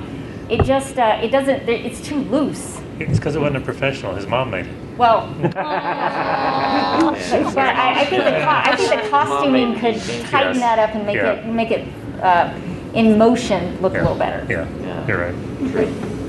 it 0.49 0.63
just, 0.63 0.97
uh, 0.97 1.19
it 1.21 1.29
doesn't, 1.29 1.67
it's 1.67 2.01
too 2.01 2.17
loose. 2.17 2.79
It's 2.99 3.17
because 3.17 3.35
it 3.35 3.39
wasn't 3.39 3.57
a 3.57 3.61
professional. 3.61 4.13
His 4.15 4.27
mom 4.27 4.51
made 4.51 4.67
it. 4.67 4.75
Well, 4.97 5.33
but 5.41 5.57
I, 5.57 8.01
I 8.01 8.05
think 8.05 8.23
the 8.23 8.31
co- 8.31 8.71
I 8.71 8.75
think 8.75 9.03
the 9.03 9.09
costuming 9.09 9.79
could 9.79 9.99
tighten 10.29 10.59
that 10.59 10.77
up 10.77 10.93
and 10.93 11.05
make 11.05 11.15
Yeah. 11.15 11.31
it 11.33 11.45
make 11.47 11.71
it 11.71 11.87
uh, 12.21 12.53
in 12.93 13.17
motion 13.17 13.79
look 13.81 13.93
a 13.93 13.97
little 13.99 14.15
better. 14.15 14.45
Yeah, 14.49 14.67
Yeah. 14.81 15.07
you're 15.07 15.17
right. 15.19 15.35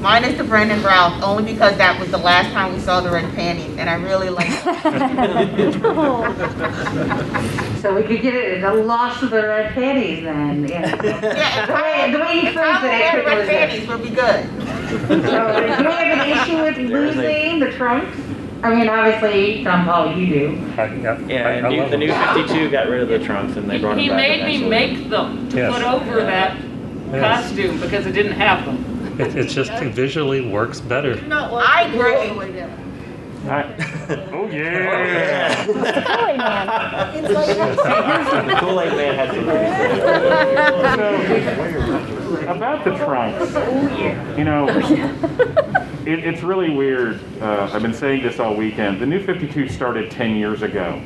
Mine 0.01 0.25
is 0.25 0.37
the 0.37 0.43
Brandon 0.43 0.83
Routh, 0.83 1.23
only 1.23 1.45
because 1.53 1.77
that 1.77 2.01
was 2.01 2.11
the 2.11 2.19
last 2.19 2.51
time 2.53 2.73
we 2.73 2.81
saw 2.81 3.01
the 3.01 3.11
red 3.11 3.33
panties, 3.37 3.77
and 3.79 3.89
I 3.89 3.95
really 3.95 4.31
like 4.31 4.49
So 7.83 7.95
we 7.95 8.03
could 8.03 8.21
get 8.23 8.35
it, 8.35 8.61
the 8.61 8.75
loss 8.75 9.23
of 9.23 9.31
the 9.31 9.43
red 9.43 9.73
panties 9.75 10.25
then, 10.25 10.67
yeah. 10.69 11.01
Yeah, 11.05 11.67
The 11.67 11.73
way, 11.75 12.11
the 12.13 12.19
way 12.19 12.35
you 12.35 12.49
if 12.49 12.55
phrased 12.55 12.85
it, 12.85 12.91
I 12.91 12.97
had 12.97 13.25
couldn't 13.25 13.39
red 13.39 13.49
panties, 13.49 13.89
resist. 13.89 13.89
we'll 13.89 13.99
be 13.99 14.11
good. 14.15 14.47
So, 15.09 15.17
do 15.79 15.85
we 15.85 15.93
have 15.93 16.19
an 16.19 16.31
issue 16.31 16.63
with 16.63 16.77
losing 16.91 17.59
the 17.61 17.71
trunks? 17.73 18.17
I 18.63 18.75
mean, 18.75 18.89
obviously, 18.89 19.65
Tom 19.65 19.85
Paul, 19.85 20.17
you 20.17 20.27
do. 20.27 20.73
I, 20.79 20.85
yeah, 20.95 21.19
Yeah, 21.27 21.49
I, 21.49 21.51
and 21.53 21.67
I 21.67 21.71
new, 21.71 21.81
love 21.81 21.91
the 21.91 21.97
new 21.97 22.13
52 22.13 22.71
got 22.71 22.89
rid 22.89 23.03
of 23.03 23.09
the 23.09 23.19
trunks 23.19 23.57
and 23.57 23.69
they 23.69 23.79
brought 23.79 23.99
He 23.99 24.07
them 24.09 24.17
back 24.17 24.31
He 24.31 24.37
made 24.39 24.45
me 24.61 24.67
eventually. 24.67 24.99
make 24.99 25.11
them 25.11 25.49
to 25.51 25.57
Yes. 25.57 25.73
put 25.75 25.83
over 25.83 26.17
that 26.21 26.57
Yes. 27.13 27.43
costume 27.45 27.81
because 27.81 28.07
it 28.07 28.13
didn't 28.13 28.33
have 28.33 28.65
them. 28.65 28.79
It, 29.21 29.35
it 29.37 29.49
just 29.49 29.71
it 29.73 29.93
visually 29.93 30.41
works 30.49 30.81
better. 30.81 31.19
I 31.31 31.83
agree. 31.93 32.63
I- 33.51 33.65
oh 34.33 34.47
yeah. 34.49 35.65
Kool-Aid 35.67 36.39
Man. 36.39 37.17
the 38.47 38.57
Kool-Aid 38.61 38.93
Man 38.97 39.15
had 39.17 39.29
some 39.35 39.45
pretty 41.27 41.45
So, 42.07 42.12
about 42.41 42.85
the 42.85 42.97
trunks, 42.97 43.53
you 44.39 44.45
know, 44.45 44.69
it, 46.07 46.19
it's 46.25 46.43
really 46.43 46.71
weird. 46.71 47.21
Uh, 47.41 47.71
I've 47.73 47.83
been 47.83 47.95
saying 47.95 48.23
this 48.23 48.39
all 48.41 48.55
weekend. 48.57 49.01
The 49.01 49.07
new 49.07 49.23
52 49.25 49.69
started 49.69 50.11
10 50.11 50.37
years 50.37 50.63
ago. 50.63 51.01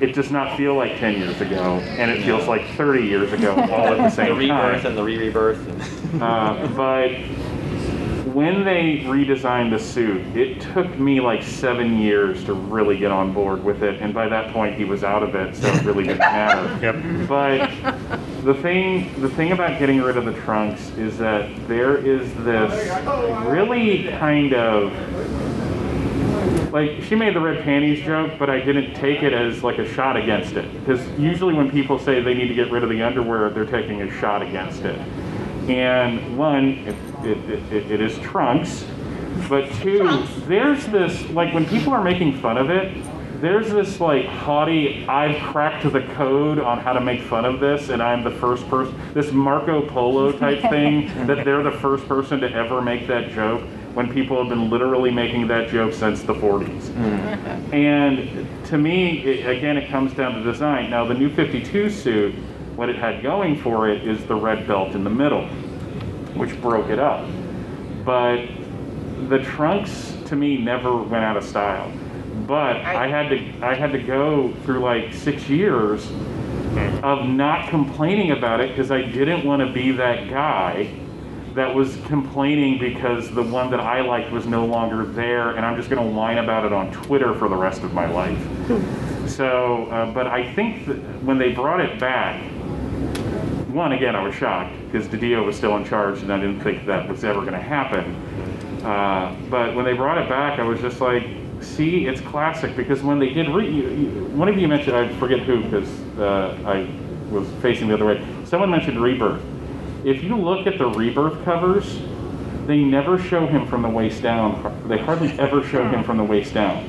It 0.00 0.14
does 0.14 0.30
not 0.30 0.56
feel 0.56 0.74
like 0.76 0.98
10 0.98 1.18
years 1.18 1.40
ago, 1.42 1.78
and 1.80 2.10
it 2.10 2.24
feels 2.24 2.46
like 2.48 2.64
30 2.76 3.02
years 3.02 3.32
ago, 3.34 3.52
all 3.54 3.88
at 3.88 3.98
the 3.98 4.08
same 4.10 4.36
the 4.36 4.38
same 4.38 4.38
rebirth 4.38 4.82
time. 4.82 4.86
and 4.86 4.96
the 4.96 5.02
re-rebirth. 5.02 6.12
And 6.14 6.22
Uh, 6.22 6.66
but 6.74 7.10
when 8.34 8.64
they 8.64 9.02
redesigned 9.04 9.70
the 9.70 9.78
suit, 9.78 10.36
it 10.36 10.60
took 10.60 10.98
me 10.98 11.20
like 11.20 11.42
seven 11.42 11.98
years 11.98 12.44
to 12.44 12.54
really 12.54 12.98
get 12.98 13.10
on 13.10 13.32
board 13.32 13.62
with 13.62 13.82
it, 13.82 14.00
and 14.00 14.12
by 14.14 14.28
that 14.28 14.52
point 14.52 14.76
he 14.76 14.84
was 14.84 15.02
out 15.04 15.22
of 15.22 15.34
it, 15.34 15.56
so 15.56 15.66
it 15.68 15.82
really 15.84 16.04
didn't 16.04 16.18
matter. 16.18 16.60
Yep. 16.80 17.28
But 17.28 17.70
The 18.44 18.54
thing, 18.54 19.20
the 19.20 19.28
thing 19.28 19.52
about 19.52 19.78
getting 19.78 20.00
rid 20.00 20.16
of 20.16 20.24
the 20.24 20.32
trunks 20.32 20.90
is 20.96 21.18
that 21.18 21.50
there 21.68 21.96
is 21.96 22.32
this 22.44 22.72
really 23.46 24.08
kind 24.18 24.54
of 24.54 24.92
like 26.72 27.02
she 27.02 27.14
made 27.16 27.34
the 27.34 27.40
red 27.40 27.64
panties 27.64 28.04
joke, 28.04 28.32
but 28.38 28.48
I 28.48 28.60
didn't 28.60 28.94
take 28.94 29.22
it 29.22 29.32
as 29.32 29.62
like 29.62 29.78
a 29.78 29.92
shot 29.92 30.16
against 30.16 30.54
it 30.54 30.72
because 30.80 31.06
usually 31.18 31.52
when 31.52 31.70
people 31.70 31.98
say 31.98 32.22
they 32.22 32.34
need 32.34 32.48
to 32.48 32.54
get 32.54 32.70
rid 32.70 32.82
of 32.82 32.90
the 32.90 33.02
underwear, 33.02 33.50
they're 33.50 33.66
taking 33.66 34.02
a 34.02 34.20
shot 34.20 34.40
against 34.42 34.82
it. 34.84 34.98
And 35.70 36.36
one, 36.36 36.78
it, 36.86 36.96
it, 37.24 37.72
it, 37.72 37.90
it 37.92 38.00
is 38.00 38.18
trunks, 38.18 38.84
but 39.48 39.70
two, 39.74 40.24
there's 40.46 40.84
this 40.86 41.28
like 41.30 41.54
when 41.54 41.66
people 41.66 41.92
are 41.92 42.02
making 42.02 42.40
fun 42.40 42.56
of 42.58 42.70
it, 42.70 43.04
there's 43.40 43.70
this 43.70 44.00
like 44.00 44.26
haughty, 44.26 45.06
I've 45.06 45.40
cracked 45.42 45.90
the 45.90 46.02
code 46.14 46.58
on 46.58 46.78
how 46.78 46.92
to 46.92 47.00
make 47.00 47.22
fun 47.22 47.44
of 47.44 47.58
this, 47.58 47.88
and 47.88 48.02
I'm 48.02 48.22
the 48.22 48.30
first 48.32 48.68
person, 48.68 48.94
this 49.14 49.32
Marco 49.32 49.86
Polo 49.88 50.32
type 50.32 50.60
thing, 50.62 51.06
that 51.26 51.44
they're 51.44 51.62
the 51.62 51.70
first 51.70 52.06
person 52.06 52.40
to 52.40 52.52
ever 52.52 52.82
make 52.82 53.06
that 53.06 53.30
joke 53.30 53.62
when 53.94 54.12
people 54.12 54.38
have 54.38 54.48
been 54.48 54.70
literally 54.70 55.10
making 55.10 55.48
that 55.48 55.68
joke 55.68 55.92
since 55.92 56.22
the 56.22 56.34
40s. 56.34 56.82
Mm. 56.90 57.72
And 57.72 58.66
to 58.66 58.78
me, 58.78 59.20
it, 59.24 59.48
again, 59.48 59.76
it 59.76 59.88
comes 59.88 60.12
down 60.14 60.34
to 60.34 60.42
design. 60.42 60.90
Now, 60.90 61.04
the 61.04 61.14
new 61.14 61.34
52 61.34 61.90
suit, 61.90 62.34
what 62.76 62.88
it 62.88 62.96
had 62.96 63.22
going 63.22 63.60
for 63.60 63.88
it 63.88 64.06
is 64.06 64.24
the 64.26 64.34
red 64.34 64.66
belt 64.66 64.94
in 64.94 65.02
the 65.02 65.10
middle, 65.10 65.48
which 66.34 66.60
broke 66.60 66.88
it 66.88 66.98
up. 66.98 67.28
But 68.04 68.46
the 69.28 69.38
trunks, 69.38 70.16
to 70.26 70.36
me, 70.36 70.58
never 70.58 70.96
went 70.96 71.24
out 71.24 71.36
of 71.36 71.44
style. 71.44 71.92
But 72.46 72.76
I 72.76 73.06
had 73.06 73.28
to, 73.28 73.66
I 73.66 73.74
had 73.74 73.92
to 73.92 74.02
go 74.02 74.52
through 74.64 74.80
like 74.80 75.12
six 75.12 75.48
years 75.48 76.06
of 77.02 77.26
not 77.26 77.68
complaining 77.68 78.32
about 78.32 78.60
it 78.60 78.70
because 78.70 78.90
I 78.90 79.02
didn't 79.02 79.44
want 79.44 79.66
to 79.66 79.72
be 79.72 79.92
that 79.92 80.28
guy 80.28 80.92
that 81.54 81.74
was 81.74 81.96
complaining 82.06 82.78
because 82.78 83.30
the 83.34 83.42
one 83.42 83.70
that 83.70 83.80
I 83.80 84.02
liked 84.02 84.30
was 84.30 84.46
no 84.46 84.64
longer 84.64 85.04
there, 85.04 85.50
and 85.50 85.66
I'm 85.66 85.76
just 85.76 85.90
going 85.90 86.02
to 86.04 86.14
whine 86.14 86.38
about 86.38 86.64
it 86.64 86.72
on 86.72 86.92
Twitter 86.92 87.34
for 87.34 87.48
the 87.48 87.56
rest 87.56 87.82
of 87.82 87.92
my 87.92 88.08
life. 88.08 88.38
So, 89.28 89.86
uh, 89.86 90.12
but 90.12 90.26
I 90.26 90.52
think 90.54 90.86
when 91.22 91.38
they 91.38 91.52
brought 91.52 91.80
it 91.80 91.98
back, 91.98 92.49
one 93.72 93.92
again, 93.92 94.16
I 94.16 94.22
was 94.22 94.34
shocked 94.34 94.74
because 94.90 95.06
DiDio 95.08 95.44
was 95.44 95.56
still 95.56 95.76
in 95.76 95.84
charge, 95.84 96.20
and 96.20 96.32
I 96.32 96.38
didn't 96.38 96.60
think 96.60 96.86
that 96.86 97.08
was 97.08 97.24
ever 97.24 97.40
going 97.40 97.52
to 97.52 97.60
happen. 97.60 98.14
Uh, 98.84 99.36
but 99.48 99.74
when 99.74 99.84
they 99.84 99.92
brought 99.92 100.18
it 100.18 100.28
back, 100.28 100.58
I 100.58 100.62
was 100.62 100.80
just 100.80 101.00
like, 101.00 101.24
see, 101.60 102.06
it's 102.06 102.20
classic 102.20 102.74
because 102.76 103.02
when 103.02 103.18
they 103.18 103.30
did, 103.30 103.48
re- 103.48 103.70
you, 103.70 103.88
you, 103.90 104.24
one 104.36 104.48
of 104.48 104.56
you 104.58 104.66
mentioned, 104.66 104.96
I 104.96 105.08
forget 105.16 105.40
who 105.40 105.62
because 105.62 105.88
uh, 106.18 106.58
I 106.64 106.90
was 107.30 107.48
facing 107.62 107.88
the 107.88 107.94
other 107.94 108.06
way. 108.06 108.26
Someone 108.44 108.70
mentioned 108.70 109.00
Rebirth. 109.00 109.42
If 110.04 110.22
you 110.22 110.36
look 110.36 110.66
at 110.66 110.78
the 110.78 110.86
Rebirth 110.86 111.44
covers, 111.44 112.00
they 112.66 112.78
never 112.78 113.18
show 113.18 113.46
him 113.46 113.66
from 113.66 113.82
the 113.82 113.88
waist 113.88 114.22
down. 114.22 114.82
They 114.88 114.98
hardly 114.98 115.30
ever 115.38 115.62
show 115.62 115.86
him 115.88 116.02
from 116.02 116.16
the 116.16 116.24
waist 116.24 116.54
down. 116.54 116.88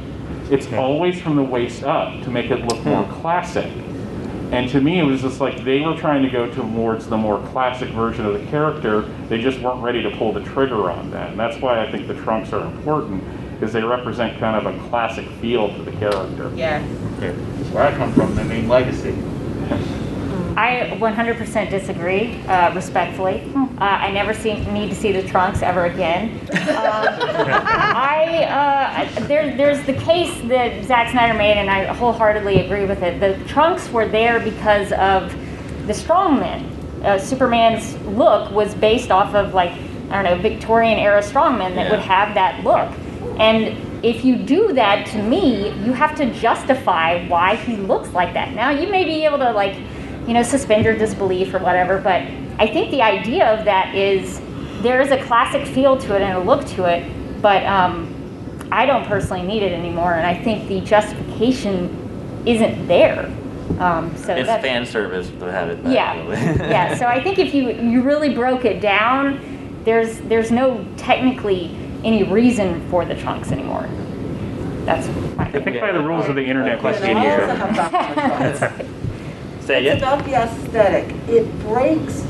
It's 0.49 0.71
always 0.73 1.21
from 1.21 1.35
the 1.35 1.43
waist 1.43 1.83
up 1.83 2.23
to 2.23 2.29
make 2.29 2.51
it 2.51 2.65
look 2.65 2.83
more 2.85 3.05
classic. 3.19 3.71
And 4.51 4.69
to 4.71 4.81
me, 4.81 4.99
it 4.99 5.03
was 5.03 5.21
just 5.21 5.39
like 5.39 5.63
they 5.63 5.79
were 5.79 5.95
trying 5.95 6.23
to 6.23 6.29
go 6.29 6.51
towards 6.51 7.07
the 7.07 7.15
more 7.17 7.41
classic 7.47 7.89
version 7.91 8.25
of 8.25 8.33
the 8.33 8.45
character. 8.47 9.03
They 9.29 9.41
just 9.41 9.59
weren't 9.61 9.81
ready 9.81 10.03
to 10.03 10.11
pull 10.17 10.33
the 10.33 10.43
trigger 10.43 10.91
on 10.91 11.09
that. 11.11 11.29
And 11.31 11.39
that's 11.39 11.57
why 11.61 11.81
I 11.81 11.89
think 11.89 12.07
the 12.07 12.15
trunks 12.15 12.51
are 12.51 12.65
important, 12.65 13.23
because 13.53 13.71
they 13.71 13.81
represent 13.81 14.37
kind 14.39 14.55
of 14.55 14.75
a 14.75 14.89
classic 14.89 15.25
feel 15.39 15.73
to 15.73 15.83
the 15.83 15.91
character. 15.93 16.51
Yes. 16.53 16.83
Where 17.71 17.83
I 17.83 17.95
come 17.95 18.11
from, 18.11 18.35
they 18.35 18.43
mean 18.43 18.67
legacy. 18.67 19.15
I 20.61 20.95
100% 20.99 21.71
disagree, 21.71 22.35
uh, 22.43 22.71
respectfully. 22.75 23.41
Uh, 23.55 23.67
I 23.79 24.11
never 24.11 24.31
see, 24.31 24.53
need 24.65 24.89
to 24.89 24.95
see 24.95 25.11
the 25.11 25.27
trunks 25.27 25.63
ever 25.63 25.85
again. 25.85 26.39
Um, 26.51 26.51
I 26.59 28.45
uh, 29.17 29.27
there, 29.27 29.57
there's 29.57 29.83
the 29.87 29.93
case 29.93 30.39
that 30.49 30.85
Zack 30.85 31.09
Snyder 31.09 31.33
made, 31.35 31.57
and 31.57 31.67
I 31.67 31.85
wholeheartedly 31.85 32.63
agree 32.63 32.85
with 32.85 33.01
it. 33.01 33.19
The 33.19 33.43
trunks 33.47 33.89
were 33.89 34.07
there 34.07 34.39
because 34.39 34.91
of 34.91 35.31
the 35.87 35.93
strongmen. 35.93 36.69
Uh, 37.03 37.17
Superman's 37.17 37.95
look 38.05 38.51
was 38.51 38.75
based 38.75 39.09
off 39.09 39.33
of 39.33 39.55
like 39.55 39.71
I 40.11 40.21
don't 40.21 40.25
know 40.25 40.37
Victorian 40.43 40.99
era 40.99 41.21
strongmen 41.23 41.73
that 41.73 41.85
Yeah. 41.85 41.91
would 41.91 42.01
have 42.01 42.35
that 42.35 42.63
look, 42.63 42.87
and 43.39 43.75
if 44.05 44.23
you 44.23 44.35
do 44.35 44.73
that 44.73 45.07
to 45.07 45.23
me, 45.23 45.69
you 45.83 45.93
have 45.93 46.15
to 46.17 46.31
justify 46.33 47.27
why 47.27 47.55
he 47.55 47.77
looks 47.77 48.11
like 48.13 48.35
that. 48.35 48.53
Now 48.53 48.69
you 48.69 48.91
may 48.91 49.05
be 49.05 49.25
able 49.25 49.39
to 49.39 49.51
like 49.51 49.75
you 50.31 50.37
know, 50.37 50.43
suspend 50.43 50.85
your 50.85 50.97
disbelief 50.97 51.53
or 51.53 51.59
whatever. 51.59 51.97
But 51.97 52.21
I 52.57 52.65
think 52.65 52.89
the 52.89 53.01
idea 53.01 53.45
of 53.47 53.65
that 53.65 53.93
is 53.93 54.39
there 54.81 55.01
is 55.01 55.11
a 55.11 55.21
classic 55.25 55.67
feel 55.67 55.97
to 55.97 56.15
it 56.15 56.21
and 56.21 56.37
a 56.37 56.39
look 56.39 56.65
to 56.67 56.85
it, 56.85 57.03
but 57.41 57.65
um, 57.65 58.15
I 58.71 58.85
don't 58.85 59.05
personally 59.05 59.43
need 59.43 59.61
it 59.61 59.73
anymore, 59.73 60.13
and 60.13 60.25
I 60.25 60.41
think 60.41 60.69
the 60.69 60.79
justification 60.79 62.43
isn't 62.45 62.87
there. 62.87 63.25
Um, 63.81 64.15
so 64.15 64.33
It's 64.33 64.47
that's, 64.47 64.63
fan 64.63 64.85
service 64.85 65.27
to 65.27 65.51
have 65.51 65.69
it 65.69 65.83
back. 65.83 65.93
yeah, 65.93 66.21
really. 66.21 66.35
yeah. 66.69 66.95
So 66.95 67.07
I 67.07 67.21
think 67.21 67.37
if 67.37 67.53
you 67.53 67.71
you 67.71 68.01
really 68.01 68.33
broke 68.33 68.63
it 68.63 68.79
down, 68.79 69.81
there's 69.83 70.21
there's 70.21 70.49
no 70.49 70.85
technically 70.95 71.75
any 72.05 72.23
reason 72.23 72.89
for 72.89 73.03
the 73.03 73.15
trunks 73.15 73.51
anymore. 73.51 73.85
That's 74.85 75.09
my 75.35 75.43
I 75.43 75.51
think 75.51 75.81
by 75.81 75.91
the 75.91 76.01
rules 76.01 76.29
of 76.29 76.35
the 76.35 76.45
internet, 76.45 76.77
we 76.77 76.81
Question 76.81 77.17
Say 79.71 79.85
It's 79.85 79.95
it. 79.95 79.97
about 79.99 80.25
the 80.25 80.33
aesthetic. 80.35 81.15
It 81.29 81.59
breaks. 81.61 82.25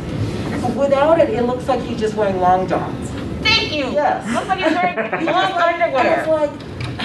Without 0.75 1.19
it, 1.19 1.31
it 1.31 1.41
looks 1.43 1.67
like 1.67 1.81
he's 1.81 1.99
just 1.99 2.13
wearing 2.13 2.39
long 2.39 2.67
johns. 2.67 3.09
Thank 3.41 3.71
you. 3.73 3.85
Yes. 3.91 4.31
Looks 4.31 4.47
like 4.47 4.59
he's 4.59 4.73
wearing 4.75 4.95
long 5.25 5.25
just 5.25 5.55
like- 5.55 5.75
and 5.81 5.95
It's 5.95 6.27
underwear. 6.27 6.27
like, 6.27 6.51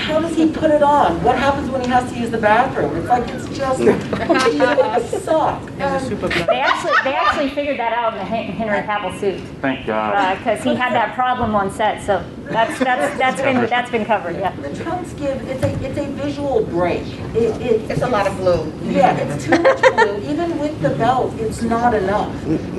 how 0.07 0.21
does 0.21 0.37
he 0.37 0.49
put 0.49 0.71
it 0.71 0.85
on? 0.85 1.21
What 1.25 1.37
happens 1.37 1.69
when 1.69 1.81
he 1.81 1.89
has 1.89 2.11
to 2.13 2.19
use 2.19 2.31
the 2.31 2.39
bathroom? 2.39 2.97
It's 2.97 3.09
like 3.09 3.29
it's 3.29 3.49
just 3.57 3.81
a 5.17 5.21
sock. 5.21 5.69
And 5.79 6.21
They 6.21 6.61
actually 6.61 6.93
they 7.03 7.15
actually 7.15 7.51
figured 7.51 7.79
that 7.81 7.93
out 7.93 8.13
in 8.13 8.21
the 8.21 8.25
Henry 8.25 8.83
Cavill 8.87 9.19
suit. 9.19 9.41
Thank 9.61 9.85
God. 9.85 10.39
because 10.39 10.63
he 10.63 10.77
had 10.77 10.93
that 10.93 11.17
problem 11.17 11.57
on 11.57 11.73
set. 11.73 12.03
So 12.05 12.25
that's 12.45 12.79
that's 12.79 13.19
that's 13.19 13.43
been 13.43 13.67
that's 13.67 13.91
been 13.91 14.05
covered. 14.05 14.37
Yeah. 14.37 14.55
the 14.61 14.73
trunks 14.77 15.13
give 15.15 15.43
it's 15.49 15.65
a 15.65 15.85
it's 15.85 15.99
a 15.99 16.07
visual 16.23 16.65
break. 16.65 17.03
It, 17.35 17.61
it 17.61 17.91
It's 17.91 18.03
a 18.03 18.09
lot 18.09 18.29
of 18.29 18.37
blue. 18.37 18.73
Yeah, 18.85 19.17
it's 19.17 19.45
too 19.45 19.59
much 19.61 19.81
blue. 19.81 20.19
Even 20.31 20.57
with 20.61 20.81
the 20.83 20.91
belt, 20.91 21.35
it's 21.41 21.63
not 21.63 21.95
enough. 21.95 22.33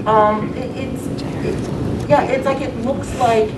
Um, 0.07 0.53
it, 0.55 0.71
it's, 0.77 1.05
it, 1.43 2.09
yeah, 2.09 2.23
it's 2.23 2.45
like 2.45 2.61
it 2.61 2.73
looks 2.77 3.13
like 3.19 3.49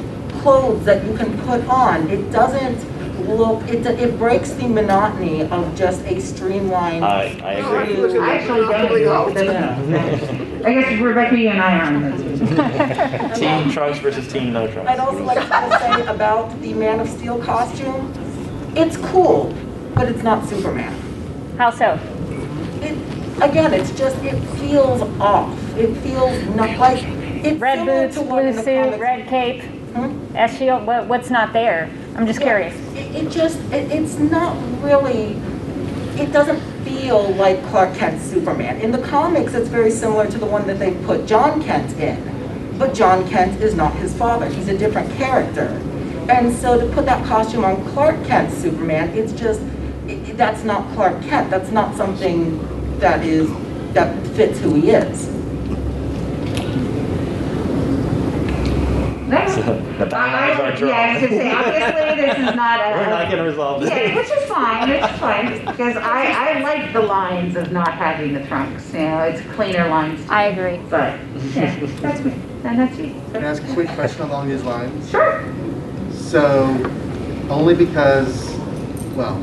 clothes 0.42 0.86
that 0.86 1.06
you 1.06 1.16
can 1.16 1.38
put 1.42 1.64
on. 1.68 2.10
It 2.10 2.32
doesn't 2.32 2.99
look, 3.36 3.68
it, 3.68 3.86
it 3.86 4.18
breaks 4.18 4.52
the 4.52 4.68
monotony 4.68 5.44
of 5.44 5.76
just 5.76 6.02
a 6.06 6.20
streamlined. 6.20 7.06
I, 7.06 7.40
I 7.44 7.54
agree. 7.54 8.20
I 8.20 8.36
actually 8.36 8.62
don't 8.62 8.86
agree 8.86 9.06
with 9.08 9.34
that. 9.36 10.66
I 10.66 10.74
guess 10.74 11.02
Rebecca, 11.02 11.36
and 11.36 11.62
I 11.62 11.80
are 11.80 11.84
on 11.84 12.02
this. 12.02 13.40
Team 13.40 13.72
trucks 13.72 14.00
versus 14.00 14.32
team 14.32 14.54
no 14.54 14.72
trucks. 14.72 14.90
I'd 14.90 15.00
also 15.00 15.24
like 15.24 15.38
to 15.40 15.80
say 15.80 16.06
about 16.08 16.60
the 16.62 16.74
Man 16.74 17.00
of 17.00 17.08
Steel 17.08 17.42
costume, 17.42 18.14
it's 18.76 18.98
cool, 18.98 19.54
but 19.96 20.10
it's 20.10 20.24
not 20.24 20.48
Superman. 20.48 20.94
How 21.58 21.70
so? 21.70 22.00
It, 22.82 22.98
again, 23.42 23.74
it's 23.74 23.92
just, 23.98 24.18
it 24.24 24.40
feels 24.58 25.02
off. 25.20 25.58
It 25.78 25.96
feels 25.98 26.56
not 26.56 26.78
like, 26.78 27.04
it's 27.04 27.60
Red 27.60 27.86
boots, 27.86 28.16
to 28.16 28.22
what 28.24 28.46
in 28.46 28.54
blue 28.54 28.64
suit, 28.64 29.00
red 29.00 29.28
cape, 29.28 29.64
Hmm? 29.94 30.36
S 30.36 30.58
shield. 30.58 30.86
What, 30.86 31.08
what's 31.08 31.30
not 31.30 31.52
there? 31.52 31.90
I'm 32.20 32.28
just 32.28 32.42
curious. 32.42 32.76
It, 32.98 33.16
it 33.16 33.32
just, 33.32 33.58
it, 33.72 33.90
it's 33.94 34.18
not 34.20 34.54
really, 34.84 35.38
it 36.22 36.34
doesn't 36.34 36.60
feel 36.84 37.30
like 37.36 37.64
Clark 37.68 37.96
Kent's 37.96 38.26
Superman. 38.26 38.82
In 38.82 38.92
the 38.92 38.98
comics, 38.98 39.54
it's 39.54 39.70
very 39.70 39.90
similar 39.90 40.30
to 40.30 40.38
the 40.38 40.46
one 40.46 40.68
that 40.68 40.80
they 40.80 40.94
put 41.06 41.26
John 41.26 41.64
Kent 41.64 41.98
in. 41.98 42.78
But 42.78 42.94
John 42.94 43.26
Kent 43.30 43.62
is 43.62 43.74
not 43.74 43.96
his 43.96 44.14
father, 44.18 44.50
he's 44.50 44.68
a 44.68 44.78
different 44.78 45.10
character. 45.14 45.68
And 46.30 46.54
so 46.54 46.78
to 46.86 46.94
put 46.94 47.06
that 47.06 47.26
costume 47.26 47.64
on 47.64 47.86
Clark 47.94 48.26
Kent's 48.26 48.54
Superman, 48.58 49.12
it's 49.18 49.32
just, 49.32 49.62
it- 50.06 50.36
that's 50.36 50.66
not 50.66 50.94
Clark 50.96 51.22
Kent, 51.24 51.50
that's 51.50 51.72
not 51.72 51.96
something 51.96 52.60
that 53.00 53.24
is, 53.26 53.50
that 53.94 54.28
fits 54.36 54.60
who 54.60 54.74
he 54.76 54.90
is. 54.90 55.30
No. 59.30 59.48
So, 59.48 59.49
the 59.98 60.06
I, 60.06 60.10
timelines 60.10 60.60
are 60.60 60.64
I, 60.64 60.76
drawn. 60.76 60.90
yeah, 60.90 60.98
I 60.98 61.14
was 61.14 61.30
gonna 61.30 61.42
say, 61.42 61.52
obviously, 61.52 62.26
this 62.26 62.38
is 62.38 62.56
not 62.56 62.80
a. 62.86 62.92
We're 62.92 63.10
not 63.10 63.30
gonna 63.30 63.44
resolve 63.44 63.82
this. 63.82 63.90
Yeah, 63.90 64.16
which 64.16 64.30
is 64.30 64.44
fine, 64.46 64.90
which 64.90 65.04
is 65.04 65.20
fine, 65.20 65.66
because 65.66 65.98
I, 65.98 66.58
I 66.58 66.60
like 66.62 66.94
the 66.94 67.02
lines 67.02 67.56
of 67.56 67.72
not 67.72 67.94
having 67.94 68.34
the 68.34 68.46
trunks, 68.46 68.94
you 68.94 69.00
know, 69.00 69.22
it's 69.22 69.42
cleaner 69.56 69.88
lines, 69.90 70.28
I 70.30 70.46
agree. 70.46 70.78
but, 70.90 71.20
yeah, 71.54 71.76
that's 72.02 72.24
me, 72.24 72.32
and 72.64 72.80
that's 72.80 72.98
you. 72.98 73.14
Can 73.32 73.44
I 73.44 73.48
ask 73.48 73.64
a 73.64 73.74
quick 73.74 73.90
question 73.90 74.24
along 74.24 74.50
these 74.50 74.64
lines? 74.64 75.10
Sure. 75.10 75.44
So, 76.12 76.66
only 77.50 77.76
because, 77.76 78.50
well, 79.16 79.36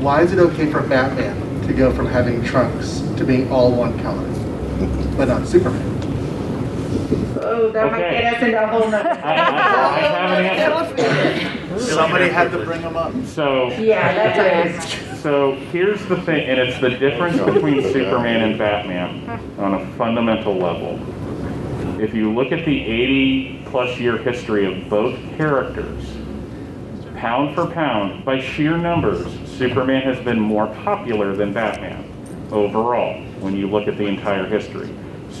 why 0.00 0.22
is 0.22 0.32
it 0.32 0.38
okay 0.38 0.70
for 0.70 0.80
Batman 0.82 1.66
to 1.66 1.74
go 1.74 1.92
from 1.92 2.06
having 2.06 2.42
trunks 2.42 3.00
to 3.16 3.24
being 3.24 3.50
all 3.50 3.72
one 3.72 3.98
color? 4.00 4.26
but 5.16 5.28
not 5.28 5.46
Superman. 5.46 5.99
Oh, 7.42 7.70
that 7.72 7.90
might 7.90 8.02
Okay. 8.02 8.20
get 8.20 8.34
us 8.34 8.42
into 8.42 8.62
a 8.62 8.66
whole 8.66 8.90
nother. 8.90 9.08
I, 9.10 9.34
I, 9.34 9.96
I 9.96 10.00
have 10.00 10.90
an 10.90 10.98
answer. 10.98 11.78
Somebody 11.80 12.28
had 12.28 12.50
to 12.52 12.64
bring 12.64 12.82
them 12.82 12.96
up. 12.96 13.12
So. 13.24 13.68
Yeah, 13.78 14.12
that's 14.14 14.36
what 14.36 14.46
it 14.46 15.14
is. 15.14 15.20
So 15.22 15.54
here's 15.72 16.04
the 16.06 16.20
thing, 16.22 16.48
and 16.48 16.58
it's 16.60 16.80
the 16.80 16.90
difference 16.90 17.38
between 17.38 17.82
Superman 17.92 18.42
and 18.42 18.58
Batman 18.58 19.28
on 19.58 19.74
a 19.74 19.86
fundamental 19.96 20.54
level. 20.54 20.98
If 22.00 22.14
you 22.14 22.32
look 22.32 22.52
at 22.52 22.64
the 22.64 22.80
80 22.84 23.64
plus 23.66 23.98
year 23.98 24.16
history 24.18 24.64
of 24.64 24.88
both 24.88 25.18
characters, 25.36 26.04
pound 27.16 27.54
for 27.54 27.66
pound, 27.66 28.24
by 28.24 28.40
sheer 28.40 28.78
numbers, 28.78 29.26
Superman 29.58 30.02
has 30.02 30.22
been 30.24 30.40
more 30.40 30.66
popular 30.68 31.36
than 31.36 31.52
Batman 31.52 32.06
overall 32.50 33.20
when 33.40 33.54
you 33.54 33.68
look 33.68 33.86
at 33.88 33.98
the 33.98 34.06
entire 34.06 34.46
history. 34.46 34.88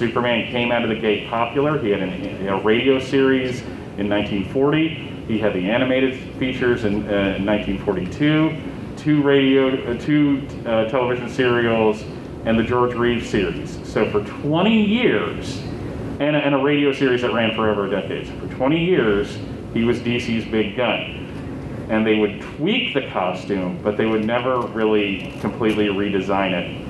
Superman 0.00 0.50
came 0.50 0.72
out 0.72 0.82
of 0.82 0.88
the 0.88 0.94
gate 0.94 1.28
popular. 1.28 1.78
He 1.78 1.90
had 1.90 2.00
an, 2.00 2.48
a 2.48 2.58
radio 2.62 2.98
series 2.98 3.60
in 3.98 4.08
1940. 4.08 4.88
He 5.28 5.38
had 5.38 5.52
the 5.52 5.70
animated 5.70 6.18
features 6.38 6.84
in, 6.84 7.06
uh, 7.06 7.36
in 7.36 7.44
1942, 7.44 8.56
two 8.96 9.22
radio, 9.22 9.92
uh, 9.92 9.98
two 9.98 10.48
uh, 10.64 10.86
television 10.88 11.28
serials, 11.28 12.02
and 12.46 12.58
the 12.58 12.62
George 12.62 12.94
Reeves 12.94 13.28
series. 13.28 13.78
So 13.86 14.10
for 14.10 14.24
20 14.24 14.82
years, 14.82 15.58
and 16.18 16.34
a, 16.34 16.38
and 16.38 16.54
a 16.54 16.58
radio 16.58 16.94
series 16.94 17.20
that 17.20 17.34
ran 17.34 17.54
for 17.54 17.68
over 17.68 17.86
a 17.86 17.90
decade. 17.90 18.26
So 18.26 18.32
for 18.38 18.54
20 18.54 18.82
years, 18.82 19.36
he 19.74 19.84
was 19.84 19.98
DC's 19.98 20.50
big 20.50 20.78
gun 20.78 21.26
and 21.90 22.06
they 22.06 22.20
would 22.20 22.40
tweak 22.40 22.94
the 22.94 23.08
costume, 23.08 23.76
but 23.82 23.96
they 23.96 24.06
would 24.06 24.24
never 24.24 24.60
really 24.68 25.34
completely 25.40 25.88
redesign 25.88 26.52
it. 26.52 26.89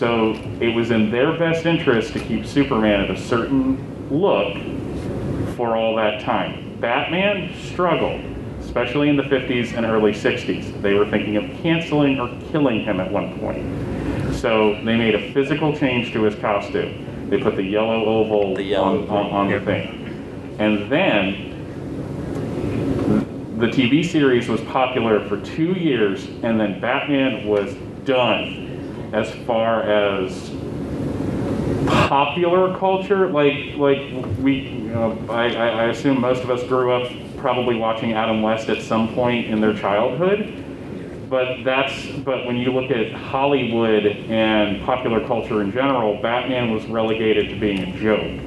So 0.00 0.32
it 0.62 0.74
was 0.74 0.90
in 0.90 1.10
their 1.10 1.38
best 1.38 1.66
interest 1.66 2.14
to 2.14 2.20
keep 2.20 2.46
Superman 2.46 3.02
at 3.02 3.10
a 3.10 3.20
certain 3.20 3.76
look 4.08 4.56
for 5.56 5.76
all 5.76 5.94
that 5.96 6.22
time. 6.22 6.80
Batman 6.80 7.54
struggled, 7.54 8.22
especially 8.60 9.10
in 9.10 9.18
the 9.18 9.24
50s 9.24 9.76
and 9.76 9.84
early 9.84 10.12
60s. 10.12 10.80
They 10.80 10.94
were 10.94 11.04
thinking 11.04 11.36
of 11.36 11.44
canceling 11.60 12.18
or 12.18 12.28
killing 12.50 12.82
him 12.82 12.98
at 12.98 13.12
one 13.12 13.38
point. 13.40 13.62
So 14.36 14.76
they 14.86 14.96
made 14.96 15.14
a 15.14 15.34
physical 15.34 15.76
change 15.76 16.14
to 16.14 16.22
his 16.22 16.34
costume. 16.36 17.28
They 17.28 17.36
put 17.36 17.56
the 17.56 17.62
yellow 17.62 18.06
oval 18.06 18.54
The 18.54 18.62
yellow 18.62 19.02
on, 19.02 19.10
on, 19.10 19.30
on 19.32 19.50
the 19.50 19.60
thing. 19.60 20.56
And 20.58 20.90
then 20.90 21.46
the 23.58 23.66
TV 23.66 24.02
series 24.02 24.48
was 24.48 24.62
popular 24.62 25.28
for 25.28 25.38
two 25.42 25.74
years, 25.74 26.24
and 26.42 26.58
then 26.58 26.80
Batman 26.80 27.46
was 27.46 27.74
done 28.06 28.69
as 29.12 29.30
far 29.46 29.82
as 29.82 30.50
popular 31.86 32.76
culture. 32.76 33.28
Like, 33.30 33.76
like 33.76 33.98
we, 34.38 34.60
you 34.60 34.90
know, 34.90 35.18
I, 35.28 35.54
I 35.54 35.84
assume 35.86 36.20
most 36.20 36.42
of 36.42 36.50
us 36.50 36.62
grew 36.64 36.92
up 36.92 37.10
probably 37.36 37.76
watching 37.76 38.12
Adam 38.12 38.42
West 38.42 38.68
at 38.68 38.82
some 38.82 39.14
point 39.14 39.46
in 39.46 39.60
their 39.60 39.74
childhood. 39.74 40.66
But 41.28 41.62
that's, 41.62 42.06
but 42.24 42.44
when 42.44 42.56
you 42.56 42.72
look 42.72 42.90
at 42.90 43.12
Hollywood 43.12 44.04
and 44.04 44.82
popular 44.84 45.24
culture 45.24 45.62
in 45.62 45.70
general, 45.70 46.20
Batman 46.20 46.72
was 46.72 46.84
relegated 46.86 47.50
to 47.50 47.60
being 47.60 47.78
a 47.78 47.98
joke. 47.98 48.40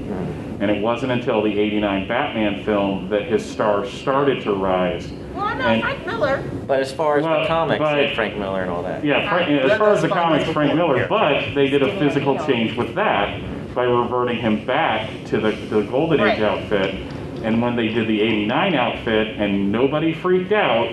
And 0.64 0.72
it 0.72 0.82
wasn't 0.82 1.12
until 1.12 1.42
the 1.42 1.60
89 1.60 2.08
Batman 2.08 2.64
film 2.64 3.10
that 3.10 3.24
his 3.24 3.46
star 3.46 3.86
started 3.86 4.42
to 4.44 4.54
rise. 4.54 5.12
Well, 5.36 5.44
I 5.44 5.56
know 5.56 5.66
And- 5.66 5.82
Frank 5.82 6.06
Miller. 6.08 6.44
But 6.66 6.80
as 6.80 6.94
far 6.94 7.18
as 7.18 7.26
Well, 7.26 7.42
the 7.42 7.48
comics, 7.48 7.80
but- 7.80 7.98
like 7.98 8.16
Frank 8.16 8.38
Miller 8.38 8.62
and 8.62 8.72
all 8.72 8.82
that. 8.84 9.04
Yeah, 9.04 9.30
Frank, 9.30 9.50
as 9.50 9.78
far 9.78 9.92
as 9.92 10.02
the 10.02 10.08
comics, 10.08 10.50
Frank 10.52 10.74
Miller, 10.76 11.06
but 11.10 11.54
they 11.54 11.68
did 11.68 11.84
a 11.84 11.92
physical 12.00 12.40
change 12.48 12.78
with 12.78 12.96
that 12.96 13.42
by 13.76 13.84
reverting 13.84 14.38
him 14.38 14.64
back 14.66 15.10
to 15.26 15.42
the, 15.42 15.52
the 15.70 15.82
Golden 15.82 16.22
Age 16.22 16.40
Right. 16.40 16.42
outfit. 16.44 16.96
And 17.44 17.62
when 17.62 17.76
they 17.76 17.90
did 17.90 18.08
the 18.08 18.22
89 18.22 18.74
outfit 18.74 19.36
and 19.38 19.70
nobody 19.70 20.14
freaked 20.14 20.54
out, 20.54 20.88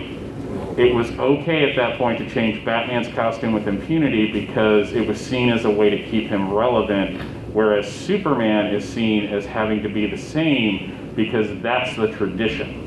it 0.76 0.92
was 0.92 1.12
okay 1.16 1.70
at 1.70 1.76
that 1.76 1.96
point 1.96 2.18
to 2.18 2.28
change 2.28 2.64
Batman's 2.64 3.06
costume 3.14 3.52
with 3.52 3.68
impunity 3.68 4.32
because 4.32 4.92
it 4.94 5.06
was 5.06 5.20
seen 5.20 5.48
as 5.48 5.64
a 5.64 5.70
way 5.70 5.90
to 5.90 6.02
keep 6.10 6.28
him 6.28 6.52
relevant, 6.52 7.20
whereas 7.52 7.90
Superman 7.90 8.74
is 8.74 8.88
seen 8.88 9.26
as 9.26 9.44
having 9.46 9.82
to 9.82 9.88
be 9.88 10.06
the 10.06 10.16
same 10.16 11.12
because 11.14 11.60
that's 11.62 11.96
the 11.96 12.08
tradition. 12.08 12.86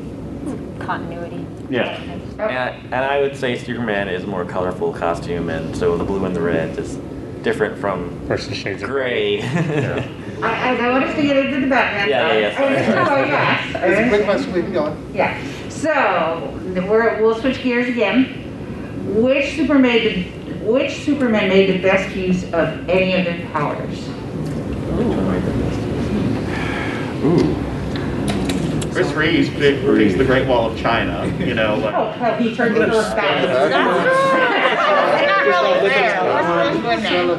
Continuity. 0.79 1.45
Yeah. 1.69 2.01
And, 2.39 2.93
and 2.93 2.95
I 2.95 3.21
would 3.21 3.35
say 3.35 3.57
Superman 3.57 4.07
is 4.09 4.23
a 4.23 4.27
more 4.27 4.45
colorful 4.45 4.93
costume, 4.93 5.49
and 5.49 5.75
so 5.75 5.97
the 5.97 6.03
blue 6.03 6.25
and 6.25 6.35
the 6.35 6.41
red 6.41 6.77
is 6.77 6.95
different 7.43 7.77
from 7.77 8.09
versus 8.27 8.57
Shades 8.57 8.83
of 8.83 8.89
gray. 8.89 9.39
Yeah. 9.39 10.07
I, 10.41 10.71
I 10.71 10.75
don't 10.75 10.91
want 10.91 11.05
us 11.05 11.15
to 11.15 11.21
get 11.21 11.37
into 11.37 11.61
the 11.61 11.67
Batman. 11.67 12.09
Yeah, 12.09 12.33
yeah, 12.33 12.39
yeah, 12.39 12.61
I 12.61 12.65
understand 12.65 13.07
why 13.07 13.25
you 13.25 13.31
asked. 13.33 13.67
It's 13.69 13.75
a 13.75 13.79
quick 13.79 13.97
understand. 13.97 14.25
question, 14.25 14.53
keep 14.53 14.73
going. 14.73 15.11
Yeah, 15.13 15.69
so, 15.69 16.59
we're, 16.89 17.21
we'll 17.21 17.39
switch 17.39 17.61
gears 17.63 17.87
again. 17.87 19.21
Which 19.21 19.55
Superman, 19.55 20.01
did- 20.01 20.61
which 20.65 20.93
Superman 21.03 21.49
made 21.49 21.69
the 21.73 21.81
best 21.81 22.15
use 22.15 22.43
of 22.53 22.89
any 22.89 23.13
of 23.13 23.25
his 23.27 23.49
powers? 23.51 24.09
Chris 28.93 29.11
Reeves 29.13 29.49
big, 29.49 29.83
fixed 29.83 30.15
the 30.17 30.23
Great 30.25 30.47
Wall 30.47 30.71
of 30.71 30.77
China, 30.77 31.25
you 31.43 31.53
know, 31.55 31.75
like. 31.77 31.95
Oh, 31.95 32.15
well, 32.21 32.37
he 32.37 32.55
turned 32.55 32.77
into 32.77 32.97
a 32.97 33.03
That's 33.03 33.71
not 35.27 35.45
really 35.45 35.89
fair. 35.89 36.23
What's 36.23 36.47
Chris 36.47 36.81
doing 36.81 37.03
now? 37.03 37.35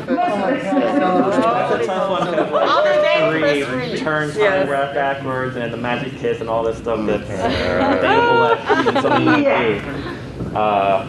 That's 1.31 1.83
a 1.83 1.87
tough 1.87 2.11
one 2.11 2.29
All 2.69 2.85
his 2.85 3.03
name 3.03 3.41
Chris 3.41 3.69
Reeves. 3.69 4.01
turn 4.01 4.29
time 4.31 4.39
Yes. 4.39 4.69
wrap 4.69 4.95
backwards 4.95 5.57
and 5.57 5.73
the 5.73 5.77
magic 5.77 6.17
kiss 6.19 6.41
and 6.41 6.49
all 6.51 6.63
this 6.65 6.79
stuff 6.79 7.07
that's 7.07 7.23
people 7.23 7.37
that 7.39 8.97
uh, 8.97 9.03
something 9.03 9.43
Yeah. 9.45 10.59
Uh, 10.59 11.07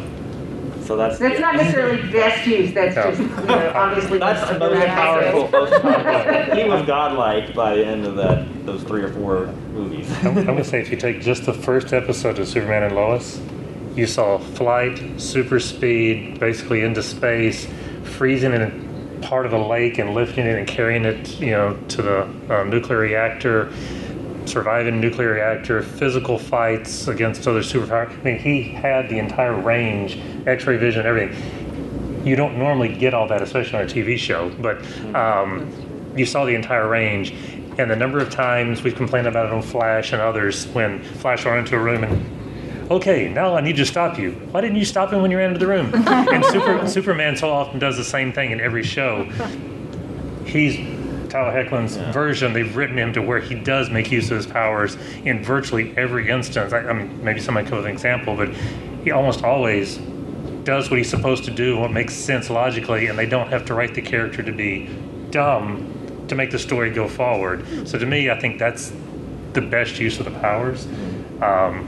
Uh, 0.86 0.88
so 0.88 0.96
that's 0.98 1.20
That's 1.20 1.40
not 1.40 1.56
necessarily 1.56 2.12
best 2.12 2.46
use, 2.48 2.74
that's 2.74 2.96
No. 2.96 3.04
just, 3.04 3.20
you 3.20 3.28
know, 3.48 3.72
obviously. 3.76 4.20
that's 4.20 4.42
what's 4.42 4.54
the 4.54 4.60
most 4.60 4.86
powerful. 4.86 5.44
access. 5.46 5.52
Most 5.54 5.82
powerful. 5.82 6.56
He 6.56 6.64
was 6.70 6.86
godlike 6.86 7.54
by 7.54 7.76
the 7.76 7.86
end 7.86 8.06
of 8.06 8.16
that 8.18 8.46
those 8.66 8.84
three 8.84 9.02
or 9.04 9.10
four 9.14 9.48
movies. 9.74 10.10
I'm, 10.24 10.38
I'm 10.38 10.46
gonna 10.46 10.64
say 10.64 10.80
if 10.82 10.90
you 10.92 10.98
take 10.98 11.22
just 11.22 11.46
the 11.46 11.54
first 11.54 11.94
episode 11.94 12.40
of 12.40 12.48
Superman 12.48 12.84
and 12.84 12.96
Lois, 12.96 13.42
you 13.96 14.06
saw 14.08 14.38
flight, 14.38 15.00
super 15.20 15.60
speed, 15.60 16.40
basically 16.40 16.82
into 16.82 17.02
space, 17.04 17.68
freezing 18.04 18.54
in 18.54 19.20
part 19.22 19.46
of 19.46 19.54
a 19.54 19.58
lake 19.68 19.98
and 19.98 20.14
lifting 20.14 20.46
it 20.46 20.58
and 20.58 20.68
carrying 20.68 21.06
it, 21.06 21.40
you 21.40 21.52
know, 21.52 21.78
to 21.88 22.02
the 22.02 22.22
um, 22.50 22.70
nuclear 22.70 23.00
reactor, 23.00 23.72
surviving 24.48 25.00
nuclear 25.00 25.34
reactor, 25.34 25.82
physical 25.82 26.38
fights 26.38 27.08
against 27.08 27.48
other 27.48 27.62
superpowers. 27.62 28.12
I 28.20 28.24
mean, 28.24 28.40
he 28.40 28.64
had 28.64 29.10
the 29.10 29.20
entire 29.20 29.56
range, 29.56 30.20
X-ray 30.46 30.78
vision, 30.78 31.06
everything. 31.06 32.26
You 32.26 32.36
don't 32.36 32.58
normally 32.58 32.90
get 32.90 33.14
all 33.14 33.28
that, 33.28 33.42
especially 33.42 33.80
on 33.80 33.86
a 33.86 33.88
TV 33.88 34.18
show, 34.18 34.50
but 34.60 34.84
um, 35.16 35.72
you 36.16 36.26
saw 36.26 36.46
the 36.46 36.56
entire 36.56 36.88
range. 36.88 37.32
And 37.78 37.92
the 37.92 37.96
number 37.96 38.20
of 38.20 38.30
times 38.30 38.84
we've 38.84 38.96
complained 38.96 39.28
about 39.28 39.48
it 39.48 39.52
on 39.52 39.62
Flash 39.62 40.14
and 40.14 40.22
others 40.22 40.66
when 40.68 41.04
Flash 41.04 41.46
ran 41.46 41.60
into 41.60 41.76
a 41.76 41.80
room 41.80 42.04
and, 42.04 42.92
okay, 42.92 43.28
now 43.28 43.56
I 43.56 43.62
need 43.62 43.76
to 43.76 43.86
stop 43.86 44.18
you. 44.18 44.32
Why 44.52 44.62
didn't 44.62 44.78
you 44.78 44.86
stop 44.86 45.12
him 45.12 45.22
when 45.22 45.30
you 45.30 45.38
ran 45.38 45.50
into 45.50 45.60
the 45.60 45.68
room? 45.68 45.92
and 45.94 46.46
Super, 46.46 46.88
Superman 46.88 47.36
so 47.36 47.50
often 47.50 47.80
does 47.80 47.98
the 47.98 48.04
same 48.04 48.32
thing 48.32 48.52
in 48.52 48.62
every 48.62 48.84
show. 48.84 49.26
He's 50.46 50.95
Tyler 51.28 51.52
Hoechlin's 51.64 51.98
version. 52.14 52.54
They've 52.54 52.76
written 52.76 52.98
him 52.98 53.14
to 53.14 53.22
where 53.22 53.40
he 53.40 53.56
does 53.56 53.90
make 53.90 54.12
use 54.12 54.30
of 54.32 54.38
his 54.38 54.48
powers 54.48 54.96
in 55.24 55.44
virtually 55.44 55.94
every 55.98 56.30
instance. 56.30 56.74
I, 56.74 56.80
I 56.80 56.94
mean, 56.94 57.24
maybe 57.24 57.40
somebody 57.40 57.68
could 57.68 57.76
have 57.76 57.86
an 57.86 57.92
example, 57.92 58.36
but 58.36 58.50
he 59.04 59.12
almost 59.12 59.44
always 59.44 59.98
does 60.64 60.90
what 60.90 60.98
he's 60.98 61.10
supposed 61.10 61.44
to 61.46 61.52
do, 61.52 61.78
what 61.78 61.92
makes 61.92 62.14
sense 62.14 62.50
logically, 62.50 63.08
and 63.08 63.18
they 63.20 63.28
don't 63.28 63.50
have 63.50 63.66
to 63.66 63.74
write 63.74 63.94
the 63.94 64.02
character 64.02 64.42
to 64.42 64.52
be 64.52 64.90
dumb 65.30 65.92
to 66.28 66.36
make 66.36 66.50
the 66.50 66.58
story 66.60 66.90
go 66.90 67.08
forward. 67.08 67.88
So 67.88 68.00
to 68.00 68.06
me, 68.06 68.30
I 68.32 68.40
think 68.40 68.58
that's 68.58 68.92
the 69.54 69.62
best 69.62 70.00
use 70.00 70.20
of 70.20 70.26
the 70.26 70.32
powers. 70.40 70.88
Um, 71.42 71.88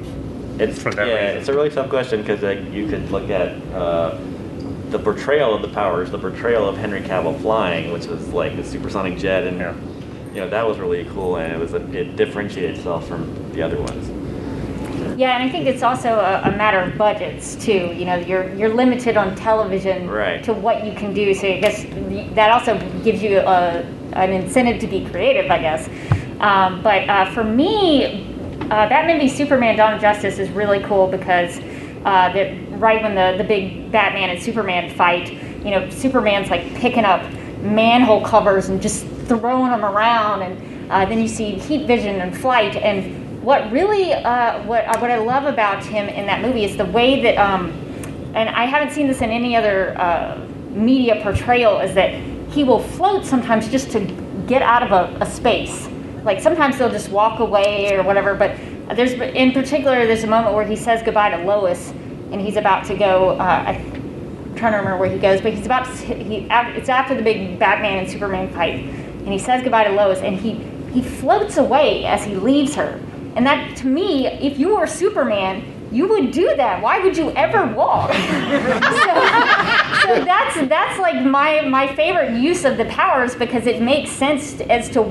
It's 0.59 0.81
For 0.81 0.91
that 0.91 1.07
yeah, 1.07 1.13
reason. 1.25 1.37
it's 1.37 1.49
a 1.49 1.53
really 1.53 1.69
tough 1.69 1.89
question 1.89 2.21
because 2.21 2.41
like, 2.41 2.71
you 2.71 2.87
could 2.87 3.09
look 3.11 3.29
at 3.29 3.49
uh, 3.73 4.17
the 4.89 4.99
portrayal 4.99 5.53
of 5.53 5.61
the 5.61 5.67
powers, 5.67 6.11
the 6.11 6.17
portrayal 6.19 6.67
of 6.67 6.77
Henry 6.77 7.01
Cavill 7.01 7.39
flying, 7.41 7.91
which 7.91 8.05
was 8.07 8.27
like 8.29 8.53
a 8.53 8.63
supersonic 8.63 9.17
jet, 9.17 9.45
and 9.45 9.59
Yeah. 9.59 9.73
you 10.33 10.41
know 10.41 10.49
that 10.49 10.65
was 10.67 10.77
really 10.79 11.05
cool, 11.05 11.37
and 11.37 11.51
it 11.51 11.59
was 11.59 11.73
a, 11.73 11.85
it 11.97 12.15
differentiated 12.15 12.77
itself 12.77 13.07
from 13.07 13.51
the 13.53 13.61
other 13.61 13.77
ones. 13.77 14.09
Yeah, 15.17 15.35
and 15.35 15.43
I 15.43 15.49
think 15.49 15.65
it's 15.67 15.81
also 15.83 16.19
a, 16.19 16.41
a 16.43 16.51
matter 16.57 16.79
of 16.79 16.97
budgets 16.97 17.55
too. 17.55 17.91
You 17.93 18.05
know, 18.05 18.15
you're 18.15 18.53
you're 18.53 18.73
limited 18.73 19.17
on 19.17 19.35
television 19.35 20.09
Right. 20.09 20.43
to 20.43 20.53
what 20.53 20.85
you 20.85 20.93
can 20.93 21.13
do. 21.13 21.33
So 21.33 21.47
I 21.47 21.59
guess 21.59 21.83
that 22.35 22.49
also 22.51 22.77
gives 23.03 23.21
you 23.21 23.39
a, 23.39 23.83
an 24.13 24.31
incentive 24.31 24.79
to 24.81 24.87
be 24.87 25.05
creative, 25.09 25.49
I 25.51 25.59
guess. 25.59 25.89
Um, 26.39 26.81
but 26.83 27.09
uh, 27.09 27.31
for 27.31 27.43
me, 27.43 28.27
uh, 28.61 28.87
Batman 28.89 29.19
v 29.19 29.27
Superman: 29.27 29.75
Dawn 29.75 29.95
of 29.95 30.01
Justice 30.01 30.37
is 30.37 30.49
really 30.51 30.81
cool 30.83 31.07
because 31.07 31.57
uh, 32.05 32.31
that 32.33 32.66
right 32.79 33.01
when 33.01 33.15
the 33.15 33.37
the 33.37 33.47
big 33.47 33.91
Batman 33.91 34.29
and 34.29 34.41
Superman 34.41 34.93
fight, 34.95 35.31
you 35.63 35.71
know, 35.71 35.89
Superman's 35.89 36.49
like 36.49 36.73
picking 36.75 37.05
up 37.05 37.21
manhole 37.61 38.23
covers 38.23 38.69
and 38.69 38.81
just 38.81 39.05
throwing 39.27 39.71
them 39.71 39.83
around, 39.83 40.41
and 40.43 40.91
uh, 40.91 41.05
then 41.05 41.19
you 41.19 41.27
see 41.27 41.55
heat 41.55 41.87
vision 41.87 42.21
and 42.21 42.37
flight. 42.37 42.75
And 42.75 43.43
what 43.43 43.71
really, 43.71 44.13
uh, 44.13 44.63
what 44.63 44.85
uh, 44.85 44.99
what 44.99 45.11
I 45.11 45.17
love 45.17 45.45
about 45.45 45.83
him 45.83 46.07
in 46.09 46.25
that 46.27 46.41
movie 46.41 46.63
is 46.63 46.77
the 46.77 46.85
way 46.85 47.21
that, 47.23 47.37
um, 47.37 47.71
and 48.35 48.49
I 48.49 48.65
haven't 48.65 48.93
seen 48.93 49.07
this 49.07 49.21
in 49.21 49.29
any 49.29 49.55
other 49.55 49.97
uh, 49.99 50.37
media 50.69 51.21
portrayal, 51.23 51.79
is 51.79 51.93
that 51.95 52.13
he 52.51 52.63
will 52.63 52.79
float 52.79 53.25
sometimes 53.25 53.69
just 53.69 53.91
to 53.91 53.99
get 54.47 54.61
out 54.61 54.83
of 54.83 54.91
a, 54.91 55.17
a 55.23 55.25
space. 55.25 55.89
Like 56.23 56.41
sometimes 56.41 56.77
they'll 56.77 56.91
just 56.91 57.09
walk 57.09 57.39
away 57.39 57.93
or 57.93 58.03
whatever, 58.03 58.35
but 58.35 58.55
there's 58.95 59.13
in 59.13 59.51
particular 59.51 60.05
there's 60.05 60.23
a 60.23 60.27
moment 60.27 60.55
where 60.55 60.65
he 60.65 60.75
says 60.75 61.01
goodbye 61.03 61.29
to 61.29 61.43
Lois, 61.43 61.93
and 62.31 62.41
he's 62.41 62.55
about 62.55 62.85
to 62.85 62.95
go. 62.95 63.31
Uh, 63.31 63.63
I, 63.67 63.71
am 63.73 64.55
trying 64.55 64.73
to 64.73 64.77
remember 64.77 64.97
where 64.97 65.09
he 65.09 65.19
goes, 65.19 65.41
but 65.41 65.53
he's 65.53 65.65
about 65.65 65.85
to. 65.85 66.13
He, 66.15 66.47
it's 66.49 66.89
after 66.89 67.15
the 67.15 67.21
big 67.21 67.59
Batman 67.59 67.99
and 67.99 68.09
Superman 68.09 68.51
fight, 68.53 68.79
and 68.79 69.27
he 69.27 69.39
says 69.39 69.61
goodbye 69.61 69.85
to 69.85 69.91
Lois, 69.91 70.19
and 70.19 70.35
he 70.35 70.53
he 70.93 71.01
floats 71.01 71.57
away 71.57 72.05
as 72.05 72.23
he 72.23 72.35
leaves 72.35 72.75
her. 72.75 72.99
And 73.35 73.45
that, 73.45 73.77
to 73.77 73.87
me, 73.87 74.25
if 74.25 74.57
you 74.57 74.75
were 74.75 74.87
Superman, 74.87 75.63
you 75.91 76.07
would 76.07 76.31
do 76.31 76.55
that. 76.55 76.81
Why 76.81 76.99
would 76.99 77.15
you 77.15 77.31
ever 77.31 77.65
walk? 77.73 78.11
so, 78.13 78.17
so, 80.01 80.25
that's 80.25 80.67
that's 80.67 80.99
like 80.99 81.23
my 81.23 81.61
my 81.61 81.93
favorite 81.95 82.39
use 82.39 82.65
of 82.65 82.77
the 82.77 82.85
powers 82.85 83.35
because 83.35 83.67
it 83.67 83.81
makes 83.81 84.11
sense 84.11 84.59
as 84.61 84.89
to 84.89 85.03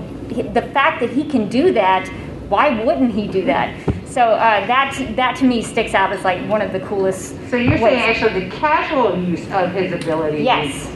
the 0.53 0.63
fact 0.75 1.01
that 1.01 1.11
he 1.11 1.25
can 1.25 1.49
do 1.49 1.73
that. 1.73 2.09
Why 2.49 2.83
wouldn't 2.85 3.13
he 3.13 3.27
do 3.27 3.45
that? 3.47 3.75
So 4.17 4.31
uh, 4.31 4.67
that 4.67 5.15
that 5.17 5.37
to 5.37 5.45
me 5.45 5.61
sticks 5.61 5.93
out 5.93 6.11
as 6.11 6.25
like 6.25 6.41
one 6.49 6.63
of 6.63 6.73
the 6.73 6.81
coolest. 6.81 7.35
So 7.51 7.57
you're 7.57 7.73
ways. 7.73 7.81
saying 7.83 8.01
actually 8.01 8.49
the 8.49 8.57
casual 8.57 9.23
use 9.23 9.47
of 9.51 9.73
his 9.73 9.93
ability? 9.93 10.43
Yes, 10.43 10.91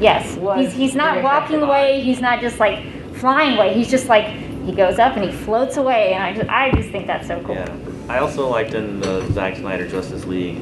yes. 0.00 0.34
He's 0.58 0.72
he's 0.72 0.94
not 0.96 1.22
walking 1.22 1.62
away. 1.62 2.00
He's 2.00 2.20
not 2.20 2.40
just 2.40 2.58
like 2.58 2.84
flying 3.14 3.56
away. 3.56 3.74
He's 3.74 3.88
just 3.88 4.08
like 4.08 4.26
he 4.64 4.72
goes 4.72 4.98
up 4.98 5.14
and 5.16 5.24
he 5.24 5.30
floats 5.30 5.76
away, 5.76 6.14
and 6.14 6.24
I 6.24 6.32
just, 6.34 6.50
I 6.50 6.72
just 6.72 6.90
think 6.90 7.06
that's 7.06 7.28
so 7.28 7.40
cool. 7.44 7.54
Yeah. 7.54 7.76
I 8.08 8.18
also 8.18 8.48
liked 8.48 8.74
in 8.74 8.98
the 8.98 9.24
Zack 9.30 9.54
Snyder 9.54 9.86
Justice 9.86 10.24
League. 10.24 10.58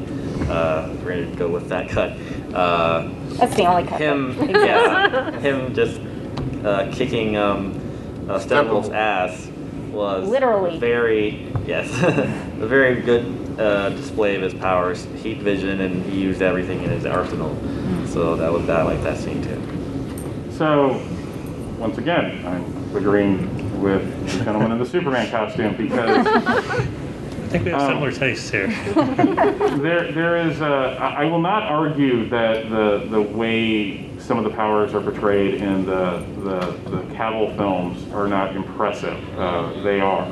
Uh, 0.50 0.94
we're 1.02 1.24
gonna 1.24 1.36
go 1.36 1.48
with 1.48 1.70
that 1.70 1.88
cut. 1.88 2.10
Uh, 2.52 3.08
that's 3.36 3.56
the 3.56 3.64
only 3.64 3.88
cut. 3.88 3.98
Him, 3.98 4.36
yeah, 4.50 5.30
him 5.38 5.74
just 5.74 5.98
uh, 6.62 6.92
kicking 6.92 7.38
um, 7.38 7.72
uh, 8.28 8.38
Steppenwolf's 8.38 8.90
ass 8.90 9.48
was 9.90 10.28
literally 10.28 10.78
very 10.78 11.51
yes, 11.66 11.90
a 12.02 12.66
very 12.66 13.00
good 13.00 13.58
uh, 13.58 13.90
display 13.90 14.36
of 14.36 14.42
his 14.42 14.54
powers, 14.54 15.04
heat 15.16 15.38
vision, 15.38 15.80
and 15.80 16.04
he 16.04 16.20
used 16.20 16.42
everything 16.42 16.82
in 16.82 16.90
his 16.90 17.06
arsenal. 17.06 17.56
So 18.06 18.36
that 18.36 18.52
was 18.52 18.66
that, 18.66 18.84
like 18.84 19.02
that 19.02 19.18
scene 19.18 19.42
too. 19.42 20.52
So 20.52 21.00
once 21.78 21.98
again, 21.98 22.46
I'm 22.46 22.96
agreeing 22.96 23.80
with 23.80 24.02
the 24.38 24.44
gentleman 24.44 24.72
in 24.72 24.78
the 24.78 24.86
Superman 24.86 25.30
costume 25.30 25.76
because. 25.76 26.26
I 27.52 27.56
think 27.56 27.66
we 27.66 27.70
have 27.72 27.82
similar 27.82 28.08
um, 28.08 28.14
tastes 28.14 28.48
here. 28.48 28.66
there, 29.82 30.10
there 30.10 30.36
is. 30.38 30.62
A, 30.62 30.96
I 30.98 31.24
will 31.24 31.40
not 31.40 31.64
argue 31.64 32.26
that 32.30 32.70
the 32.70 33.06
the 33.10 33.20
way 33.20 34.08
some 34.18 34.38
of 34.38 34.44
the 34.44 34.50
powers 34.50 34.94
are 34.94 35.02
portrayed 35.02 35.56
in 35.56 35.84
the 35.84 36.24
the, 36.38 36.60
the 36.88 37.02
Cavill 37.14 37.54
films 37.58 38.10
are 38.14 38.26
not 38.26 38.56
impressive. 38.56 39.18
Uh, 39.38 39.82
they 39.82 40.00
are. 40.00 40.26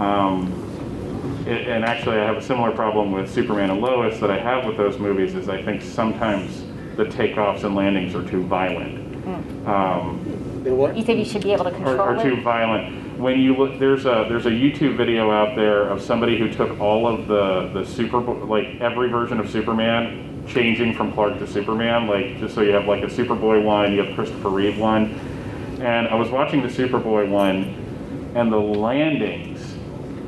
Um, 0.00 1.44
it, 1.46 1.68
and 1.68 1.84
actually, 1.84 2.16
I 2.16 2.24
have 2.24 2.36
a 2.36 2.42
similar 2.42 2.72
problem 2.72 3.12
with 3.12 3.30
Superman 3.30 3.70
and 3.70 3.80
Lois 3.80 4.18
that 4.20 4.30
I 4.30 4.38
have 4.38 4.64
with 4.64 4.76
those 4.76 4.98
movies. 4.98 5.34
Is 5.34 5.48
I 5.48 5.62
think 5.62 5.82
sometimes 5.82 6.64
the 6.96 7.04
takeoffs 7.04 7.64
and 7.64 7.74
landings 7.74 8.14
are 8.14 8.26
too 8.28 8.42
violent. 8.44 9.24
Mm. 9.24 9.68
Um, 9.68 10.96
you 10.96 11.02
think 11.02 11.18
you 11.18 11.24
should 11.24 11.42
be 11.42 11.52
able 11.52 11.64
to 11.64 11.70
control 11.70 12.00
are, 12.00 12.16
are 12.16 12.22
too 12.22 12.40
violent. 12.42 13.18
When 13.18 13.40
you 13.40 13.54
look, 13.56 13.78
there's 13.78 14.06
a 14.06 14.26
there's 14.28 14.46
a 14.46 14.50
YouTube 14.50 14.96
video 14.96 15.30
out 15.30 15.56
there 15.56 15.88
of 15.88 16.00
somebody 16.02 16.38
who 16.38 16.52
took 16.52 16.80
all 16.80 17.06
of 17.06 17.26
the 17.26 17.70
the 17.74 17.84
super 17.84 18.20
like 18.20 18.80
every 18.80 19.08
version 19.08 19.38
of 19.38 19.50
Superman, 19.50 20.44
changing 20.46 20.94
from 20.94 21.12
Clark 21.12 21.38
to 21.38 21.46
Superman, 21.46 22.06
like 22.06 22.38
just 22.38 22.54
so 22.54 22.62
you 22.62 22.72
have 22.72 22.86
like 22.86 23.02
a 23.02 23.06
Superboy 23.06 23.62
one, 23.62 23.92
you 23.92 24.02
have 24.02 24.14
Christopher 24.14 24.48
Reeve 24.48 24.78
one, 24.78 25.14
and 25.80 26.08
I 26.08 26.14
was 26.14 26.30
watching 26.30 26.62
the 26.62 26.68
Superboy 26.68 27.28
one, 27.28 28.32
and 28.34 28.52
the 28.52 28.58
landings, 28.58 29.49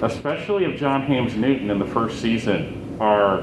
especially 0.02 0.64
of 0.64 0.76
John 0.76 1.02
Haymes 1.02 1.34
Newton 1.34 1.70
in 1.70 1.78
the 1.78 1.86
first 1.86 2.20
season, 2.20 2.96
are 3.00 3.42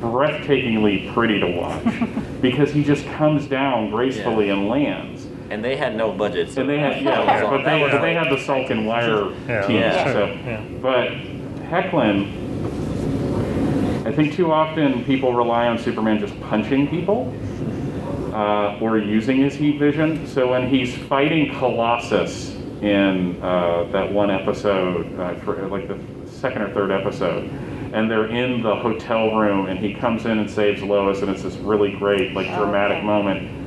breathtakingly 0.00 1.12
pretty 1.12 1.40
to 1.40 1.46
watch 1.46 1.84
because 2.40 2.72
he 2.72 2.82
just 2.82 3.04
comes 3.06 3.46
down 3.46 3.90
gracefully 3.90 4.48
yeah. 4.48 4.54
and 4.54 4.68
lands. 4.68 5.26
And 5.50 5.64
they 5.64 5.76
had 5.76 5.96
no 5.96 6.12
budget. 6.12 6.50
So 6.50 6.60
and 6.60 6.70
they 6.70 6.78
had 6.78 7.02
yeah, 7.02 7.40
but 7.50 7.64
they 7.64 7.80
but 7.80 8.00
they 8.00 8.14
had 8.14 8.30
the 8.30 8.36
Salk 8.36 8.70
and 8.70 8.86
Wire 8.86 9.30
yeah. 9.48 9.66
team. 9.66 9.76
Yeah. 9.76 10.12
So, 10.12 10.26
yeah. 10.26 10.64
but 10.80 11.08
Hoechlin, 11.70 12.36
I 14.06 14.12
think 14.12 14.34
too 14.34 14.52
often 14.52 15.04
people 15.04 15.34
rely 15.34 15.66
on 15.66 15.78
Superman 15.78 16.18
just 16.18 16.38
punching 16.42 16.88
people 16.88 17.34
uh, 18.32 18.78
or 18.80 18.98
using 18.98 19.38
his 19.38 19.54
heat 19.54 19.78
vision. 19.78 20.26
So 20.26 20.50
when 20.50 20.68
he's 20.68 20.96
fighting 20.96 21.52
Colossus 21.58 22.59
in 22.82 23.42
uh, 23.42 23.84
that 23.92 24.10
one 24.12 24.30
episode, 24.30 25.18
uh, 25.18 25.34
for, 25.40 25.68
like 25.68 25.88
the 25.88 25.98
second 26.30 26.62
or 26.62 26.72
third 26.72 26.90
episode, 26.90 27.44
and 27.92 28.10
they're 28.10 28.28
in 28.28 28.62
the 28.62 28.74
hotel 28.76 29.36
room, 29.36 29.66
and 29.66 29.78
he 29.78 29.94
comes 29.94 30.24
in 30.24 30.38
and 30.38 30.50
saves 30.50 30.82
Lois, 30.82 31.20
and 31.20 31.30
it's 31.30 31.42
this 31.42 31.56
really 31.56 31.92
great, 31.96 32.32
like 32.32 32.46
dramatic 32.56 32.98
okay. 32.98 33.06
moment 33.06 33.60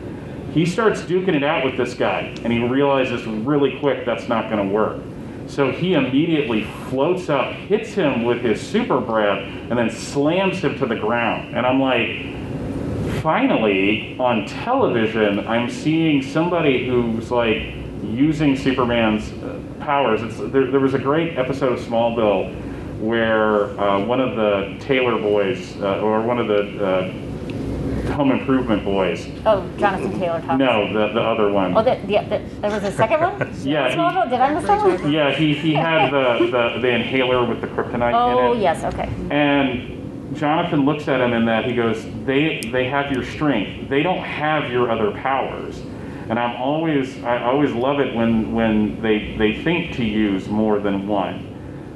he 0.54 0.68
starts 0.68 1.02
duking 1.02 1.36
it 1.36 1.44
out 1.44 1.66
with 1.66 1.78
this 1.78 1.96
guy, 1.96 2.32
and 2.44 2.54
he 2.54 2.64
realizes 2.64 3.26
really 3.26 3.80
quick 3.80 4.06
that's 4.06 4.28
not 4.28 4.52
going 4.52 4.68
to 4.68 4.72
work. 4.72 5.02
So 5.48 5.72
he 5.72 5.94
immediately 5.96 6.66
floats 6.90 7.28
up, 7.28 7.52
hits 7.54 7.94
him 7.94 8.24
with 8.24 8.42
his 8.42 8.62
super 8.62 9.00
breath, 9.02 9.40
and 9.40 9.78
then 9.78 9.90
slams 9.90 10.60
him 10.60 10.78
to 10.78 10.86
the 10.86 10.96
ground. 10.96 11.58
And 11.58 11.66
I'm 11.66 11.80
like, 11.80 13.22
finally, 13.24 14.16
on 14.20 14.46
television, 14.46 15.40
I'm 15.48 15.72
seeing 15.72 16.22
somebody 16.22 16.88
who's 16.88 17.32
like 17.32 17.74
using 18.04 18.56
Superman's 18.56 19.32
uh, 19.44 19.60
powers. 19.80 20.22
There, 20.52 20.70
there, 20.70 20.80
was 20.80 20.94
a 20.94 21.00
great 21.00 21.38
episode 21.38 21.74
of 21.74 21.80
Smallville 21.80 23.00
where 23.00 23.80
uh, 23.80 24.04
one 24.06 24.20
of 24.20 24.36
the 24.36 24.78
Taylor 24.80 25.18
boys, 25.20 25.76
uh, 25.82 26.00
or 26.02 26.22
one 26.22 26.40
of 26.40 26.48
the 26.48 26.86
uh, 26.86 28.14
Home 28.14 28.32
Improvement 28.32 28.84
Boys. 28.84 29.28
Oh, 29.46 29.68
Jonathan 29.78 30.20
Taylor 30.20 30.40
Thomas. 30.42 30.60
No, 30.60 30.94
the, 30.94 31.14
the 31.14 31.22
other 31.22 31.52
one. 31.52 31.76
Oh, 31.76 31.84
the, 31.84 31.96
the, 32.06 32.20
the, 32.30 32.42
there 32.62 32.72
was 32.72 32.84
a 32.84 32.92
second 32.92 33.22
one? 33.22 33.40
yeah. 33.64 33.90
He, 33.90 34.30
Did 34.30 34.40
I 34.40 34.54
miss 34.54 34.66
that 34.66 34.84
one? 34.84 35.12
Yeah, 35.12 35.32
he, 35.32 35.54
he 35.54 35.74
had 35.74 36.12
the, 36.12 36.46
the, 36.46 36.80
the 36.80 36.90
inhaler 36.90 37.46
with 37.46 37.62
the 37.62 37.68
kryptonite 37.68 38.14
oh, 38.14 38.52
in 38.52 38.58
it. 38.58 38.62
yes, 38.62 38.84
okay. 38.84 39.10
And 39.32 40.36
Jonathan 40.36 40.86
looks 40.86 41.08
at 41.08 41.22
him 41.22 41.34
in 41.34 41.46
that 41.46 41.66
he 41.66 41.76
goes, 41.76 42.06
they, 42.26 42.62
they 42.72 42.86
have 42.86 43.12
your 43.12 43.24
strength. 43.24 43.90
They 43.90 44.04
don't 44.04 44.24
have 44.24 44.72
your 44.72 44.92
other 44.92 45.12
powers. 45.12 45.82
And 46.30 46.40
I'm 46.40 46.56
always, 46.62 47.22
I 47.24 47.44
always 47.44 47.74
love 47.74 48.00
it 48.00 48.16
when, 48.16 48.54
when 48.54 49.02
they, 49.02 49.36
they 49.38 49.62
think 49.64 49.96
to 49.96 50.04
use 50.04 50.48
more 50.48 50.80
than 50.80 51.08
one. 51.08 51.50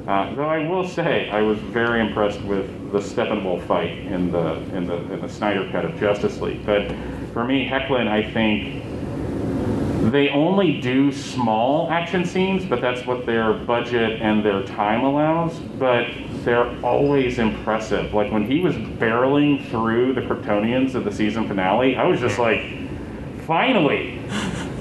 Uh, 0.06 0.34
though 0.34 0.48
I 0.48 0.66
will 0.66 0.88
say, 0.88 1.28
I 1.30 1.42
was 1.42 1.58
very 1.58 2.00
impressed 2.00 2.40
with 2.42 2.66
the 2.92 2.98
Steppenwolf 2.98 3.66
fight 3.66 3.98
in 3.98 4.32
the, 4.32 4.54
in 4.74 4.86
the 4.86 4.96
in 5.12 5.20
the 5.20 5.28
Snyder 5.28 5.70
cut 5.70 5.84
of 5.84 6.00
Justice 6.00 6.40
League. 6.40 6.64
But 6.64 6.88
for 7.34 7.44
me, 7.44 7.68
Hoechlin, 7.68 8.08
I 8.08 8.22
think 8.30 8.82
they 10.10 10.30
only 10.30 10.80
do 10.80 11.12
small 11.12 11.90
action 11.90 12.24
scenes, 12.24 12.64
but 12.64 12.80
that's 12.80 13.06
what 13.06 13.26
their 13.26 13.52
budget 13.52 14.22
and 14.22 14.42
their 14.42 14.62
time 14.62 15.04
allows. 15.04 15.58
But 15.58 16.06
they're 16.42 16.82
always 16.82 17.38
impressive. 17.38 18.14
Like 18.14 18.32
when 18.32 18.50
he 18.50 18.60
was 18.60 18.74
barreling 18.74 19.68
through 19.68 20.14
the 20.14 20.22
Kryptonians 20.22 20.94
at 20.94 21.04
the 21.04 21.12
season 21.12 21.46
finale, 21.46 21.96
I 21.96 22.04
was 22.04 22.18
just 22.20 22.38
like, 22.38 22.62
finally. 23.48 24.20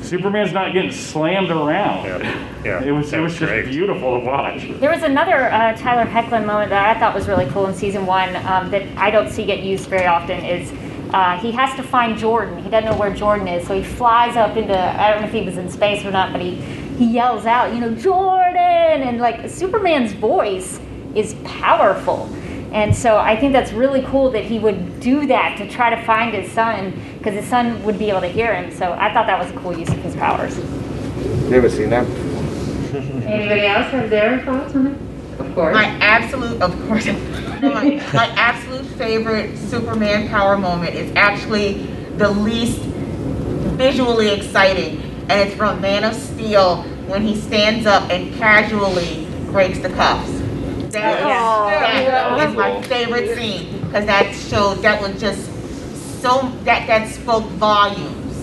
Superman's 0.02 0.52
not 0.52 0.74
getting 0.74 0.92
slammed 0.92 1.50
around. 1.50 2.06
Yeah, 2.06 2.64
yeah. 2.64 2.84
It 2.84 2.92
was 2.92 3.12
it 3.14 3.20
was, 3.20 3.32
was 3.32 3.40
just 3.40 3.50
great. 3.50 3.66
beautiful 3.66 4.20
to 4.20 4.26
watch. 4.26 4.68
There 4.80 4.92
was 4.92 5.04
another 5.04 5.50
uh, 5.50 5.76
Tyler 5.78 6.10
Hoechlin 6.10 6.46
moment 6.46 6.70
that 6.70 6.96
I 6.96 7.00
thought 7.00 7.16
was 7.16 7.28
really 7.28 7.48
cool 7.48 7.66
in 7.68 7.74
season 7.74 8.06
one 8.06 8.36
um, 8.46 8.70
that 8.72 8.86
I 8.98 9.10
don't 9.10 9.30
see 9.30 9.46
get 9.46 9.64
used 9.64 9.90
very 9.90 10.06
often. 10.06 10.44
Is 10.44 10.72
uh, 11.14 11.40
he 11.40 11.52
has 11.54 11.76
to 11.78 11.84
find 11.84 12.18
Jordan. 12.18 12.62
He 12.62 12.70
doesn't 12.70 12.90
know 12.90 12.98
where 12.98 13.14
Jordan 13.14 13.48
is, 13.48 13.66
so 13.66 13.74
he 13.74 13.84
flies 13.84 14.36
up 14.36 14.58
into 14.58 14.78
I 14.78 15.12
don't 15.12 15.22
know 15.22 15.28
if 15.28 15.34
he 15.34 15.42
was 15.42 15.58
in 15.58 15.70
space 15.70 16.06
or 16.06 16.12
not, 16.12 16.34
but 16.34 16.42
he 16.42 16.56
he 16.98 17.06
yells 17.06 17.46
out, 17.46 17.74
you 17.74 17.80
know, 17.80 17.96
Jordan, 17.96 18.58
and 18.58 19.18
like 19.20 19.50
Superman's 19.50 20.12
voice 20.12 20.80
is 21.16 21.36
powerful. 21.46 22.30
And 22.72 22.94
so 22.94 23.18
I 23.18 23.40
think 23.40 23.54
that's 23.54 23.72
really 23.72 24.02
cool 24.04 24.30
that 24.32 24.44
he 24.44 24.60
would 24.60 25.00
do 25.00 25.26
that 25.28 25.58
to 25.58 25.70
try 25.70 25.90
to 25.90 26.06
find 26.06 26.36
his 26.36 26.52
son 26.52 26.92
because 27.28 27.42
his 27.42 27.50
son 27.50 27.84
would 27.84 28.00
be 28.00 28.10
able 28.10 28.22
to 28.22 28.28
hear 28.28 28.56
him. 28.56 28.72
So 28.72 28.94
I 28.94 29.12
thought 29.12 29.28
that 29.28 29.38
was 29.38 29.52
a 29.52 29.60
cool 29.60 29.78
use 29.78 29.90
of 29.90 29.98
his 29.98 30.16
powers. 30.16 30.58
Never 31.50 31.70
seen 31.70 31.90
that. 31.90 32.08
Anybody 33.28 33.66
else 33.66 33.92
have 33.92 34.10
their 34.10 34.40
thoughts 34.46 34.74
on 34.74 34.88
it? 34.88 35.42
Of 35.42 35.54
course. 35.54 35.74
My 35.74 35.88
absolute, 36.00 36.62
of 36.62 36.72
course, 36.88 37.06
my, 37.62 38.02
my 38.14 38.28
absolute 38.38 38.86
favorite 38.98 39.58
Superman 39.58 40.30
power 40.30 40.58
moment 40.58 40.96
is 40.96 41.14
actually 41.18 41.84
the 42.16 42.32
least 42.32 42.80
visually 43.76 44.30
exciting, 44.30 45.02
and 45.28 45.32
it's 45.50 45.54
from 45.54 45.82
Man 45.82 46.06
of 46.06 46.14
Steel 46.14 46.84
when 47.08 47.24
he 47.24 47.36
stands 47.36 47.86
up 47.86 48.10
and 48.10 48.34
casually 48.36 49.28
breaks 49.52 49.80
the 49.80 49.90
cuffs. 49.90 50.32
That, 50.92 51.24
oh. 51.24 51.70
that 51.70 52.48
was 52.48 52.56
my 52.56 52.82
favorite 52.84 53.36
scene 53.36 53.82
because 53.82 54.06
that 54.06 54.34
showed 54.34 54.76
that 54.76 55.02
was 55.02 55.20
just 55.20 55.57
so 56.22 56.50
that 56.64 56.88
that 56.88 57.08
spoke 57.10 57.46
volumes 57.52 58.36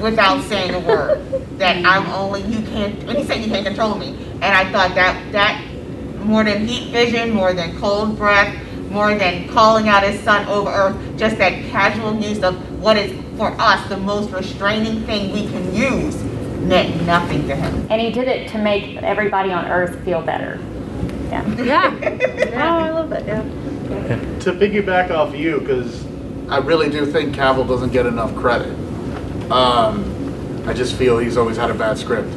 without 0.00 0.42
saying 0.44 0.74
a 0.74 0.80
word. 0.80 1.24
That 1.58 1.84
I'm 1.84 2.06
only 2.12 2.42
you 2.42 2.62
can't 2.68 3.02
when 3.04 3.16
he 3.16 3.24
said 3.24 3.42
you 3.42 3.50
can't 3.50 3.66
control 3.66 3.94
me, 3.96 4.08
and 4.40 4.44
I 4.44 4.70
thought 4.70 4.94
that 4.94 5.32
that 5.32 5.64
more 6.24 6.44
than 6.44 6.66
heat 6.66 6.90
vision, 6.92 7.30
more 7.30 7.52
than 7.52 7.78
cold 7.78 8.16
breath, 8.16 8.54
more 8.90 9.14
than 9.14 9.48
calling 9.48 9.88
out 9.88 10.02
his 10.02 10.20
son 10.20 10.46
over 10.48 10.70
earth, 10.70 11.18
just 11.18 11.38
that 11.38 11.52
casual 11.70 12.14
use 12.20 12.42
of 12.42 12.54
what 12.80 12.96
is 12.96 13.12
for 13.36 13.54
us 13.60 13.88
the 13.88 13.96
most 13.96 14.30
restraining 14.30 15.04
thing 15.04 15.32
we 15.32 15.46
can 15.48 15.74
use 15.74 16.16
meant 16.62 17.06
nothing 17.06 17.46
to 17.48 17.56
him. 17.56 17.86
And 17.88 18.00
he 18.00 18.10
did 18.10 18.28
it 18.28 18.48
to 18.50 18.58
make 18.58 18.96
everybody 18.96 19.52
on 19.52 19.66
Earth 19.66 20.04
feel 20.04 20.20
better. 20.20 20.58
Yeah. 21.28 21.46
Yeah. 21.56 22.24
Oh, 22.58 22.60
I 22.60 22.90
love 22.90 23.10
that. 23.10 23.24
Yeah. 23.24 23.42
To 24.40 24.52
piggyback 24.52 25.10
off 25.10 25.34
you, 25.34 25.60
because 25.60 26.04
I 26.50 26.58
really 26.58 26.88
do 26.88 27.04
think 27.04 27.34
Cavill 27.34 27.68
doesn't 27.68 27.92
get 27.92 28.06
enough 28.06 28.34
credit. 28.34 28.72
Um, 29.50 30.64
I 30.66 30.72
just 30.72 30.96
feel 30.96 31.18
he's 31.18 31.36
always 31.36 31.56
had 31.56 31.70
a 31.70 31.74
bad 31.74 31.98
script. 31.98 32.28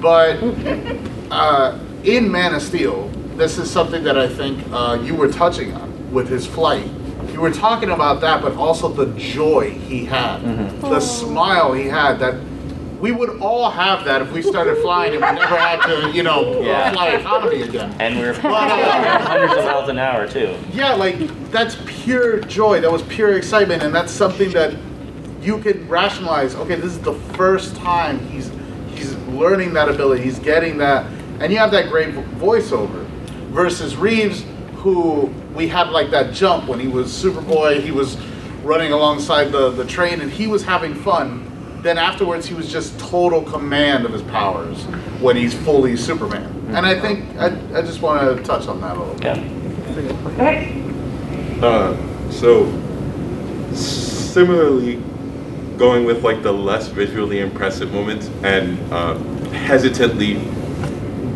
But 0.00 0.36
uh, 1.30 1.78
in 2.04 2.30
Man 2.30 2.54
of 2.54 2.62
Steel, 2.62 3.08
this 3.36 3.56
is 3.58 3.70
something 3.70 4.04
that 4.04 4.18
I 4.18 4.28
think 4.28 4.62
uh, 4.70 5.00
you 5.02 5.14
were 5.14 5.28
touching 5.30 5.72
on 5.72 6.12
with 6.12 6.28
his 6.28 6.46
flight. 6.46 6.86
You 7.32 7.40
were 7.40 7.50
talking 7.50 7.90
about 7.90 8.20
that, 8.20 8.42
but 8.42 8.54
also 8.54 8.88
the 8.88 9.06
joy 9.18 9.70
he 9.70 10.04
had, 10.04 10.40
the 10.80 11.00
smile 11.00 11.72
he 11.72 11.86
had. 11.86 12.18
That 12.18 12.34
we 13.04 13.12
would 13.12 13.38
all 13.42 13.68
have 13.68 14.02
that 14.06 14.22
if 14.22 14.32
we 14.32 14.40
started 14.40 14.78
flying 14.78 15.12
and 15.12 15.20
we 15.22 15.30
never 15.38 15.56
had 15.58 15.78
to, 15.82 16.10
you 16.16 16.22
know, 16.22 16.62
Yeah. 16.62 16.90
fly 16.90 17.08
economy 17.08 17.60
again. 17.60 17.94
And 18.00 18.18
we're 18.18 18.30
uh, 18.32 19.18
hundreds 19.18 19.52
of 19.52 19.64
miles 19.66 19.90
an 19.90 19.98
hour 19.98 20.26
too. 20.26 20.56
Yeah, 20.72 20.94
like 20.94 21.18
that's 21.50 21.76
pure 21.84 22.40
joy. 22.40 22.80
That 22.80 22.90
was 22.90 23.02
pure 23.02 23.36
excitement, 23.36 23.82
and 23.82 23.94
that's 23.94 24.10
something 24.10 24.50
that 24.52 24.74
you 25.42 25.58
can 25.58 25.86
rationalize. 25.86 26.54
Okay, 26.54 26.76
this 26.76 26.92
is 26.92 27.00
the 27.00 27.12
first 27.36 27.76
time 27.76 28.20
he's 28.30 28.50
he's 28.94 29.14
learning 29.28 29.74
that 29.74 29.90
ability. 29.90 30.22
He's 30.22 30.38
getting 30.38 30.78
that, 30.78 31.04
and 31.40 31.52
you 31.52 31.58
have 31.58 31.72
that 31.72 31.90
great 31.90 32.14
vo- 32.14 32.22
voiceover. 32.46 33.04
Versus 33.52 33.96
Reeves, 33.96 34.46
who 34.76 35.26
we 35.54 35.68
had 35.68 35.90
like 35.90 36.10
that 36.10 36.32
jump 36.32 36.68
when 36.70 36.80
he 36.80 36.88
was 36.88 37.08
Superboy. 37.12 37.82
He 37.82 37.90
was 37.90 38.16
running 38.62 38.92
alongside 38.92 39.52
the 39.52 39.68
the 39.72 39.84
train, 39.84 40.22
and 40.22 40.30
he 40.30 40.46
was 40.46 40.64
having 40.64 40.94
fun. 40.94 41.43
Then 41.84 41.98
afterwards, 41.98 42.46
he 42.46 42.54
was 42.54 42.72
just 42.72 42.98
total 42.98 43.42
command 43.42 44.06
of 44.06 44.12
his 44.14 44.22
powers 44.22 44.84
when 45.20 45.36
he's 45.36 45.52
fully 45.52 45.98
Superman. 45.98 46.50
And 46.68 46.86
I 46.86 46.98
think 46.98 47.36
I, 47.36 47.48
I 47.78 47.82
just 47.82 48.00
want 48.00 48.38
to 48.38 48.42
touch 48.42 48.66
on 48.68 48.80
that 48.80 48.96
a 48.96 49.00
little 49.00 49.14
bit. 49.16 49.36
Yeah. 50.38 51.66
Uh, 51.66 52.30
so 52.30 52.64
similarly, 53.74 54.96
going 55.76 56.06
with 56.06 56.24
like 56.24 56.42
the 56.42 56.52
less 56.52 56.88
visually 56.88 57.40
impressive 57.40 57.92
moments 57.92 58.30
and 58.42 58.80
uh, 58.90 59.18
hesitantly 59.50 60.40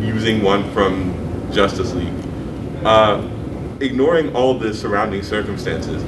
using 0.03 0.41
one 0.41 0.71
from 0.71 1.13
Justice 1.51 1.93
League, 1.93 2.11
uh, 2.83 3.21
ignoring 3.81 4.35
all 4.35 4.57
the 4.57 4.73
surrounding 4.73 5.21
circumstances, 5.21 6.03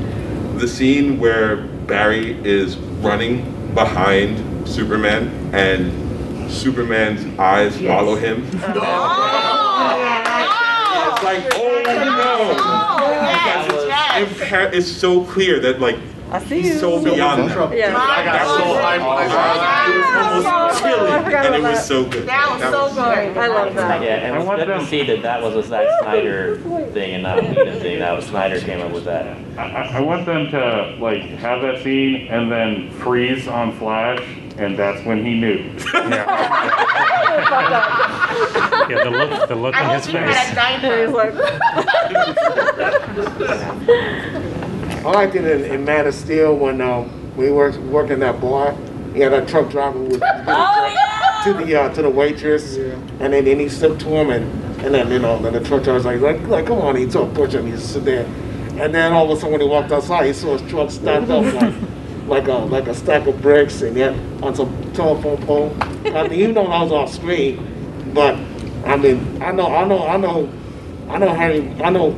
the 0.60 0.68
scene 0.68 1.20
where 1.20 1.58
Barry 1.58 2.44
is 2.44 2.76
running 3.04 3.61
behind 3.74 4.68
Superman 4.68 5.30
and 5.54 6.52
Superman's 6.52 7.24
eyes 7.40 7.80
follow 7.82 8.16
him. 8.16 8.46
Oh, 8.54 8.58
it's 11.14 11.24
like, 11.24 11.44
oh, 11.56 11.84
oh 11.88 12.18
no! 12.18 12.54
Because 13.32 13.66
it's, 13.74 13.86
impa- 14.42 14.74
it's 14.74 14.92
so 14.92 15.24
clear 15.26 15.60
that 15.62 15.80
like 15.80 15.98
I 16.32 16.40
see 16.46 16.62
he's 16.62 16.74
you. 16.76 16.80
so 16.80 17.04
beyond 17.04 17.50
that. 17.50 17.78
Yeah. 17.78 17.94
I 17.98 18.24
got 18.24 18.48
so 18.58 18.64
hyped. 18.64 19.02
I 19.04 20.32
It 20.32 20.36
was 20.38 20.46
almost 20.46 20.82
chilling, 20.82 21.12
I 21.12 21.16
and 21.46 21.56
it 21.56 21.62
was 21.62 21.86
so 21.86 22.06
good. 22.06 22.26
That 22.26 22.50
was 22.54 22.62
so 22.62 22.90
good. 22.96 23.38
I 23.38 23.48
love 23.48 23.76
that. 23.76 24.02
Yeah, 24.02 24.16
and 24.16 24.34
I 24.34 24.36
it 24.36 24.40
was 24.40 24.48
want 24.48 24.60
good 24.60 24.70
them- 24.70 24.80
to 24.80 24.86
see 24.86 25.04
that 25.04 25.22
that 25.24 25.42
was 25.42 25.56
a 25.56 25.64
Zack 25.68 25.88
Snyder 26.02 26.58
thing 26.94 27.16
and 27.16 27.24
not 27.24 27.40
a 27.40 27.42
Whedon 27.44 27.80
thing. 27.82 28.00
That 28.00 28.16
was 28.16 28.26
Snyder 28.28 28.60
came 28.62 28.80
up 28.82 28.92
with 28.94 29.04
that. 29.06 29.28
I, 29.58 29.62
I 29.64 29.84
I 29.98 30.00
want 30.00 30.26
them 30.26 30.50
to 30.52 30.96
like 31.00 31.22
have 31.22 31.62
that 31.64 31.82
scene 31.84 32.28
and 32.30 32.50
then 32.52 32.90
freeze 32.92 33.48
on 33.50 33.74
Flash, 33.78 34.24
and 34.58 34.78
that's 34.80 35.04
when 35.06 35.26
he 35.26 35.34
knew. 35.40 35.70
Yeah, 37.32 38.88
yeah 38.90 39.04
the 39.06 39.10
look, 39.10 39.48
the 39.48 39.56
look 39.56 39.74
I 39.76 39.80
on 39.84 39.86
hope 39.86 40.04
his 40.04 40.14
you 40.14 40.20
had 40.20 40.30
a 40.58 40.82
face. 44.42 44.58
I 45.04 45.12
liked 45.12 45.34
it 45.34 45.46
in, 45.46 45.66
in 45.74 45.84
Man 45.84 46.06
of 46.06 46.14
Steel 46.14 46.56
when 46.56 46.80
um, 46.80 47.36
we 47.36 47.50
were 47.50 47.72
working 47.90 48.20
that 48.20 48.40
bar. 48.40 48.76
He 49.16 49.20
had 49.22 49.34
a 49.34 49.44
truck 49.44 49.72
driver 49.72 49.98
with 49.98 50.12
to 50.20 50.20
the 50.20 51.76
uh, 51.76 51.94
to 51.96 52.04
the 52.04 52.10
waitress, 52.10 52.78
and 52.78 53.34
then, 53.34 53.46
then 53.46 53.60
he 53.60 53.68
slipped 53.68 54.02
to 54.02 54.10
him, 54.10 54.30
and, 54.30 54.46
and 54.86 54.94
then 54.94 55.12
you 55.12 55.18
know 55.18 55.42
then 55.42 55.54
the 55.54 55.60
truck 55.60 55.84
driver's 55.84 56.06
like 56.06 56.22
like, 56.22 56.40
like 56.48 56.68
come 56.68 56.78
on, 56.78 56.96
he 56.96 57.08
told 57.08 57.34
push 57.34 57.54
him, 57.54 57.66
he 57.66 57.76
sit 57.78 58.06
there, 58.06 58.26
and 58.80 58.94
then 58.94 59.12
all 59.12 59.26
of 59.26 59.36
a 59.36 59.42
sudden 59.42 59.54
when 59.54 59.62
he 59.62 59.68
walked 59.68 59.92
outside, 59.92 60.28
he 60.28 60.34
saw 60.34 60.56
his 60.56 60.70
truck 60.70 60.92
stacked 60.92 61.32
up 61.32 61.52
like 61.56 61.74
like 62.28 62.48
a 62.48 62.54
like 62.54 62.88
a 62.88 62.94
stack 62.94 63.26
of 63.26 63.42
bricks, 63.42 63.82
and 63.82 63.98
yet 63.98 64.14
on 64.44 64.54
some 64.54 64.94
telephone 64.94 65.42
pole. 65.48 65.76
I 65.82 66.28
mean, 66.28 66.34
even 66.34 66.54
though 66.54 66.68
I 66.68 66.84
was 66.84 66.92
off 66.92 67.12
screen, 67.12 68.12
but 68.14 68.36
I 68.86 68.98
mean, 68.98 69.42
I 69.42 69.52
know 69.52 69.66
I 69.66 69.84
know 69.84 70.08
I 70.08 70.18
know 70.18 70.48
I 71.10 71.18
know 71.18 71.34
Harry 71.34 71.68
I 71.82 71.90
know 71.90 72.16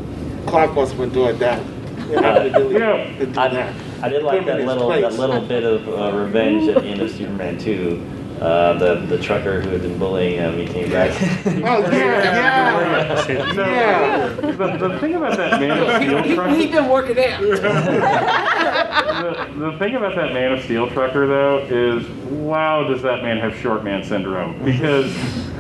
Clark 0.48 0.74
must 0.74 0.92
have 0.92 1.02
enjoyed 1.02 1.40
that. 1.40 1.73
You 2.14 2.22
know, 2.22 2.44
to 2.44 2.50
do, 2.52 2.80
Yeah. 2.80 3.42
I. 3.42 3.74
I 4.04 4.10
did 4.10 4.24
like 4.24 4.40
Put 4.44 4.50
him 4.50 4.60
in 4.60 4.66
that 4.66 4.68
his 4.68 4.68
little 4.68 4.90
that 4.90 5.14
little 5.14 5.42
bit 5.48 5.64
of 5.64 5.88
uh, 5.88 6.12
revenge 6.18 6.68
at 6.68 6.84
the 6.84 6.90
end 6.90 7.02
of 7.02 7.10
Superman 7.10 7.58
2. 7.58 8.02
Uh, 8.42 8.74
the 8.78 8.96
the 9.06 9.18
trucker 9.18 9.62
who 9.62 9.70
had 9.70 9.82
been 9.82 9.98
bullying 9.98 10.36
him, 10.36 10.58
he 10.58 10.66
came 10.66 10.90
back. 10.92 11.12
Oh 11.66 11.90
yeah, 11.90 13.26
yeah, 13.30 13.30
yeah. 13.30 14.28
The, 14.36 14.78
the 14.90 15.00
thing 15.00 15.16
about 15.16 15.38
that 15.38 15.62
Man 15.62 15.72
of 15.80 15.88
Steel 16.02 16.22
He, 16.24 16.36
trucker, 16.36 16.54
he 16.56 16.66
didn't 16.68 16.90
work 16.90 17.10
it 17.10 17.18
out. 17.18 17.42
the, 19.54 19.72
the 19.72 19.78
thing 19.78 19.96
about 19.96 20.16
that 20.16 20.34
Man 20.34 20.52
of 20.52 20.62
Steel 20.64 20.90
trucker 20.90 21.26
though 21.26 21.60
is, 21.70 22.06
wow, 22.30 22.84
does 22.86 23.02
that 23.04 23.24
man 23.24 23.38
have 23.38 23.56
short 23.56 23.84
man 23.86 24.04
syndrome? 24.04 24.62
Because 24.66 25.16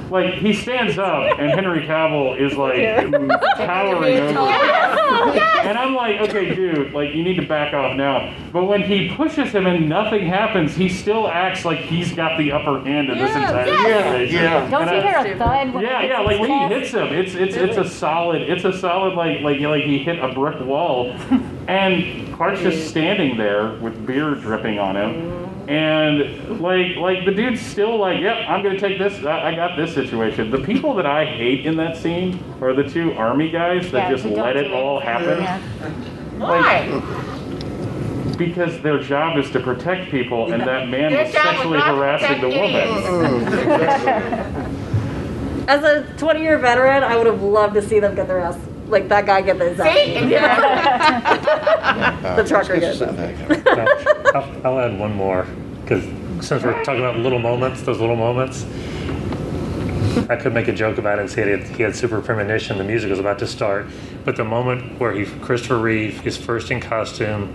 like 0.09 0.33
he 0.35 0.53
stands 0.53 0.97
up 0.97 1.39
and 1.39 1.51
Henry 1.51 1.81
Cavill 1.87 2.39
is 2.39 2.55
like 2.57 2.75
towering 3.57 4.19
over, 4.37 5.31
him. 5.31 5.39
and 5.63 5.77
I'm 5.77 5.95
like, 5.95 6.21
okay, 6.29 6.53
dude, 6.53 6.93
like 6.93 7.13
you 7.15 7.23
need 7.23 7.35
to 7.37 7.45
back 7.47 7.73
off 7.73 7.95
now. 7.95 8.33
But 8.51 8.65
when 8.65 8.81
he 8.83 9.15
pushes 9.15 9.51
him 9.51 9.65
and 9.65 9.87
nothing 9.89 10.25
happens, 10.27 10.75
he 10.75 10.89
still 10.89 11.27
acts 11.27 11.65
like 11.65 11.79
he's 11.79 12.13
got 12.13 12.37
the 12.37 12.51
upper 12.51 12.79
hand 12.81 13.09
in 13.09 13.17
this 13.17 13.35
entire 13.35 13.67
Yeah, 13.67 13.77
situation. 14.11 14.35
yeah. 14.35 14.41
yeah. 14.63 14.69
Don't 14.69 14.81
And 14.89 14.91
you 14.91 15.09
I- 15.09 15.23
hear 15.23 15.33
a 15.33 15.37
thud 15.37 15.73
when 15.73 15.83
yeah, 15.83 16.01
yeah, 16.03 16.19
like 16.19 16.39
when 16.39 16.49
he 16.69 16.75
hits 16.75 16.91
him, 16.91 17.07
it's 17.07 17.33
it's 17.35 17.55
it's 17.55 17.77
a 17.77 17.87
solid, 17.87 18.41
it's 18.43 18.65
a 18.65 18.77
solid 18.77 19.15
like 19.15 19.41
like 19.41 19.59
like 19.59 19.83
he 19.83 19.97
hit 19.99 20.19
a 20.19 20.33
brick 20.33 20.59
wall, 20.61 21.11
and 21.67 22.33
Clark's 22.33 22.61
just 22.61 22.89
standing 22.89 23.37
there 23.37 23.73
with 23.79 24.05
beer 24.05 24.35
dripping 24.35 24.79
on 24.79 24.95
him, 24.95 25.42
and 25.67 26.59
like 26.61 26.95
like 26.97 27.25
the 27.25 27.33
dude's 27.33 27.61
still 27.61 27.97
like, 27.97 28.19
yep, 28.19 28.37
I'm 28.49 28.61
gonna 28.63 28.79
take 28.79 28.99
this, 28.99 29.23
I, 29.25 29.49
I 29.51 29.55
got 29.55 29.77
this 29.77 29.93
situation. 29.93 30.49
The 30.51 30.59
people 30.59 30.93
that 30.95 31.05
I 31.05 31.25
hate 31.25 31.65
in 31.65 31.77
that 31.77 31.97
scene 31.97 32.43
are 32.61 32.73
the 32.73 32.83
two 32.83 33.13
army 33.13 33.49
guys 33.49 33.91
that 33.91 34.09
Yeah, 34.09 34.11
just 34.11 34.23
who 34.23 34.35
don't 34.35 34.45
let 34.45 34.53
do 34.53 34.59
it 34.59 34.71
all 34.71 34.99
happen 34.99 35.39
Yeah. 35.39 35.59
Why? 36.37 37.29
because 38.37 38.81
their 38.81 38.99
job 38.99 39.37
is 39.37 39.49
to 39.51 39.59
protect 39.59 40.09
people, 40.09 40.51
and 40.51 40.61
that 40.63 40.89
man 40.89 41.11
Their 41.11 41.23
was 41.25 41.33
job 41.33 41.45
was 41.45 41.53
sexually 41.55 41.77
not 41.77 41.85
to 41.85 41.95
harassing 41.95 42.41
the 42.41 42.49
protect 42.49 43.03
woman. 43.03 44.83
As 45.67 45.83
a 45.83 46.03
20 46.17 46.41
year 46.41 46.57
veteran, 46.57 47.03
I 47.03 47.15
would 47.15 47.27
have 47.27 47.41
loved 47.41 47.75
to 47.75 47.81
see 47.81 47.99
them 47.99 48.15
get 48.15 48.27
their 48.27 48.39
ass, 48.39 48.57
like 48.87 49.07
that 49.09 49.25
guy 49.25 49.41
get 49.41 49.59
his 49.59 49.79
ass. 49.79 49.93
See? 49.95 50.13
The 52.35 52.43
trucker 52.47 52.79
gets 52.79 52.99
his 52.99 53.01
ass. 53.09 53.65
Now, 53.65 53.85
I'll, 54.33 54.67
I'll 54.67 54.79
add 54.79 54.97
one 54.99 55.13
more 55.13 55.45
because 55.81 56.03
since 56.45 56.63
we're 56.63 56.83
talking 56.83 56.99
about 56.99 57.17
little 57.17 57.39
moments, 57.39 57.81
those 57.81 57.99
little 57.99 58.15
moments, 58.15 58.65
I 60.29 60.35
could 60.35 60.53
make 60.53 60.67
a 60.67 60.73
joke 60.73 60.97
about 60.97 61.19
it 61.19 61.21
and 61.21 61.29
say 61.29 61.43
he 61.43 61.51
had, 61.51 61.75
he 61.75 61.83
had 61.83 61.95
super 61.95 62.21
premonition. 62.21 62.77
The 62.77 62.83
music 62.83 63.09
was 63.09 63.19
about 63.19 63.39
to 63.39 63.47
start, 63.47 63.87
but 64.23 64.35
the 64.35 64.43
moment 64.43 64.99
where 64.99 65.11
he 65.11 65.25
Christopher 65.25 65.79
Reeve 65.79 66.25
is 66.25 66.37
first 66.37 66.71
in 66.71 66.79
costume, 66.79 67.51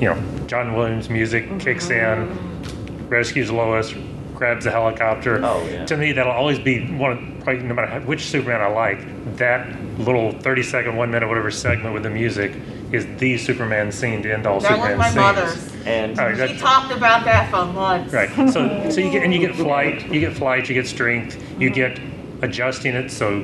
you 0.00 0.08
know, 0.08 0.46
John 0.46 0.74
Williams 0.74 1.08
music 1.08 1.46
kicks 1.60 1.88
mm-hmm. 1.88 2.30
in, 2.32 3.08
rescues 3.08 3.50
Lois, 3.50 3.94
grabs 4.40 4.64
the 4.64 4.70
helicopter. 4.70 5.38
Oh, 5.44 5.62
yeah. 5.68 5.84
To 5.84 5.96
me, 5.98 6.12
that'll 6.12 6.32
always 6.32 6.58
be 6.58 6.90
one. 6.94 7.12
Of, 7.12 7.44
probably 7.44 7.62
no 7.62 7.74
matter 7.74 8.00
which 8.06 8.24
Superman 8.24 8.62
I 8.62 8.68
like, 8.68 9.36
that 9.36 9.68
little 9.98 10.32
thirty 10.32 10.62
second, 10.62 10.96
one 10.96 11.10
minute, 11.10 11.28
whatever 11.28 11.50
segment 11.50 11.92
with 11.92 12.02
the 12.04 12.10
music 12.10 12.52
is 12.90 13.06
the 13.18 13.36
Superman 13.36 13.92
scene 13.92 14.22
to 14.22 14.32
end 14.32 14.46
all 14.46 14.58
That 14.60 14.78
was 14.78 14.88
Superman 14.88 14.98
my 14.98 15.04
scenes. 15.04 15.16
mother's. 15.16 15.86
And 15.86 16.18
All 16.18 16.26
right, 16.26 16.48
She 16.48 16.54
that- 16.54 16.58
talked 16.60 16.90
about 16.92 17.24
that 17.26 17.50
for 17.50 17.66
months. 17.66 18.12
Right. 18.14 18.30
So, 18.50 18.90
so 18.90 19.00
you 19.00 19.10
get 19.10 19.22
and 19.24 19.32
you 19.32 19.40
get 19.40 19.54
flight, 19.54 20.10
you 20.10 20.20
get 20.20 20.32
flight, 20.34 20.68
you 20.70 20.74
get 20.74 20.86
strength, 20.86 21.36
you 21.60 21.68
get 21.70 22.00
adjusting 22.42 22.94
it 22.94 23.10
so 23.10 23.42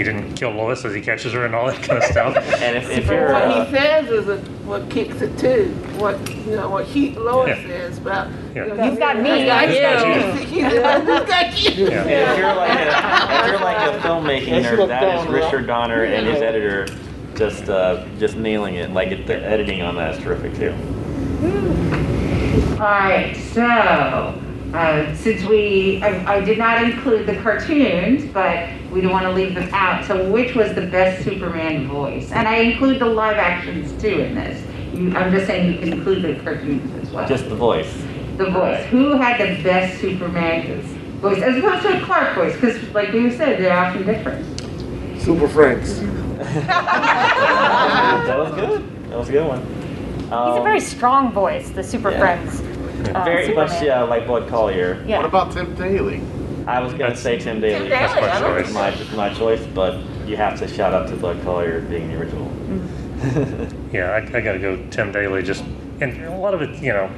he 0.00 0.04
didn't 0.04 0.34
kill 0.34 0.52
Lois 0.52 0.82
as 0.86 0.94
he 0.94 1.00
catches 1.02 1.34
her 1.34 1.44
and 1.44 1.54
all 1.54 1.66
that 1.66 1.82
kind 1.82 1.98
of 2.02 2.04
stuff. 2.10 2.36
and 2.36 2.76
if, 2.76 2.88
if 2.90 3.06
you're 3.06 3.32
what 3.32 3.42
uh, 3.42 3.64
he 3.66 3.70
says 3.70 4.08
is 4.10 4.28
a- 4.28 4.38
what 4.64 4.88
kicks 4.88 5.20
it 5.20 5.36
too. 5.38 5.66
What 5.98 6.16
you 6.46 6.56
know, 6.56 6.70
what 6.70 6.86
he 6.86 7.10
Lois 7.16 7.48
Yeah. 7.48 7.66
says 7.66 7.98
about. 7.98 8.28
Yeah. 8.54 8.66
You 8.66 8.74
know, 8.74 8.84
You've 8.86 8.98
got 8.98 9.18
me, 9.20 9.30
I 9.30 9.44
got 9.46 9.68
He's 9.68 10.50
you. 10.52 10.62
He's 10.70 10.78
got- 10.80 11.00
he's 11.00 11.28
got 11.28 11.76
you. 11.78 11.84
Yeah. 11.90 12.02
And 12.02 12.30
if 12.32 12.38
you're 12.38 12.54
like 12.54 12.78
a, 12.78 13.40
if 13.40 13.46
you're 13.46 13.60
like 13.64 13.94
a 13.94 13.98
filmmaking 14.00 14.62
nerd, 14.64 14.88
that 14.88 15.20
is 15.20 15.26
Richard 15.32 15.66
Donner 15.66 16.04
and 16.04 16.26
his 16.26 16.40
editor 16.40 16.86
just 17.34 17.68
uh, 17.68 18.06
just 18.18 18.36
nailing 18.36 18.76
it. 18.76 18.90
Like 18.92 19.08
it, 19.08 19.26
the 19.26 19.36
editing 19.36 19.82
on 19.82 19.96
that 19.96 20.14
is 20.16 20.22
terrific 20.24 20.54
too. 20.54 20.72
All 22.80 22.86
right, 22.86 23.36
so, 23.36 24.40
uh, 24.74 25.14
since 25.16 25.42
we, 25.44 26.00
I, 26.02 26.36
I 26.36 26.40
did 26.40 26.58
not 26.58 26.82
include 26.84 27.26
the 27.26 27.34
cartoons, 27.42 28.24
but 28.32 28.68
we 28.92 29.00
don't 29.00 29.12
want 29.12 29.24
to 29.24 29.32
leave 29.32 29.54
them 29.54 29.68
out. 29.72 30.04
So 30.04 30.30
which 30.30 30.54
was 30.54 30.74
the 30.74 30.86
best 30.86 31.24
Superman 31.24 31.88
voice? 31.88 32.30
And 32.32 32.46
I 32.48 32.56
include 32.56 32.98
the 33.00 33.06
live 33.06 33.36
actions 33.36 33.92
too 34.00 34.20
in 34.20 34.34
this. 34.34 34.62
You, 34.94 35.14
I'm 35.16 35.30
just 35.32 35.46
saying 35.46 35.72
you 35.72 35.78
can 35.78 35.92
include 35.92 36.22
the 36.22 36.34
cartoons 36.42 36.92
as 37.02 37.10
well. 37.12 37.26
Just 37.28 37.48
the 37.48 37.54
voice. 37.56 37.92
the 38.36 38.50
voice. 38.50 38.84
Who 38.86 39.12
had 39.16 39.38
the 39.40 39.62
best 39.62 40.00
Superman 40.00 40.80
voice 41.20 41.42
as 41.42 41.56
opposed 41.56 41.82
to 41.82 42.00
a 42.02 42.04
Clark 42.04 42.34
voice? 42.34 42.54
Because 42.54 42.82
like 42.94 43.12
you 43.12 43.30
said, 43.30 43.58
they're 43.60 43.76
often 43.76 44.04
different. 44.06 44.44
Super 45.20 45.48
Friends. 45.48 46.00
that 46.40 48.36
was 48.38 48.54
good. 48.54 49.10
That 49.10 49.18
was 49.18 49.28
a 49.28 49.32
good 49.32 49.46
one. 49.46 49.60
He's 50.20 50.30
a 50.30 50.34
Um, 50.36 50.62
very 50.62 50.80
strong 50.80 51.32
voice, 51.32 51.70
the 51.70 51.82
Super 51.82 52.10
yeah. 52.10 52.18
Friends. 52.20 52.62
Uh, 53.08 53.24
very 53.24 53.54
much 53.54 53.82
yeah, 53.82 54.02
like 54.02 54.26
Bud 54.26 54.48
Collyer. 54.48 55.06
Yeah. 55.06 55.18
What 55.18 55.26
about 55.26 55.52
Tim 55.52 55.74
Daly? 55.74 56.22
I 56.66 56.80
was 56.80 56.92
gonna 56.92 57.16
say 57.16 57.38
Tim 57.38 57.60
Daly. 57.60 57.88
Tim 57.88 57.88
Daly, 57.88 57.90
That's 57.90 58.14
my 58.20 58.30
I 58.30 58.62
choice. 58.62 59.14
My, 59.14 59.28
my 59.28 59.34
choice, 59.34 59.66
but 59.74 60.00
you 60.26 60.36
have 60.36 60.58
to 60.58 60.68
shout 60.68 60.92
out 60.92 61.08
to 61.08 61.16
Bud 61.16 61.38
Collyer 61.38 61.88
being 61.88 62.08
the 62.08 62.18
original. 62.20 62.50
Yeah, 63.92 64.12
I, 64.12 64.18
I 64.18 64.40
got 64.40 64.52
to 64.52 64.58
go 64.58 64.76
Tim 64.90 65.12
Daly. 65.12 65.42
Just 65.42 65.64
and 66.00 66.24
a 66.24 66.36
lot 66.36 66.54
of 66.54 66.62
it, 66.62 66.80
you 66.82 66.92
know. 66.92 67.10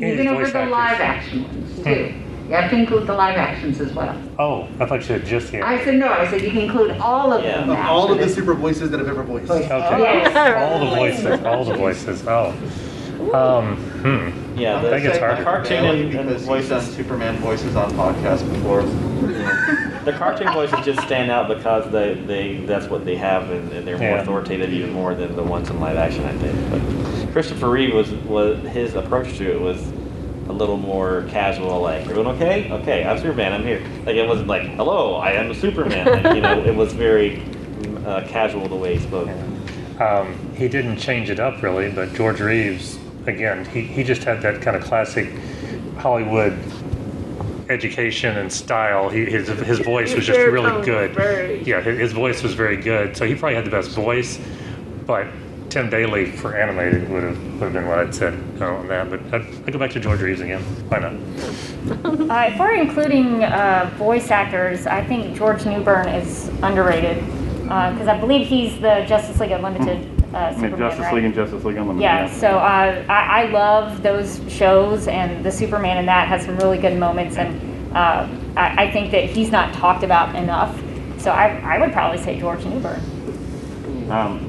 any 0.00 0.12
of 0.12 0.18
Even 0.18 0.18
these 0.18 0.28
over 0.28 0.42
voice 0.44 0.52
the 0.52 0.66
live 0.66 1.00
action 1.00 1.44
ones 1.44 1.84
too. 1.84 2.14
You 2.48 2.54
have 2.56 2.70
to 2.70 2.76
include 2.76 3.06
the 3.06 3.14
live 3.14 3.36
actions 3.36 3.80
as 3.80 3.92
well. 3.92 4.20
Oh, 4.38 4.68
I 4.80 4.86
thought 4.86 4.96
you 5.00 5.06
said 5.06 5.24
just 5.24 5.52
the. 5.52 5.62
I 5.62 5.82
said 5.84 5.94
no, 5.94 6.08
I 6.12 6.28
said 6.28 6.42
you 6.42 6.50
can 6.50 6.62
include 6.62 6.90
all 6.98 7.32
of 7.32 7.42
them. 7.42 7.70
Of 7.70 7.78
all 7.78 8.10
of 8.12 8.18
the 8.18 8.28
super 8.28 8.54
voices 8.54 8.90
that 8.90 8.98
have 8.98 9.08
ever 9.08 9.22
voiced. 9.22 9.50
Okay. 9.50 9.68
Yes. 9.68 10.72
All 10.72 10.80
the 10.80 10.96
voices. 10.96 11.44
All 11.44 11.64
the 11.64 11.74
voices. 11.74 12.24
Oh. 12.26 12.52
Um. 13.32 13.91
Hmm. 14.02 14.58
Yeah, 14.58 14.78
I 14.78 14.82
think 14.90 15.04
it's 15.04 15.18
the 15.18 15.24
hard. 15.24 15.44
cartoon 15.44 15.82
Bailey 15.82 16.00
and, 16.02 16.14
and 16.14 16.28
because 16.28 16.40
he's 16.46 16.68
done 16.68 16.80
voices. 16.80 16.94
Superman 16.96 17.36
voices 17.38 17.76
on 17.76 17.90
podcasts 17.92 18.48
before. 18.52 18.82
The 20.02 20.12
cartoon 20.14 20.52
voices 20.52 20.84
just 20.84 21.00
stand 21.02 21.30
out 21.30 21.46
because 21.46 21.88
they, 21.92 22.14
they 22.14 22.56
that's 22.66 22.86
what 22.88 23.04
they 23.04 23.14
have 23.14 23.48
and, 23.50 23.70
and 23.72 23.86
they're 23.86 23.96
more 23.98 24.08
Yeah. 24.08 24.22
authoritative 24.22 24.72
even 24.72 24.92
more 24.92 25.14
than 25.14 25.36
the 25.36 25.44
ones 25.44 25.70
in 25.70 25.78
live 25.78 25.96
action 25.96 26.24
I 26.24 26.36
think. 26.38 26.70
But 26.72 27.32
Christopher 27.32 27.70
Reeve 27.70 27.94
was 27.94 28.10
was 28.10 28.58
his 28.70 28.94
approach 28.96 29.36
to 29.38 29.48
it 29.52 29.60
was 29.60 29.80
a 30.48 30.52
little 30.52 30.76
more 30.76 31.24
casual, 31.28 31.80
like 31.80 32.00
everyone 32.08 32.34
okay? 32.34 32.68
Okay, 32.72 33.04
I'm 33.04 33.16
Superman, 33.18 33.52
I'm 33.52 33.62
here. 33.62 33.80
Like 34.04 34.16
it 34.16 34.26
wasn't 34.26 34.48
like, 34.48 34.62
hello, 34.70 35.14
I 35.14 35.34
am 35.34 35.52
a 35.52 35.54
Superman. 35.54 36.04
Like, 36.24 36.34
you 36.34 36.40
know, 36.42 36.64
it 36.64 36.74
was 36.74 36.92
very 36.92 37.40
uh, 38.04 38.26
casual 38.26 38.66
the 38.68 38.74
way 38.74 38.96
he 38.96 39.00
spoke. 39.06 39.28
Um, 40.00 40.36
he 40.56 40.66
didn't 40.66 40.96
change 40.96 41.30
it 41.30 41.38
up 41.38 41.62
really, 41.62 41.92
but 41.92 42.12
George 42.12 42.40
Reeves, 42.40 42.98
again, 43.26 43.64
he, 43.66 43.82
he 43.82 44.02
just 44.02 44.24
had 44.24 44.42
that 44.42 44.62
kind 44.62 44.76
of 44.76 44.82
classic 44.84 45.30
Hollywood 45.98 46.58
education 47.68 48.36
and 48.38 48.52
style. 48.52 49.08
He, 49.08 49.24
his, 49.24 49.48
his 49.48 49.78
voice 49.80 50.14
was 50.14 50.26
just 50.26 50.38
really 50.38 50.84
good. 50.84 51.14
very- 51.14 51.62
Yeah, 51.62 51.80
his, 51.80 51.98
his 51.98 52.12
voice 52.12 52.42
was 52.42 52.54
very 52.54 52.76
good. 52.76 53.16
So 53.16 53.26
he 53.26 53.34
probably 53.34 53.54
had 53.56 53.64
the 53.64 53.70
best 53.70 53.90
voice, 53.90 54.38
but 55.06 55.26
Tim 55.70 55.88
Daly 55.88 56.30
for 56.30 56.54
animated 56.54 57.08
would 57.08 57.22
have 57.22 57.42
would 57.54 57.62
have 57.62 57.72
been 57.72 57.86
what 57.86 57.98
I'd 57.98 58.14
said 58.14 58.34
on 58.60 58.88
that. 58.88 59.08
But 59.08 59.20
I'd, 59.32 59.46
I'd 59.66 59.72
go 59.72 59.78
back 59.78 59.90
to 59.92 60.00
George 60.00 60.20
Reeves 60.20 60.40
again. 60.40 60.62
Why 60.88 60.98
not? 60.98 61.12
Uh, 61.82 62.48
if 62.52 62.58
we're 62.58 62.74
including 62.74 63.42
uh, 63.42 63.92
voice 63.98 64.30
actors, 64.30 64.86
I 64.86 65.04
think 65.04 65.36
George 65.36 65.64
Newbern 65.66 66.08
is 66.08 66.48
underrated 66.62 67.16
because 67.64 68.06
I 68.06 68.18
believe 68.20 68.46
he's 68.46 68.74
the 68.80 69.04
Justice 69.08 69.40
League 69.40 69.50
Unlimited 69.50 70.21
uh, 70.34 70.54
Superman, 70.54 70.78
Justice 70.78 71.00
right? 71.00 71.14
League 71.14 71.24
and 71.24 71.34
Justice 71.34 71.64
League 71.64 71.76
Unlimited. 71.76 72.02
Yeah, 72.02 72.30
so 72.30 72.48
uh, 72.58 73.04
I, 73.08 73.42
I 73.42 73.50
love 73.50 74.02
those 74.02 74.40
shows, 74.48 75.08
and 75.08 75.44
the 75.44 75.52
Superman 75.52 75.98
in 75.98 76.06
that 76.06 76.28
has 76.28 76.44
some 76.44 76.56
really 76.56 76.78
good 76.78 76.98
moments, 76.98 77.36
and 77.36 77.96
uh, 77.96 78.28
I, 78.56 78.84
I 78.84 78.90
think 78.90 79.10
that 79.12 79.24
he's 79.24 79.50
not 79.50 79.74
talked 79.74 80.04
about 80.04 80.34
enough. 80.34 80.74
So 81.18 81.30
I, 81.30 81.58
I 81.58 81.78
would 81.78 81.92
probably 81.92 82.18
say 82.18 82.38
George 82.38 82.64
Newbern. 82.64 83.00
Um, 84.10 84.48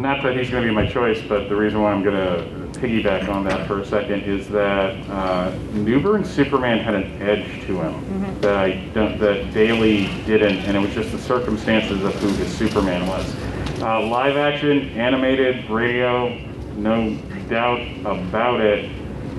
not 0.00 0.22
that 0.22 0.36
he's 0.36 0.50
going 0.50 0.62
to 0.62 0.68
be 0.68 0.74
my 0.74 0.86
choice, 0.86 1.20
but 1.28 1.48
the 1.48 1.56
reason 1.56 1.82
why 1.82 1.92
I'm 1.92 2.02
going 2.02 2.16
to 2.16 2.56
piggyback 2.78 3.28
on 3.28 3.44
that 3.44 3.66
for 3.66 3.80
a 3.80 3.86
second 3.86 4.22
is 4.22 4.48
that 4.48 4.94
uh, 5.08 5.50
Newbern's 5.72 6.28
Superman 6.30 6.78
had 6.78 6.94
an 6.94 7.22
edge 7.22 7.46
to 7.66 7.80
him 7.80 8.40
that 8.40 8.56
I 8.56 8.84
don't, 8.94 9.18
that 9.18 9.52
Daly 9.52 10.06
didn't, 10.26 10.58
and 10.58 10.76
it 10.76 10.80
was 10.80 10.92
just 10.94 11.10
the 11.12 11.18
circumstances 11.18 12.04
of 12.04 12.14
who 12.16 12.28
his 12.28 12.54
Superman 12.56 13.06
was. 13.06 13.34
Uh, 13.78 14.00
live 14.06 14.38
action, 14.38 14.88
animated, 14.98 15.68
radio, 15.68 16.34
no 16.76 17.14
doubt 17.50 17.86
about 18.06 18.58
it. 18.58 18.90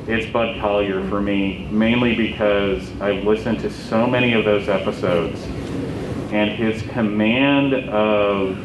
It's 0.07 0.31
Bud 0.31 0.57
Collyer 0.57 1.09
for 1.09 1.19
me, 1.19 1.67
mainly 1.71 2.15
because 2.15 2.88
I've 3.01 3.23
listened 3.23 3.59
to 3.61 3.71
so 3.71 4.05
many 4.05 4.33
of 4.33 4.45
those 4.45 4.69
episodes, 4.69 5.41
and 6.31 6.51
his 6.51 6.83
command 6.83 7.73
of 7.89 8.55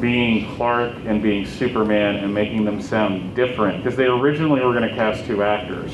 being 0.00 0.54
Clark 0.54 0.94
and 1.06 1.20
being 1.20 1.44
Superman 1.44 2.16
and 2.16 2.32
making 2.32 2.64
them 2.64 2.80
sound 2.80 3.34
different 3.34 3.82
because 3.82 3.96
they 3.96 4.06
originally 4.06 4.60
were 4.60 4.72
going 4.72 4.88
to 4.88 4.94
cast 4.94 5.26
two 5.26 5.42
actors, 5.42 5.92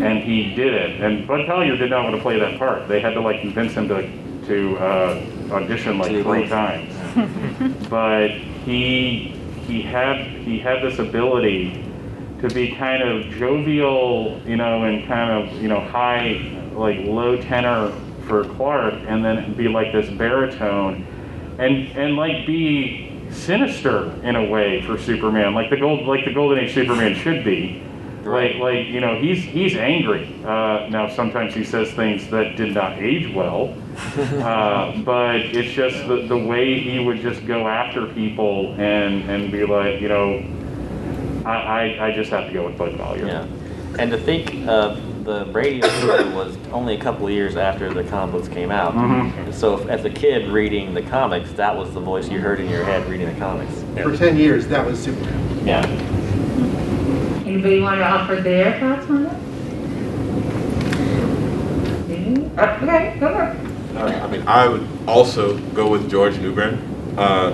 and 0.00 0.22
he 0.22 0.54
did 0.54 0.74
it. 0.74 1.00
And 1.00 1.26
Bud 1.26 1.40
Collyer 1.46 1.76
did 1.76 1.90
not 1.90 2.04
want 2.04 2.14
to 2.14 2.22
play 2.22 2.38
that 2.38 2.56
part. 2.56 2.86
They 2.86 3.00
had 3.00 3.14
to 3.14 3.20
like 3.20 3.40
convince 3.40 3.72
him 3.72 3.88
to 3.88 4.08
to 4.46 4.78
uh, 4.78 5.26
audition 5.50 5.98
like 5.98 6.10
three 6.22 6.48
times. 6.48 6.94
but 7.90 8.30
he 8.30 9.34
he 9.66 9.82
had 9.82 10.26
he 10.26 10.58
had 10.58 10.82
this 10.82 10.98
ability 10.98 11.84
to 12.40 12.48
be 12.48 12.74
kind 12.74 13.02
of 13.02 13.30
jovial, 13.34 14.40
you 14.46 14.56
know, 14.56 14.84
and 14.84 15.06
kind 15.06 15.30
of 15.30 15.62
you 15.62 15.68
know 15.68 15.80
high 15.80 16.40
like 16.74 16.98
low 17.00 17.40
tenor 17.40 17.92
for 18.26 18.44
Clark, 18.44 18.94
and 19.06 19.24
then 19.24 19.52
be 19.54 19.68
like 19.68 19.92
this 19.92 20.08
baritone, 20.10 21.06
and 21.58 21.88
and 21.96 22.16
like 22.16 22.46
be 22.46 23.10
sinister 23.30 24.12
in 24.22 24.36
a 24.36 24.44
way 24.44 24.82
for 24.82 24.98
Superman, 24.98 25.54
like 25.54 25.70
the 25.70 25.76
gold 25.76 26.06
like 26.06 26.24
the 26.24 26.32
Golden 26.32 26.58
Age 26.58 26.74
Superman 26.74 27.14
should 27.14 27.44
be. 27.44 27.82
Like 28.24 28.56
like 28.56 28.86
you 28.86 29.00
know 29.00 29.18
he's 29.18 29.42
he's 29.42 29.76
angry. 29.76 30.34
Uh, 30.44 30.88
now 30.90 31.08
sometimes 31.08 31.54
he 31.54 31.64
says 31.64 31.90
things 31.92 32.28
that 32.30 32.56
did 32.56 32.74
not 32.74 32.98
age 32.98 33.34
well, 33.34 33.74
uh, 34.42 34.96
but 35.02 35.36
it's 35.40 35.72
just 35.72 36.06
the, 36.06 36.26
the 36.26 36.36
way 36.36 36.78
he 36.80 36.98
would 36.98 37.20
just 37.20 37.46
go 37.46 37.66
after 37.66 38.06
people 38.06 38.74
and 38.78 39.28
and 39.30 39.50
be 39.50 39.64
like 39.64 40.00
you 40.00 40.08
know 40.08 40.44
I, 41.46 41.96
I, 41.98 42.06
I 42.08 42.12
just 42.12 42.30
have 42.30 42.46
to 42.48 42.52
go 42.52 42.66
with 42.66 42.76
Bud 42.76 42.92
Collyer. 42.98 43.26
Yeah, 43.26 43.46
and 43.98 44.10
to 44.10 44.18
think 44.18 44.66
of 44.68 45.00
the 45.24 45.44
radio 45.46 45.86
show 46.00 46.34
was 46.34 46.56
only 46.72 46.94
a 46.94 47.00
couple 47.00 47.26
of 47.26 47.32
years 47.32 47.56
after 47.56 47.92
the 47.92 48.04
comic 48.04 48.32
books 48.34 48.48
came 48.48 48.70
out. 48.70 48.94
Mhm. 48.94 49.52
So 49.52 49.78
if, 49.78 49.88
as 49.88 50.04
a 50.04 50.10
kid 50.10 50.48
reading 50.48 50.94
the 50.94 51.02
comics, 51.02 51.52
that 51.52 51.76
was 51.76 51.92
the 51.92 52.00
voice 52.00 52.28
you 52.28 52.38
heard 52.40 52.58
in 52.60 52.68
your 52.70 52.84
head 52.84 53.06
reading 53.08 53.32
the 53.32 53.38
comics. 53.38 53.72
For 54.02 54.16
10 54.16 54.36
years, 54.38 54.66
that 54.68 54.84
was 54.86 54.98
Superman. 54.98 55.66
Yeah. 55.66 56.19
Anybody 57.50 57.80
want 57.80 57.98
to 57.98 58.04
offer 58.04 58.36
their 58.36 58.78
thoughts 58.78 59.10
on 59.10 59.26
it? 59.26 59.32
Uh, 62.56 62.78
Okay, 62.80 63.18
go 63.18 63.34
for 63.34 63.42
it. 63.42 63.56
I 63.96 64.26
mean, 64.28 64.46
I 64.46 64.68
would 64.68 64.86
also 65.08 65.58
go 65.70 65.90
with 65.90 66.08
George 66.08 66.38
Newbern. 66.38 66.74
Uh, 67.18 67.50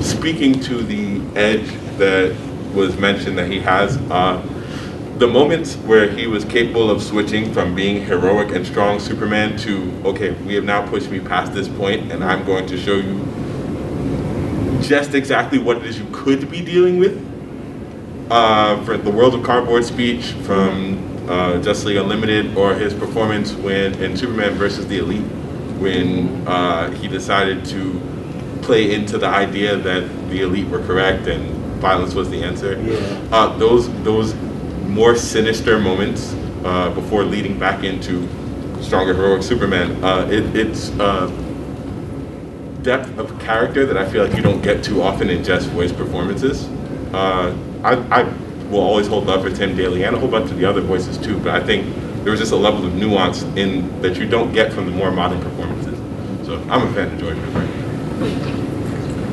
speaking 0.00 0.58
to 0.60 0.82
the 0.82 1.20
edge 1.38 1.68
that 1.98 2.34
was 2.72 2.96
mentioned 2.96 3.36
that 3.36 3.50
he 3.50 3.60
has, 3.60 3.98
uh, 4.10 4.40
the 5.18 5.26
moments 5.26 5.76
where 5.76 6.08
he 6.08 6.26
was 6.26 6.46
capable 6.46 6.90
of 6.90 7.02
switching 7.02 7.52
from 7.52 7.74
being 7.74 8.06
heroic 8.06 8.54
and 8.56 8.66
strong 8.66 9.00
Superman 9.00 9.58
to, 9.58 9.92
okay, 10.06 10.30
we 10.46 10.54
have 10.54 10.64
now 10.64 10.88
pushed 10.88 11.10
me 11.10 11.20
past 11.20 11.52
this 11.52 11.68
point 11.68 12.10
and 12.10 12.24
I'm 12.24 12.46
going 12.46 12.66
to 12.68 12.78
show 12.78 12.94
you 12.94 13.22
just 14.80 15.12
exactly 15.12 15.58
what 15.58 15.76
it 15.76 15.84
is 15.84 15.98
you 15.98 16.06
could 16.10 16.50
be 16.50 16.64
dealing 16.64 16.98
with. 16.98 17.33
Uh, 18.30 18.82
for 18.84 18.96
the 18.96 19.10
World 19.10 19.34
of 19.34 19.42
Cardboard 19.42 19.84
speech 19.84 20.32
from 20.44 21.28
uh, 21.28 21.60
Justice 21.60 21.84
League 21.84 21.96
Unlimited, 21.98 22.56
or 22.56 22.74
his 22.74 22.94
performance 22.94 23.52
when 23.52 23.94
in 24.02 24.16
Superman 24.16 24.54
versus 24.54 24.86
the 24.86 24.98
Elite, 24.98 25.22
when 25.78 26.46
uh, 26.46 26.90
he 26.92 27.08
decided 27.08 27.64
to 27.66 28.00
play 28.62 28.94
into 28.94 29.18
the 29.18 29.26
idea 29.26 29.76
that 29.76 30.08
the 30.30 30.40
elite 30.40 30.66
were 30.68 30.84
correct 30.86 31.26
and 31.26 31.46
violence 31.80 32.14
was 32.14 32.30
the 32.30 32.42
answer. 32.42 32.80
Yeah. 32.80 33.28
Uh, 33.30 33.56
those 33.58 33.88
those 34.04 34.34
more 34.86 35.14
sinister 35.16 35.78
moments 35.78 36.34
uh, 36.64 36.90
before 36.94 37.24
leading 37.24 37.58
back 37.58 37.84
into 37.84 38.26
stronger 38.80 39.12
heroic 39.12 39.42
Superman. 39.42 40.02
Uh, 40.02 40.26
it, 40.30 40.56
it's 40.56 40.90
uh, 40.98 41.26
depth 42.80 43.18
of 43.18 43.38
character 43.38 43.84
that 43.84 43.98
I 43.98 44.08
feel 44.08 44.24
like 44.24 44.36
you 44.36 44.42
don't 44.42 44.62
get 44.62 44.82
too 44.82 45.02
often 45.02 45.28
in 45.28 45.44
just 45.44 45.68
voice 45.68 45.92
performances. 45.92 46.66
Uh, 47.12 47.54
I, 47.84 47.96
I 48.10 48.22
will 48.70 48.80
always 48.80 49.06
hold 49.06 49.26
love 49.26 49.42
for 49.42 49.50
Tim 49.50 49.76
Daly 49.76 50.04
and 50.04 50.16
a 50.16 50.18
whole 50.18 50.28
bunch 50.28 50.50
of 50.50 50.56
the 50.56 50.64
other 50.64 50.80
voices 50.80 51.18
too, 51.18 51.38
but 51.38 51.54
I 51.54 51.62
think 51.62 51.84
there 52.24 52.30
was 52.30 52.40
just 52.40 52.52
a 52.52 52.56
level 52.56 52.86
of 52.86 52.94
nuance 52.94 53.42
in 53.56 54.00
that 54.00 54.16
you 54.16 54.26
don't 54.26 54.52
get 54.52 54.72
from 54.72 54.86
the 54.86 54.90
more 54.90 55.10
modern 55.10 55.42
performances. 55.42 55.98
So 56.46 56.58
I'm 56.70 56.88
a 56.88 56.92
fan 56.94 57.12
of 57.12 57.20
George 57.20 57.36
Miller. 57.36 57.66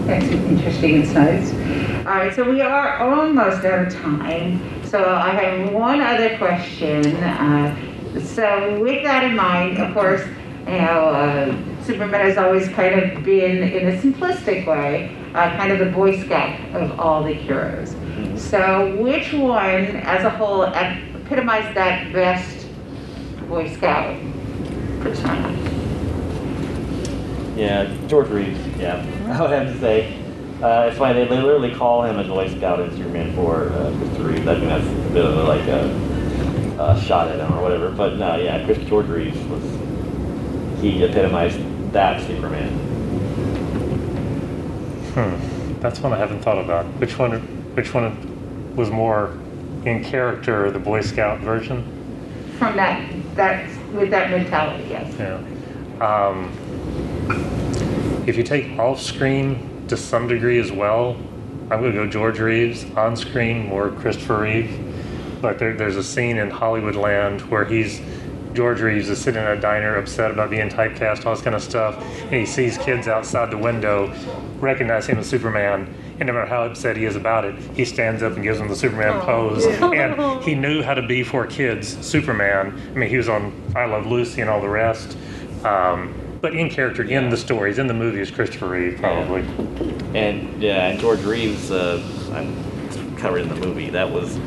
That's 0.06 0.26
interesting 0.26 0.96
insights. 0.96 1.52
All 2.06 2.16
right, 2.16 2.34
so 2.34 2.44
we 2.44 2.60
are 2.60 2.98
almost 2.98 3.64
out 3.64 3.88
of 3.88 3.94
time. 3.94 4.60
So 4.84 5.02
I 5.02 5.30
have 5.30 5.72
one 5.72 6.02
other 6.02 6.38
question. 6.38 7.06
Uh, 7.24 8.20
so 8.20 8.78
with 8.82 9.02
that 9.04 9.24
in 9.24 9.38
mind, 9.38 9.78
of 9.78 9.94
course, 9.94 10.28
you 10.68 10.74
know, 10.74 11.06
uh, 11.08 11.84
Superman 11.84 12.20
has 12.20 12.38
always 12.38 12.68
kind 12.70 13.00
of 13.00 13.24
been, 13.24 13.64
in 13.64 13.88
a 13.88 13.98
simplistic 13.98 14.68
way, 14.68 15.16
uh, 15.34 15.56
kind 15.56 15.72
of 15.72 15.80
the 15.80 15.86
Boy 15.86 16.22
Scout 16.22 16.60
of 16.76 17.00
all 17.00 17.24
the 17.24 17.34
heroes. 17.34 17.96
So 18.42 18.96
which 18.98 19.32
one, 19.34 19.86
as 20.04 20.26
a 20.26 20.30
whole, 20.30 20.64
epitomized 20.64 21.76
that 21.78 22.12
best 22.12 22.68
Boy 23.48 23.74
Scout 23.74 24.20
persona? 25.00 25.58
Yeah, 27.56 27.96
George 28.08 28.28
Reeves. 28.28 28.60
Yeah, 28.78 28.96
I 29.28 29.42
would 29.42 29.52
have 29.52 29.74
to 29.74 29.80
say. 29.80 30.18
Uh, 30.62 30.88
it's 30.90 30.98
funny 30.98 31.14
they, 31.14 31.28
they 31.28 31.42
literally 31.42 31.74
call 31.74 32.04
him 32.04 32.20
a 32.20 32.24
Boy 32.24 32.50
Scout 32.58 32.80
in 32.82 32.92
Superman 32.98 33.34
4, 33.36 33.70
uh, 33.70 33.98
Christopher 33.98 34.24
Reeves. 34.24 34.48
I 34.48 34.56
think 34.56 34.68
that's 34.68 34.86
a 34.86 35.14
bit 35.14 35.26
of 35.26 35.38
a, 35.38 35.44
like 35.44 35.68
a, 35.68 36.82
a 36.82 37.02
shot 37.02 37.30
at 37.30 37.40
him 37.40 37.58
or 37.58 37.62
whatever. 37.62 37.90
But 37.90 38.18
no, 38.18 38.36
yeah, 38.36 38.66
Chris 38.66 38.80
George 38.90 39.08
Reeves 39.08 39.40
was 39.46 39.64
he 40.82 41.04
epitomized 41.04 41.60
that 41.94 42.22
Superman. 42.28 42.70
Hmm. 45.14 45.80
That's 45.80 46.00
one 46.00 46.12
I 46.12 46.18
haven't 46.18 46.42
thought 46.42 46.58
about. 46.58 46.86
Which 47.00 47.18
one? 47.18 47.40
Which 47.76 47.94
one 47.94 48.31
was 48.76 48.90
more 48.90 49.38
in 49.86 50.04
character, 50.04 50.72
the 50.72 50.80
Boy 50.80 51.02
Scout 51.02 51.40
version? 51.40 51.84
From 52.58 52.76
that, 52.76 53.10
that, 53.36 53.70
with 53.94 54.10
that 54.12 54.30
mentality, 54.30 54.88
yes. 54.90 55.14
Yeah. 55.18 55.42
Um, 56.02 56.52
if 58.28 58.38
you 58.38 58.44
take 58.44 58.78
off 58.78 59.02
screen 59.02 59.86
to 59.88 59.98
some 59.98 60.28
degree 60.28 60.60
as 60.60 60.72
well, 60.72 61.18
I'm 61.70 61.80
going 61.80 61.94
to 61.94 61.98
go 61.98 62.08
George 62.08 62.40
Reeves. 62.40 62.86
On 62.96 63.16
screen, 63.16 63.68
more 63.68 63.92
Christopher 63.92 64.42
Reeve. 64.42 65.40
But 65.42 65.58
there, 65.58 65.76
there's 65.76 65.96
a 65.96 66.04
scene 66.04 66.38
in 66.38 66.52
Hollywoodland 66.52 67.42
where 67.50 67.66
he's 67.66 68.02
George 68.54 68.82
Reeves 68.82 69.10
is 69.10 69.20
sitting 69.20 69.42
in 69.42 69.48
a 69.48 69.60
diner 69.60 69.96
upset 69.96 70.32
about 70.32 70.50
being 70.50 70.70
typecast, 70.70 71.26
all 71.26 71.34
this 71.34 71.44
kind 71.44 71.56
of 71.56 71.64
stuff, 71.64 71.98
and 72.24 72.34
he 72.34 72.46
sees 72.46 72.78
kids 72.78 73.08
outside 73.08 73.52
the 73.52 73.58
window 73.58 74.14
recognize 74.60 75.08
him 75.08 75.18
as 75.18 75.28
Superman. 75.28 75.94
And 76.20 76.28
no 76.28 76.34
matter 76.34 76.46
how 76.46 76.64
upset 76.64 76.98
he 76.98 77.06
is 77.06 77.16
about 77.16 77.46
it, 77.46 77.56
he 77.76 77.84
stands 77.84 78.22
up 78.22 78.34
and 78.34 78.44
gives 78.44 78.60
them 78.60 78.68
the 78.68 78.76
Superman 78.76 79.20
pose. 79.22 79.66
And 79.92 80.44
he 80.44 80.56
knew 80.56 80.84
how 80.84 80.94
to 80.94 81.02
be 81.02 81.24
for 81.24 81.46
kids 81.46 81.98
Superman. 82.06 82.80
I 82.92 82.98
mean, 82.98 83.10
he 83.10 83.18
was 83.18 83.30
on 83.30 83.54
I 83.76 83.86
Love 83.86 84.06
Lucy 84.06 84.42
and 84.42 84.50
all 84.50 84.62
the 84.62 84.70
rest. 84.70 85.18
Um, 85.64 86.14
but 86.42 86.56
in 86.56 86.70
character, 86.70 87.04
in 87.04 87.30
the 87.30 87.38
stories, 87.38 87.78
in 87.78 87.88
the 87.88 87.94
movies, 87.94 88.32
Christopher 88.32 88.70
Reeve 88.70 88.98
probably. 89.00 89.42
And 90.18 90.62
yeah, 90.62 90.88
and 90.88 91.00
George 91.00 91.22
Reeves, 91.22 91.72
uh, 91.72 92.02
I'm 92.34 93.16
covered 93.18 93.42
in 93.42 93.50
the 93.50 93.56
movie. 93.56 93.90
That 93.90 94.10
was 94.12 94.38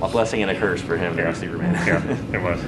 a 0.00 0.08
blessing 0.08 0.42
and 0.42 0.50
a 0.50 0.58
curse 0.58 0.80
for 0.80 0.96
him 0.96 1.16
to 1.16 1.26
be 1.26 1.34
Superman. 1.34 1.74
yeah, 1.86 2.16
it 2.32 2.42
was. 2.42 2.60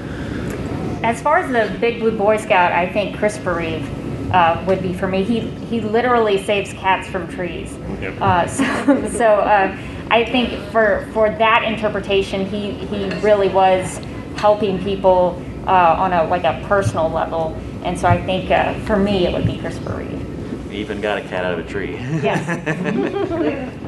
As 1.03 1.21
far 1.21 1.39
as 1.39 1.51
the 1.51 1.79
Big 1.79 2.01
Blue 2.01 2.17
Boy 2.17 2.37
Scout, 2.37 2.73
I 2.73 2.91
think 2.93 3.17
Christopher 3.17 3.55
Reeve 3.55 4.33
uh, 4.33 4.63
would 4.67 4.83
be 4.83 4.93
for 4.93 5.09
me. 5.09 5.23
He 5.25 5.41
he 5.41 5.81
literally 5.81 6.43
saves 6.45 6.73
cats 6.75 7.09
from 7.09 7.29
trees. 7.29 7.77
Yep. 8.01 8.21
Uh, 8.21 8.47
so 8.47 9.09
so 9.09 9.27
uh, 9.27 9.77
I 10.11 10.25
think 10.25 10.53
for 10.71 11.09
for 11.13 11.31
that 11.31 11.65
interpretation, 11.65 12.47
he 12.47 12.73
he 12.73 13.09
really 13.21 13.49
was 13.49 14.01
helping 14.37 14.83
people 14.83 15.43
uh, 15.67 15.97
on 15.99 16.13
a 16.13 16.25
like 16.25 16.45
a 16.45 16.63
personal 16.67 17.09
level. 17.09 17.57
And 17.83 17.99
so 17.99 18.09
I 18.09 18.23
think 18.25 18.51
uh, 18.51 18.75
for 18.81 18.97
me, 18.97 19.27
it 19.27 19.33
would 19.33 19.47
be 19.47 19.59
Christopher 19.59 19.97
Reeve. 19.97 20.71
He 20.71 20.79
even 20.79 21.01
got 21.01 21.19
a 21.19 21.23
cat 21.23 21.45
out 21.45 21.59
of 21.59 21.67
a 21.67 21.69
tree. 21.69 21.95
Yes. 22.23 23.77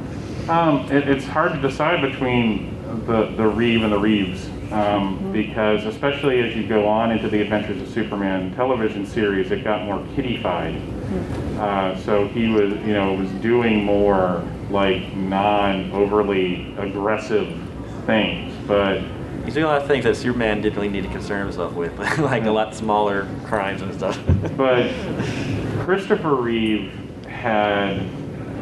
Um, 0.49 0.91
it, 0.91 1.09
it's 1.09 1.25
hard 1.25 1.53
to 1.53 1.61
decide 1.61 2.01
between 2.03 2.77
the, 3.07 3.27
the 3.37 3.47
Reeve 3.47 3.85
and 3.85 3.93
the 3.93 3.99
Reeves. 3.99 4.49
Um, 4.73 5.33
because 5.33 5.85
especially 5.85 6.41
as 6.41 6.57
you 6.57 6.67
go 6.67 6.89
on 6.89 7.11
into 7.11 7.29
the 7.29 7.43
Adventures 7.43 7.83
of 7.83 7.89
Superman 7.89 8.55
television 8.55 9.05
series, 9.05 9.51
it 9.51 9.63
got 9.63 9.85
more 9.85 10.03
kiddified. 10.15 10.77
Uh, 11.59 11.95
so 11.99 12.27
he 12.29 12.49
was, 12.49 12.73
you 12.87 12.95
know, 12.95 13.13
was 13.13 13.31
doing 13.43 13.85
more 13.85 14.43
like 14.71 15.15
non-overly 15.15 16.75
aggressive 16.79 17.55
things, 18.07 18.55
but 18.67 19.03
He's 19.45 19.55
doing 19.55 19.65
a 19.65 19.69
lot 19.69 19.83
of 19.83 19.89
things 19.89 20.05
that 20.05 20.17
Superman 20.17 20.61
didn't 20.61 20.77
really 20.77 20.89
need 20.89 21.03
to 21.03 21.11
concern 21.11 21.45
himself 21.45 21.75
with, 21.75 21.99
like 22.19 22.45
a 22.45 22.51
lot 22.51 22.75
smaller 22.75 23.27
crimes 23.45 23.83
and 23.83 23.93
stuff. 23.93 24.19
but 24.57 24.89
Christopher 25.81 26.37
Reeve 26.37 26.93
had, 27.27 27.99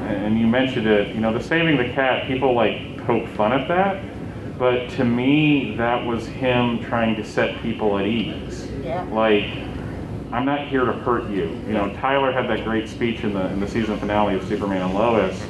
and 0.07 0.39
you 0.41 0.47
mentioned 0.47 0.87
it, 0.87 1.15
you 1.15 1.21
know, 1.21 1.37
the 1.37 1.43
saving 1.43 1.77
the 1.77 1.93
cat, 1.93 2.27
people 2.27 2.55
like 2.55 2.97
poke 3.05 3.29
fun 3.29 3.53
at 3.53 3.69
that, 3.69 4.03
but 4.61 4.91
to 4.91 5.07
me, 5.07 5.75
that 5.77 6.05
was 6.05 6.27
him 6.27 6.85
trying 6.85 7.17
to 7.17 7.25
set 7.25 7.63
people 7.63 7.99
at 7.99 8.05
ease. 8.05 8.71
Yeah. 8.85 9.03
Like, 9.05 9.47
I'm 10.33 10.45
not 10.45 10.69
here 10.69 10.85
to 10.85 10.93
hurt 10.93 11.31
you. 11.31 11.49
You 11.67 11.73
know, 11.73 11.91
Tyler 11.95 12.31
had 12.31 12.47
that 12.51 12.63
great 12.63 12.87
speech 12.87 13.25
in 13.25 13.33
the 13.33 13.47
in 13.47 13.59
the 13.59 13.67
season 13.67 13.99
finale 13.99 14.35
of 14.35 14.47
Superman 14.47 14.83
and 14.83 14.95
Lois 14.95 15.43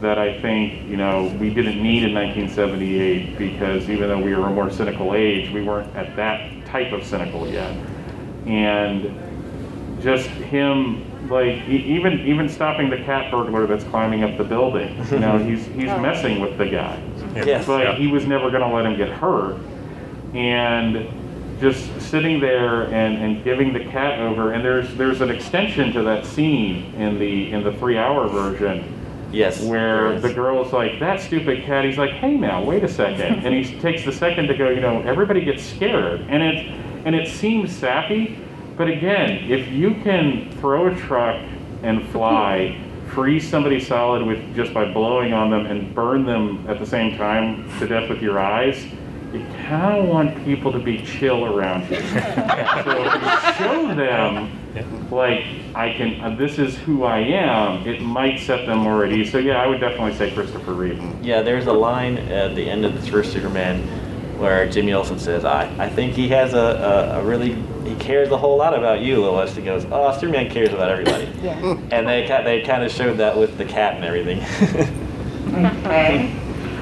that 0.00 0.18
I 0.18 0.40
think 0.40 0.88
you 0.88 0.96
know 0.96 1.36
we 1.38 1.52
didn't 1.52 1.82
need 1.82 2.02
in 2.02 2.14
1978 2.14 3.36
because 3.36 3.90
even 3.90 4.08
though 4.08 4.22
we 4.22 4.34
were 4.34 4.46
a 4.46 4.50
more 4.50 4.70
cynical 4.70 5.14
age, 5.14 5.50
we 5.50 5.62
weren't 5.62 5.94
at 5.94 6.16
that 6.16 6.64
type 6.64 6.92
of 6.92 7.04
cynical 7.04 7.46
yet, 7.46 7.76
and 8.46 10.00
just 10.02 10.28
him 10.28 11.04
like 11.28 11.68
even 11.68 12.20
even 12.20 12.48
stopping 12.48 12.88
the 12.88 12.98
cat 12.98 13.30
burglar 13.30 13.66
that's 13.66 13.84
climbing 13.84 14.24
up 14.24 14.36
the 14.38 14.44
building. 14.44 14.96
You 15.10 15.18
know, 15.18 15.38
he's 15.44 15.66
he's 15.66 15.90
oh. 15.90 16.00
messing 16.00 16.40
with 16.40 16.56
the 16.58 16.66
guy, 16.66 17.00
Yes. 17.44 17.66
but 17.66 17.82
Yeah. 17.84 17.94
he 17.96 18.06
was 18.06 18.26
never 18.26 18.50
going 18.50 18.62
to 18.62 18.68
let 18.74 18.86
him 18.86 18.96
get 18.96 19.08
hurt, 19.10 19.56
and 20.34 21.08
just 21.60 21.88
sitting 22.02 22.38
there 22.40 22.82
and, 22.84 23.16
and 23.16 23.42
giving 23.44 23.72
the 23.72 23.80
cat 23.84 24.18
over. 24.20 24.52
And 24.52 24.64
there's 24.64 24.94
there's 24.96 25.20
an 25.22 25.30
extension 25.30 25.92
to 25.92 26.02
that 26.02 26.26
scene 26.26 26.94
in 26.94 27.18
the 27.18 27.50
in 27.52 27.62
the 27.64 27.72
three 27.72 27.96
hour 27.98 28.28
version 28.28 28.92
Yes. 29.32 29.62
where 29.62 30.20
the 30.20 30.32
girl's 30.32 30.72
like, 30.72 31.00
that 31.00 31.20
stupid 31.20 31.64
cat. 31.64 31.84
He's 31.84 31.98
like, 31.98 32.10
hey 32.12 32.36
now, 32.36 32.62
wait 32.62 32.84
a 32.84 32.88
second. 32.88 33.44
and 33.44 33.54
he 33.54 33.78
takes 33.80 34.04
the 34.04 34.12
second 34.12 34.46
to 34.48 34.54
go, 34.56 34.68
you 34.70 34.80
know, 34.80 35.00
everybody 35.02 35.40
gets 35.44 35.62
scared. 35.64 36.20
And 36.28 36.42
it, 36.42 36.66
and 37.04 37.14
it 37.14 37.28
seems 37.28 37.74
sappy, 37.74 38.38
but 38.76 38.88
again, 38.88 39.50
if 39.50 39.68
you 39.68 39.94
can 40.02 40.50
throw 40.60 40.86
a 40.88 40.94
truck 40.94 41.42
and 41.82 42.06
fly, 42.08 42.78
freeze 43.08 43.48
somebody 43.48 43.80
solid 43.80 44.24
with 44.24 44.54
just 44.54 44.74
by 44.74 44.90
blowing 44.92 45.32
on 45.32 45.50
them 45.50 45.66
and 45.66 45.94
burn 45.94 46.24
them 46.24 46.64
at 46.68 46.78
the 46.78 46.86
same 46.86 47.16
time 47.16 47.68
to 47.78 47.86
death 47.86 48.08
with 48.08 48.20
your 48.20 48.38
eyes, 48.38 48.84
you 49.32 49.44
kind 49.66 49.98
of 49.98 50.08
want 50.08 50.44
people 50.44 50.72
to 50.72 50.78
be 50.78 51.02
chill 51.04 51.44
around 51.44 51.82
you. 51.90 51.96
so 52.00 52.02
if 52.04 53.14
you 53.14 53.64
show 53.64 53.94
them 53.94 55.10
like 55.10 55.44
I 55.74 55.92
can, 55.92 56.20
uh, 56.20 56.36
this 56.36 56.58
is 56.58 56.76
who 56.78 57.04
I 57.04 57.18
am, 57.18 57.86
it 57.86 58.00
might 58.00 58.38
set 58.38 58.66
them 58.66 58.78
more 58.78 59.04
at 59.04 59.12
ease. 59.12 59.32
So 59.32 59.38
yeah, 59.38 59.62
I 59.62 59.66
would 59.66 59.80
definitely 59.80 60.14
say 60.14 60.32
Christopher 60.32 60.74
Reeve. 60.74 61.02
Yeah, 61.22 61.42
there's 61.42 61.66
a 61.66 61.72
line 61.72 62.18
at 62.18 62.54
the 62.54 62.68
end 62.68 62.84
of 62.84 62.94
the 62.94 63.10
first 63.10 63.32
Superman 63.32 63.82
where 64.38 64.68
Jimmy 64.68 64.92
Olsen 64.92 65.18
says, 65.18 65.44
I, 65.44 65.64
I 65.82 65.88
think 65.88 66.12
he 66.12 66.28
has 66.28 66.52
a, 66.54 66.58
a, 66.58 67.20
a 67.20 67.24
really, 67.24 67.54
he 67.54 67.75
cares 67.98 68.30
a 68.30 68.36
whole 68.36 68.56
lot 68.56 68.76
about 68.76 69.00
you, 69.00 69.20
Lois. 69.20 69.54
He 69.54 69.62
goes, 69.62 69.84
oh, 69.90 70.12
Superman 70.18 70.50
cares 70.50 70.72
about 70.72 70.90
everybody. 70.90 71.26
Yeah. 71.42 71.78
And 71.92 72.08
they, 72.08 72.26
they 72.44 72.62
kind 72.62 72.82
of 72.82 72.90
showed 72.90 73.18
that 73.18 73.36
with 73.36 73.56
the 73.56 73.64
cat 73.64 73.94
and 73.94 74.04
everything. 74.04 74.40
Okay. 75.56 76.34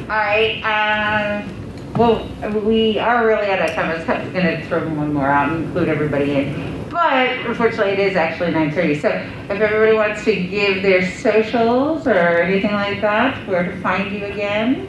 All 0.02 0.08
right. 0.08 0.62
Um, 0.62 1.92
well, 1.94 2.26
we 2.62 2.98
are 2.98 3.26
really 3.26 3.46
out 3.50 3.60
of 3.68 3.74
time. 3.74 3.90
I 3.90 3.96
was 3.96 4.04
going 4.04 4.32
to 4.32 4.66
throw 4.66 4.88
one 4.94 5.12
more 5.12 5.28
out 5.28 5.52
and 5.52 5.64
include 5.64 5.88
everybody 5.88 6.32
in. 6.32 6.88
But 6.90 7.30
unfortunately, 7.46 7.92
it 7.92 7.98
is 7.98 8.16
actually 8.16 8.52
9:30. 8.52 9.00
So 9.00 9.08
if 9.08 9.60
everybody 9.60 9.96
wants 9.96 10.24
to 10.24 10.34
give 10.34 10.82
their 10.82 11.08
socials 11.10 12.06
or 12.06 12.42
anything 12.42 12.72
like 12.72 13.00
that, 13.00 13.46
where 13.48 13.64
to 13.70 13.80
find 13.80 14.12
you 14.12 14.24
again? 14.26 14.88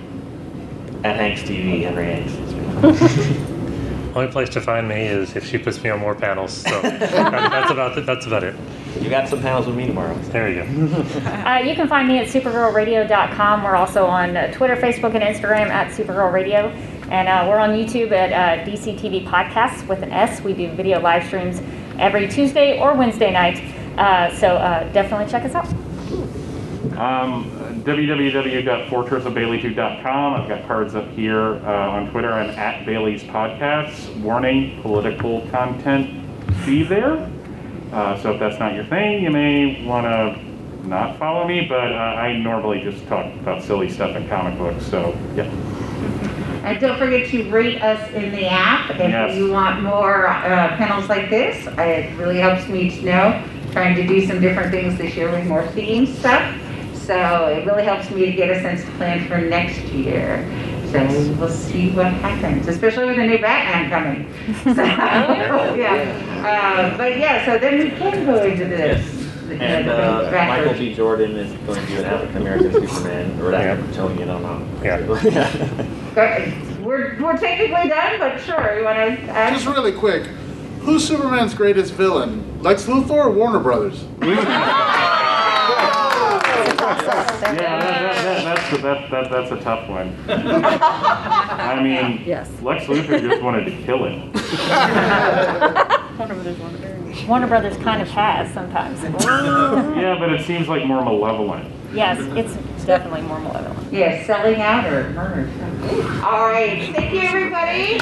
At 1.04 1.16
Hanks 1.16 1.42
TV, 1.42 1.84
Henry 1.84 2.06
Hanks. 2.06 3.50
Only 4.16 4.32
place 4.32 4.48
to 4.50 4.62
find 4.62 4.88
me 4.88 5.06
is 5.08 5.36
if 5.36 5.46
she 5.46 5.58
puts 5.58 5.84
me 5.84 5.90
on 5.90 6.00
more 6.00 6.16
panels. 6.16 6.54
So 6.54 6.70
that- 6.82 7.00
that's 7.12 7.70
about 7.72 7.98
it. 7.98 8.06
That's 8.06 8.26
about 8.26 8.44
it. 8.46 8.56
You 9.02 9.10
got 9.10 9.28
some 9.28 9.42
panels 9.42 9.68
with 9.68 9.76
me 9.76 9.86
tomorrow. 9.88 10.16
There 10.32 10.50
you 10.50 10.64
go. 10.64 11.04
Uh, 11.46 11.60
you 11.60 11.76
can 11.76 11.88
find 11.88 12.08
me 12.08 12.18
at 12.20 12.28
supergirlradio.com. 12.28 13.64
We're 13.64 13.76
also 13.76 14.06
on 14.06 14.36
uh, 14.38 14.52
Twitter, 14.54 14.76
Facebook, 14.76 15.14
and 15.16 15.24
Instagram 15.24 15.68
at 15.68 15.92
Supergirl 15.92 16.32
Radio. 16.32 16.70
And 17.12 17.28
uh, 17.28 17.46
we're 17.48 17.60
on 17.60 17.72
YouTube 17.72 18.12
at 18.12 18.32
uh, 18.34 18.66
DCTV 18.70 19.28
Podcasts 19.28 19.88
with 19.88 20.02
an 20.02 20.12
S. 20.12 20.42
We 20.42 20.54
do 20.54 20.72
video 20.72 21.00
live 21.00 21.26
streams 21.28 21.62
every 22.00 22.28
Tuesday 22.28 22.80
or 22.80 22.96
Wednesday 22.96 23.32
night. 23.32 23.62
Uh, 24.00 24.34
so 24.38 24.48
uh, 24.56 24.92
definitely 24.92 25.30
check 25.32 25.44
us 25.46 25.54
out. 25.54 25.68
Um, 26.98 27.55
www.fortressofbaileytude.com. 27.84 30.34
I've 30.42 30.48
got 30.50 30.68
cards 30.68 30.96
up 30.96 31.10
here 31.12 31.56
uh, 31.66 31.90
on 31.90 32.10
Twitter. 32.12 32.32
I'm 32.32 32.50
at 32.52 32.86
Bailey's 32.86 33.24
Podcasts. 33.24 34.16
Warning: 34.22 34.82
political 34.82 35.48
content 35.50 36.22
be 36.66 36.84
there. 36.84 37.30
Uh, 37.92 38.20
so 38.22 38.34
if 38.34 38.40
that's 38.40 38.60
not 38.60 38.74
your 38.74 38.86
thing, 38.86 39.24
you 39.24 39.30
may 39.30 39.86
want 39.86 40.06
to 40.06 40.88
not 40.88 41.18
follow 41.18 41.48
me. 41.48 41.66
But 41.68 41.92
uh, 41.92 41.96
I 41.96 42.38
normally 42.38 42.82
just 42.82 43.06
talk 43.08 43.26
about 43.36 43.64
silly 43.64 43.90
stuff 43.90 44.16
in 44.16 44.28
comic 44.28 44.58
books. 44.58 44.86
So 44.86 45.18
yeah. 45.36 45.44
And 46.66 46.80
don't 46.80 46.98
forget 46.98 47.30
to 47.30 47.50
rate 47.52 47.80
us 47.82 48.12
in 48.14 48.32
the 48.32 48.48
app 48.48 48.90
if 48.90 48.98
Yes. 48.98 49.36
you 49.36 49.52
want 49.52 49.84
more 49.84 50.28
uh, 50.28 50.76
panels 50.78 51.08
like 51.10 51.30
this. 51.30 51.68
It 51.78 52.18
really 52.18 52.40
helps 52.40 52.68
me 52.68 52.90
to 52.90 53.06
know. 53.06 53.44
Trying 53.72 53.96
to 53.98 54.08
do 54.08 54.26
some 54.26 54.40
different 54.42 54.72
things 54.72 54.98
this 54.98 55.16
year 55.16 55.30
with 55.30 55.46
more 55.46 55.68
theme 55.68 56.08
stuff. 56.08 56.42
So 57.06 57.48
it 57.48 57.66
really 57.66 57.84
helps 57.84 58.10
me 58.10 58.26
to 58.26 58.32
get 58.32 58.50
a 58.50 58.60
sense 58.62 58.84
to 58.84 58.92
plan 58.92 59.28
for 59.28 59.38
next 59.38 59.80
year. 59.94 60.44
So 60.92 61.06
we'll 61.40 61.50
see 61.50 61.92
what 61.92 62.08
happens, 62.08 62.68
especially 62.68 63.06
with 63.06 63.18
the 63.18 63.26
new 63.28 63.40
Batman 63.40 63.90
coming. 63.90 64.32
So, 64.76 64.84
yeah. 65.76 66.92
Uh, 66.94 66.98
but 66.98 67.18
yeah, 67.18 67.46
so 67.46 67.58
then 67.58 67.80
we 67.80 67.90
can 67.92 68.26
go 68.26 68.44
into 68.44 68.66
this. 68.66 69.12
And 69.52 69.90
uh, 69.90 70.30
Michael 70.32 70.74
B. 70.74 70.94
Jordan 70.96 71.36
is 71.36 71.52
going 71.68 71.80
to 71.86 71.88
do 71.88 72.00
an 72.00 72.06
African 72.06 72.38
American 72.38 72.72
Superman, 72.88 73.40
or 73.42 73.52
Yeah. 73.52 73.76
that 73.76 73.80
Kryptonian, 73.86 74.22
I 74.24 74.26
don't 74.26 74.42
know. 74.42 74.84
Yeah. 74.84 75.86
Uh, 76.16 76.50
We're, 76.82 77.22
we're 77.22 77.36
technically 77.36 77.90
done, 77.90 78.20
but 78.20 78.40
sure, 78.40 78.78
you 78.80 78.86
want 78.86 78.98
to 78.98 79.22
add? 79.30 79.54
Just 79.54 79.66
really 79.66 79.92
quick, 79.92 80.24
who's 80.80 81.06
Superman's 81.06 81.54
greatest 81.54 81.92
villain? 81.94 82.62
Lex 82.62 82.84
Luthor 82.86 83.12
or 83.26 83.32
Warner 83.32 83.60
Brothers? 83.60 84.06
Yeah, 86.86 87.80
that, 87.80 87.80
that, 87.80 88.24
that, 88.24 88.44
that's 88.44 88.74
a, 88.74 88.78
that, 88.84 89.12
that, 89.12 89.32
that's 89.32 89.52
a 89.52 89.60
tough 89.64 89.90
one. 89.90 90.16
I 90.30 91.82
mean, 91.82 92.22
Yes. 92.26 92.50
Lex 92.62 92.86
Luthor 92.86 93.20
just 93.20 93.42
wanted 93.42 93.66
to 93.66 93.72
kill 93.84 94.06
him. 94.06 94.32
Warner 97.28 97.48
Brothers 97.48 97.78
kind 97.78 98.02
of 98.02 98.10
has 98.10 98.54
sometimes. 98.54 99.02
Yeah, 99.96 100.16
but 100.20 100.32
it 100.32 100.46
seems 100.46 100.68
like 100.68 100.86
more 100.86 101.04
malevolent. 101.04 101.72
yes, 101.94 102.20
it's 102.38 102.86
definitely 102.86 103.22
more 103.24 103.40
malevolent. 103.40 103.92
Yeah, 103.92 104.24
selling 104.26 104.62
out 104.62 104.86
or 104.86 105.10
murder. 105.12 105.50
All 106.24 106.48
right, 106.48 106.94
thank 106.96 107.14
you, 107.14 107.22
everybody. 107.22 108.00